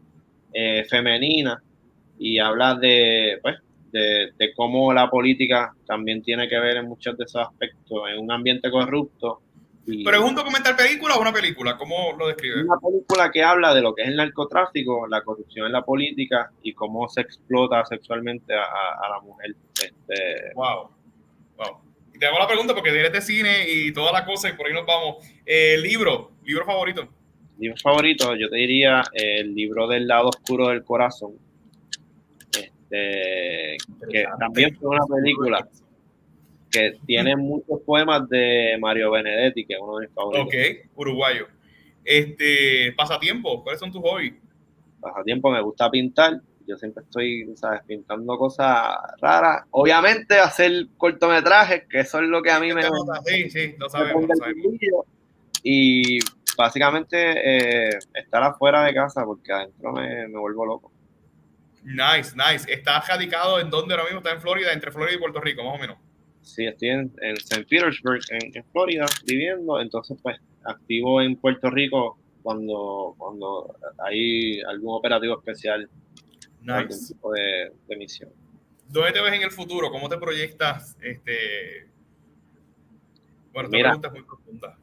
eh, 0.54 0.86
femenina 0.90 1.62
y 2.20 2.40
habla 2.40 2.76
de, 2.76 3.40
pues, 3.42 3.58
de, 3.92 4.32
de, 4.38 4.54
cómo 4.54 4.94
la 4.94 5.10
política 5.10 5.74
también 5.86 6.22
tiene 6.22 6.48
que 6.48 6.60
ver 6.60 6.78
en 6.78 6.88
muchos 6.88 7.18
de 7.18 7.26
esos 7.26 7.48
aspectos, 7.48 8.04
en 8.12 8.20
un 8.20 8.32
ambiente 8.32 8.70
corrupto. 8.72 9.42
¿Pero 9.86 10.18
es 10.18 10.24
un 10.24 10.36
documental 10.36 10.78
película 10.78 11.16
o 11.16 11.22
una 11.22 11.34
película? 11.34 11.78
¿Cómo 11.78 12.14
lo 12.18 12.28
describe? 12.28 12.64
Una 12.64 12.78
película 12.80 13.30
que 13.32 13.44
habla 13.44 13.74
de 13.74 13.82
lo 13.82 13.94
que 13.94 14.04
es 14.04 14.08
el 14.08 14.16
narcotráfico, 14.16 15.08
la 15.08 15.22
corrupción 15.22 15.66
en 15.66 15.74
la 15.74 15.84
política 15.84 16.52
y 16.62 16.74
cómo 16.74 17.10
se 17.10 17.20
explota 17.20 17.84
sexualmente 17.86 18.54
a, 18.54 18.64
a 18.64 19.10
la 19.10 19.20
mujer. 19.20 19.56
Este, 19.74 20.54
wow. 20.56 20.90
Wow. 21.58 21.82
Y 22.14 22.20
te 22.20 22.28
hago 22.28 22.40
la 22.40 22.48
pregunta 22.48 22.74
porque 22.74 22.92
eres 22.92 23.12
de 23.12 23.22
cine 23.22 23.66
y 23.68 23.92
toda 23.92 24.12
la 24.12 24.24
cosa 24.24 24.48
y 24.50 24.54
por 24.54 24.68
ahí 24.68 24.74
nos 24.74 24.86
vamos. 24.86 25.18
Eh, 25.46 25.78
libro, 25.80 26.32
libro 26.46 26.66
favorito. 26.66 27.08
Libro 27.60 27.78
favorito, 27.82 28.36
yo 28.36 28.50
te 28.50 28.58
diría 28.58 29.04
el 29.14 29.54
libro 29.54 29.88
del 29.88 30.08
lado 30.08 30.30
oscuro 30.30 30.70
del 30.70 30.84
corazón 30.84 31.34
este, 32.94 33.78
que 34.10 34.26
también 34.40 34.76
fue 34.76 34.90
una 34.90 35.06
película 35.06 35.68
que 36.72 36.98
tiene 37.06 37.36
muchos 37.36 37.82
poemas 37.82 38.28
de 38.30 38.78
Mario 38.80 39.12
Benedetti, 39.12 39.66
que 39.66 39.74
es 39.74 39.80
uno 39.80 39.98
de 39.98 40.08
mis 40.08 40.16
favoritos. 40.16 40.48
Ok, 40.48 40.54
uruguayo. 40.96 41.48
Este, 42.04 42.92
pasatiempo, 42.94 43.64
¿cuáles 43.64 43.80
son 43.80 43.92
tus 43.92 44.02
hobbies? 44.02 44.34
Pasatiempo, 45.00 45.52
me 45.52 45.62
gusta 45.62 45.90
pintar. 45.92 46.42
Yo 46.66 46.78
siempre 46.78 47.04
estoy, 47.04 47.46
¿sabes? 47.56 47.82
Pintando 47.86 48.38
cosas 48.38 48.98
raras. 49.22 49.66
Obviamente 49.72 50.40
hacer 50.40 50.88
cortometrajes, 50.98 51.84
que 51.88 52.00
eso 52.00 52.20
es 52.22 52.28
lo 52.28 52.42
que 52.42 52.52
a 52.52 52.60
mí 52.60 52.74
me... 52.74 52.82
Sí, 53.26 53.50
sí, 53.50 53.76
lo 53.78 53.90
sabemos, 53.90 54.28
lo 54.28 54.36
sabemos. 54.36 54.74
Y 55.62 56.20
básicamente 56.58 57.18
eh, 57.18 58.00
estar 58.14 58.44
afuera 58.44 58.84
de 58.84 58.94
casa, 58.94 59.24
porque 59.26 59.52
adentro 59.52 59.92
me, 59.92 60.28
me 60.28 60.40
vuelvo 60.40 60.66
loco. 60.66 60.92
Nice, 61.84 62.34
nice. 62.36 62.72
¿Estás 62.72 63.08
radicado 63.08 63.60
en 63.60 63.70
dónde 63.70 63.94
ahora 63.94 64.06
mismo? 64.06 64.20
¿Está 64.20 64.32
en 64.32 64.42
Florida? 64.42 64.72
Entre 64.72 64.92
Florida 64.92 65.16
y 65.16 65.20
Puerto 65.20 65.42
Rico, 65.42 65.64
más 65.64 65.76
o 65.76 65.78
menos. 65.80 65.98
Sí, 66.42 66.66
estoy 66.66 66.90
en, 66.90 67.14
en 67.22 67.38
St. 67.38 67.66
Petersburg, 67.70 68.22
en, 68.30 68.64
Florida, 68.72 69.06
viviendo. 69.26 69.80
Entonces, 69.82 70.18
pues, 70.22 70.38
activo 70.64 71.22
en 71.22 71.36
Puerto 71.36 71.70
Rico 71.70 72.18
cuando, 72.42 73.16
cuando 73.18 73.76
hay 74.06 74.62
algún 74.62 74.96
operativo 74.96 75.38
especial. 75.38 75.90
Nice. 76.62 76.74
Algún 76.74 77.08
tipo 77.08 77.32
de, 77.34 77.72
de, 77.88 77.98
misión. 77.98 78.30
¿Dónde 78.88 79.12
te 79.12 79.22
ves 79.22 79.34
en 79.34 79.44
el 79.44 79.52
futuro? 79.52 79.92
¿Cómo 79.92 80.08
te 80.08 80.18
proyectas? 80.18 80.96
Este... 81.02 81.90
Bueno, 83.52 83.68
esta 83.68 83.78
Mira, 83.78 83.90
pregunta 83.90 84.08
es 84.08 84.14
muy 84.14 84.24
profunda 84.24 84.78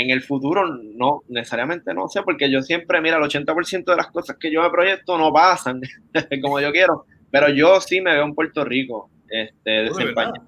en 0.00 0.10
el 0.10 0.22
futuro 0.22 0.66
no 0.66 1.22
necesariamente 1.28 1.92
no 1.92 2.08
sé, 2.08 2.22
porque 2.22 2.50
yo 2.50 2.62
siempre, 2.62 3.00
mira, 3.00 3.16
el 3.16 3.22
80% 3.24 3.90
de 3.92 3.96
las 3.96 4.08
cosas 4.08 4.36
que 4.38 4.50
yo 4.52 4.62
me 4.62 4.70
proyecto 4.70 5.18
no 5.18 5.32
pasan 5.32 5.80
como 6.42 6.60
yo 6.60 6.70
quiero, 6.72 7.04
pero 7.30 7.48
yo 7.48 7.80
sí 7.80 8.00
me 8.00 8.12
veo 8.14 8.24
en 8.24 8.34
Puerto 8.34 8.64
Rico, 8.64 9.10
este, 9.28 9.50
Oh, 9.80 9.82
¿de 9.82 9.82
desempeñando 9.90 10.40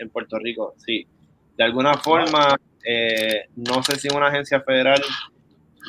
en 0.00 0.10
Puerto 0.10 0.38
Rico, 0.38 0.74
sí. 0.78 1.06
De 1.56 1.64
alguna 1.64 1.94
forma, 1.98 2.56
eh, 2.84 3.44
no 3.56 3.82
sé 3.82 3.96
si 3.96 4.08
en 4.08 4.16
una 4.16 4.28
agencia 4.28 4.60
federal, 4.62 5.00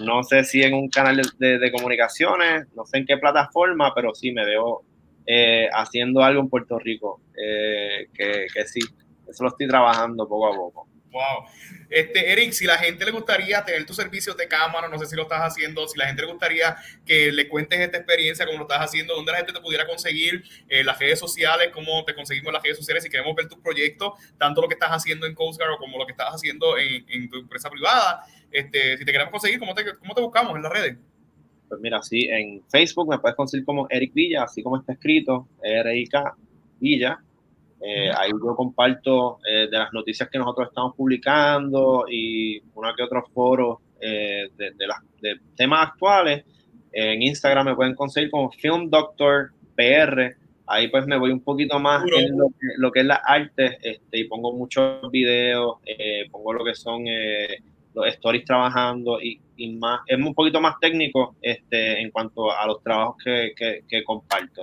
no 0.04 0.24
sé 0.24 0.44
si 0.44 0.62
en 0.62 0.74
un 0.74 0.90
canal 0.90 1.16
de, 1.18 1.24
de- 1.40 1.58
de 1.60 1.72
comunicaciones, 1.72 2.68
no 2.76 2.86
sé 2.86 2.98
en 2.98 3.06
qué 3.06 3.18
plataforma, 3.18 3.94
pero 3.96 4.14
sí 4.14 4.32
me 4.32 4.46
veo 4.46 4.82
eh, 5.26 5.70
haciendo 5.74 6.22
algo 6.22 6.42
en 6.42 6.50
Puerto 6.50 6.78
Rico, 6.78 7.22
eh, 7.42 8.08
que, 8.14 8.46
que 8.54 8.66
sí, 8.68 8.82
eso 9.28 9.44
lo 9.44 9.50
estoy 9.50 9.68
trabajando 9.68 10.28
poco 10.28 10.48
a 10.54 10.56
poco. 10.56 10.88
Wow. 11.16 11.46
Este, 11.90 12.30
Eric, 12.34 12.52
si 12.52 12.66
la 12.66 12.78
gente 12.78 13.06
le 13.06 13.12
gustaría 13.12 13.64
tener 13.64 13.86
tus 13.86 13.96
servicios 13.96 14.36
de 14.36 14.50
cámara, 14.50 14.90
no 14.90 15.00
sé 15.00 15.06
si 15.06 15.16
lo 15.16 15.22
estás 15.22 15.40
haciendo, 15.40 15.88
si 15.88 15.98
la 15.98 16.08
gente 16.08 16.24
le 16.24 16.28
gustaría 16.28 16.76
que 17.06 17.32
le 17.32 17.48
cuentes 17.48 17.80
esta 17.80 17.96
experiencia, 18.00 18.46
como 18.46 18.58
lo 18.58 18.64
estás 18.66 18.82
haciendo, 18.82 19.16
dónde 19.16 19.32
la 19.32 19.38
gente 19.38 19.54
te 19.54 19.62
pudiera 19.62 19.88
conseguir, 19.88 20.44
eh, 20.68 20.84
las 20.84 21.00
redes 21.00 21.18
sociales, 21.18 21.70
cómo 21.74 22.04
te 22.04 22.14
conseguimos 22.14 22.52
las 22.52 22.62
redes 22.62 22.78
sociales, 22.78 23.02
si 23.02 23.10
queremos 23.10 23.34
ver 23.34 23.48
tus 23.48 23.60
proyectos, 23.60 24.12
tanto 24.38 24.60
lo 24.62 24.68
que 24.68 24.74
estás 24.74 24.90
haciendo 24.90 25.26
en 25.26 25.34
Coast 25.36 25.58
Guard 25.58 25.78
como 25.78 25.98
lo 25.98 26.06
que 26.06 26.12
estás 26.12 26.34
haciendo 26.34 26.78
en, 26.78 27.30
tu 27.30 27.38
empresa 27.38 27.70
privada. 27.70 28.26
Este, 28.52 28.98
si 28.98 29.06
te 29.06 29.12
queremos 29.14 29.32
conseguir, 29.32 29.58
¿cómo 29.58 29.74
te, 29.74 29.86
¿cómo 29.98 30.14
te 30.14 30.22
buscamos 30.22 30.54
en 30.58 30.64
las 30.64 30.72
redes? 30.74 30.98
Pues 31.70 31.80
mira, 31.80 32.04
sí, 32.04 32.28
en 32.30 32.62
Facebook 32.70 33.10
me 33.10 33.20
puedes 33.20 33.38
conseguir 33.38 33.64
como 33.64 33.88
Eric 33.90 34.14
Villa, 34.14 34.44
así 34.44 34.62
como 34.62 34.80
está 34.80 34.92
escrito, 34.92 35.48
R-I-K 35.64 36.36
Villa. 36.82 37.24
Eh, 37.88 38.10
ahí 38.18 38.32
yo 38.32 38.56
comparto 38.56 39.38
eh, 39.48 39.68
de 39.70 39.78
las 39.78 39.94
noticias 39.94 40.28
que 40.30 40.40
nosotros 40.40 40.70
estamos 40.70 40.96
publicando 40.96 42.06
y 42.10 42.60
uno 42.74 42.90
que 42.96 43.04
otros 43.04 43.26
foros 43.34 43.78
eh, 44.02 44.50
de, 44.58 44.72
de, 44.72 44.88
las- 44.88 45.04
de 45.22 45.36
temas 45.56 45.90
actuales. 45.90 46.44
en 46.92 47.22
Instagram 47.22 47.66
me 47.68 47.76
pueden 47.76 47.94
conseguir 47.96 48.32
como 48.32 48.50
Film 48.52 48.90
Doctor 48.90 49.52
PR. 49.76 50.36
Ahí 50.68 50.88
pues 50.88 51.06
me 51.06 51.18
voy 51.18 51.30
un 51.32 51.42
poquito 51.42 51.78
más 51.80 52.04
en 52.18 52.38
lo 52.38 52.48
que, 52.48 52.68
lo 52.78 52.92
que 52.92 53.02
es 53.02 53.06
la 53.06 53.22
arte 53.24 53.78
este, 53.84 54.18
y 54.20 54.24
pongo 54.24 54.52
muchos 54.54 55.12
videos, 55.12 55.78
eh, 55.86 56.28
pongo 56.32 56.54
lo 56.54 56.64
que 56.66 56.74
son 56.74 57.04
eh, 57.08 57.60
los 57.94 58.08
stories 58.08 58.46
trabajando 58.46 59.22
y, 59.22 59.40
y 59.58 59.74
más, 59.76 60.00
es 60.08 60.18
un 60.18 60.34
poquito 60.34 60.60
más 60.60 60.80
técnico 60.80 61.36
este, 61.42 62.02
en 62.02 62.10
cuanto 62.10 62.52
a 62.52 62.66
los 62.66 62.82
trabajos 62.82 63.18
que, 63.24 63.54
que, 63.56 63.82
que 63.88 64.04
comparto. 64.04 64.62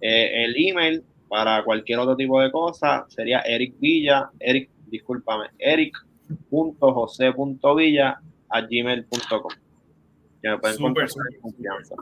Eh, 0.00 0.44
el 0.44 0.54
email 0.56 1.02
para 1.32 1.64
cualquier 1.64 1.98
otro 1.98 2.14
tipo 2.14 2.38
de 2.42 2.52
cosa 2.52 3.06
sería 3.08 3.40
Eric 3.40 3.76
Villa, 3.78 4.28
Eric, 4.38 4.68
discúlpame, 4.88 5.46
eric.jose.villa 5.58 8.20
a 8.50 8.60
gmail.com. 8.60 9.50
Que 10.42 10.48
me 10.50 10.58
pueden 10.58 10.76
súper, 10.76 11.08
con 11.08 11.24
confianza. 11.40 11.94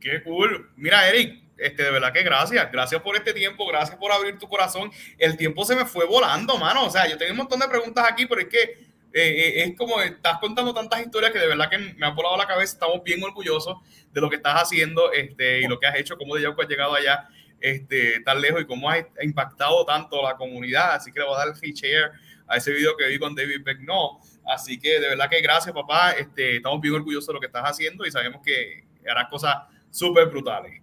Qué 0.00 0.22
cool. 0.22 0.70
Mira, 0.76 1.06
Eric, 1.10 1.42
este, 1.58 1.82
de 1.82 1.90
verdad 1.90 2.10
que 2.10 2.22
gracias. 2.22 2.72
Gracias 2.72 3.02
por 3.02 3.16
este 3.16 3.34
tiempo, 3.34 3.66
gracias 3.66 3.98
por 3.98 4.10
abrir 4.10 4.38
tu 4.38 4.48
corazón. 4.48 4.90
El 5.18 5.36
tiempo 5.36 5.66
se 5.66 5.76
me 5.76 5.84
fue 5.84 6.06
volando, 6.06 6.56
mano. 6.56 6.86
O 6.86 6.90
sea, 6.90 7.06
yo 7.06 7.18
tenía 7.18 7.34
un 7.34 7.38
montón 7.38 7.60
de 7.60 7.68
preguntas 7.68 8.06
aquí, 8.10 8.24
pero 8.24 8.40
es 8.40 8.48
que 8.48 8.62
eh, 8.62 8.78
eh, 9.12 9.64
es 9.64 9.76
como 9.76 10.00
estás 10.00 10.38
contando 10.38 10.72
tantas 10.72 11.02
historias 11.02 11.32
que 11.32 11.38
de 11.38 11.48
verdad 11.48 11.68
que 11.68 11.76
me 11.76 12.06
han 12.06 12.14
volado 12.14 12.38
la 12.38 12.46
cabeza. 12.46 12.72
Estamos 12.72 13.04
bien 13.04 13.22
orgullosos 13.22 13.76
de 14.10 14.22
lo 14.22 14.30
que 14.30 14.36
estás 14.36 14.54
haciendo 14.54 15.12
este, 15.12 15.60
y 15.60 15.66
lo 15.66 15.78
que 15.78 15.86
has 15.86 15.96
hecho, 15.96 16.16
cómo 16.16 16.34
de 16.34 16.44
Yauco 16.44 16.62
has 16.62 16.68
llegado 16.68 16.94
allá 16.94 17.28
este, 17.60 18.20
tan 18.20 18.40
lejos 18.40 18.62
y 18.62 18.66
cómo 18.66 18.90
has 18.90 19.04
impactado 19.22 19.84
tanto 19.84 20.22
la 20.22 20.36
comunidad. 20.36 20.94
Así 20.94 21.12
que 21.12 21.20
le 21.20 21.26
voy 21.26 21.34
a 21.34 21.38
dar 21.38 21.48
el 21.48 21.72
share 21.72 22.12
a 22.46 22.56
ese 22.56 22.72
video 22.72 22.96
que 22.96 23.08
vi 23.08 23.18
con 23.18 23.34
David 23.34 23.62
Beckno. 23.64 24.20
Así 24.46 24.78
que 24.78 25.00
de 25.00 25.08
verdad 25.08 25.28
que 25.28 25.40
gracias, 25.40 25.74
papá. 25.74 26.12
Este, 26.12 26.56
estamos 26.56 26.80
bien 26.80 26.94
orgullosos 26.94 27.26
de 27.28 27.34
lo 27.34 27.40
que 27.40 27.46
estás 27.46 27.64
haciendo 27.64 28.06
y 28.06 28.10
sabemos 28.10 28.40
que 28.44 28.84
harás 29.08 29.28
cosas 29.28 29.56
súper 29.90 30.26
brutales. 30.28 30.82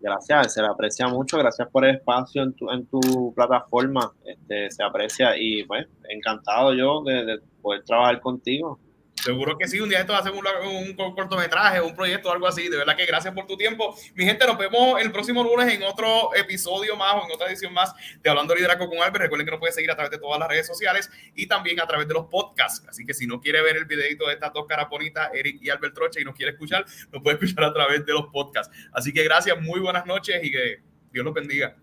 Gracias, 0.00 0.54
se 0.54 0.60
le 0.60 0.68
aprecia 0.68 1.08
mucho. 1.08 1.38
Gracias 1.38 1.68
por 1.68 1.84
el 1.84 1.96
espacio 1.96 2.42
en 2.42 2.52
tu, 2.52 2.70
en 2.70 2.86
tu 2.86 3.32
plataforma. 3.34 4.12
Este, 4.24 4.70
se 4.70 4.82
aprecia 4.82 5.36
y 5.36 5.64
pues 5.64 5.86
encantado 6.08 6.74
yo 6.74 7.02
de, 7.02 7.24
de 7.24 7.38
poder 7.60 7.82
trabajar 7.84 8.20
contigo. 8.20 8.78
Seguro 9.14 9.56
que 9.56 9.68
sí, 9.68 9.80
un 9.80 9.88
día 9.88 10.00
esto 10.00 10.16
hacemos 10.16 10.40
un, 10.64 10.96
un 10.98 11.14
cortometraje, 11.14 11.80
un 11.80 11.94
proyecto 11.94 12.32
algo 12.32 12.48
así. 12.48 12.68
De 12.68 12.76
verdad 12.76 12.96
que 12.96 13.06
gracias 13.06 13.32
por 13.32 13.46
tu 13.46 13.56
tiempo. 13.56 13.96
Mi 14.14 14.24
gente, 14.24 14.44
nos 14.46 14.58
vemos 14.58 15.00
el 15.00 15.12
próximo 15.12 15.44
lunes 15.44 15.72
en 15.72 15.82
otro 15.84 16.34
episodio 16.34 16.96
más 16.96 17.14
o 17.14 17.26
en 17.26 17.32
otra 17.32 17.48
edición 17.48 17.72
más 17.72 17.94
de 18.20 18.30
Hablando 18.30 18.54
Liderazgo 18.54 18.88
con 18.88 18.98
Albert. 18.98 19.22
Recuerden 19.22 19.46
que 19.46 19.50
nos 19.52 19.60
pueden 19.60 19.74
seguir 19.74 19.90
a 19.92 19.94
través 19.94 20.10
de 20.10 20.18
todas 20.18 20.40
las 20.40 20.48
redes 20.48 20.66
sociales 20.66 21.08
y 21.36 21.46
también 21.46 21.80
a 21.80 21.86
través 21.86 22.08
de 22.08 22.14
los 22.14 22.26
podcasts. 22.26 22.84
Así 22.88 23.06
que 23.06 23.14
si 23.14 23.26
no 23.28 23.40
quiere 23.40 23.62
ver 23.62 23.76
el 23.76 23.84
videito 23.84 24.26
de 24.26 24.34
estas 24.34 24.52
dos 24.52 24.66
caras 24.66 24.88
bonitas, 24.90 25.30
Eric 25.32 25.58
y 25.60 25.70
Albert 25.70 25.94
Troche, 25.94 26.20
y 26.20 26.24
nos 26.24 26.34
quiere 26.34 26.52
escuchar, 26.52 26.84
nos 27.12 27.22
puede 27.22 27.36
escuchar 27.36 27.64
a 27.64 27.72
través 27.72 28.04
de 28.04 28.12
los 28.12 28.26
podcasts. 28.26 28.76
Así 28.92 29.12
que 29.12 29.22
gracias, 29.22 29.60
muy 29.60 29.78
buenas 29.78 30.04
noches 30.04 30.42
y 30.42 30.50
que 30.50 30.80
Dios 31.12 31.24
los 31.24 31.34
bendiga. 31.34 31.76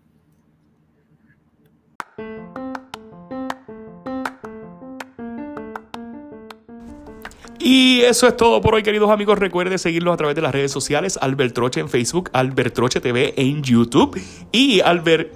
Y 7.62 8.00
eso 8.00 8.26
es 8.26 8.38
todo 8.38 8.62
por 8.62 8.74
hoy, 8.74 8.82
queridos 8.82 9.10
amigos. 9.10 9.38
Recuerden 9.38 9.78
seguirlos 9.78 10.14
a 10.14 10.16
través 10.16 10.34
de 10.34 10.40
las 10.40 10.50
redes 10.50 10.72
sociales. 10.72 11.18
Albert 11.20 11.54
Troche 11.54 11.80
en 11.80 11.90
Facebook, 11.90 12.30
Albert 12.32 12.74
Troche 12.74 13.00
TV 13.00 13.34
en 13.36 13.62
YouTube 13.62 14.18
y 14.50 14.80
Albert 14.80 15.30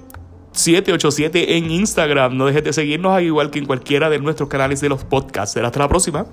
787 0.52 1.58
en 1.58 1.70
Instagram. 1.70 2.34
No 2.38 2.46
dejes 2.46 2.64
de 2.64 2.72
seguirnos, 2.72 3.12
al 3.12 3.24
igual 3.24 3.50
que 3.50 3.58
en 3.58 3.66
cualquiera 3.66 4.08
de 4.08 4.18
nuestros 4.20 4.48
canales 4.48 4.80
de 4.80 4.88
los 4.88 5.04
podcasts. 5.04 5.58
Hasta 5.58 5.78
la 5.78 5.88
próxima. 5.88 6.26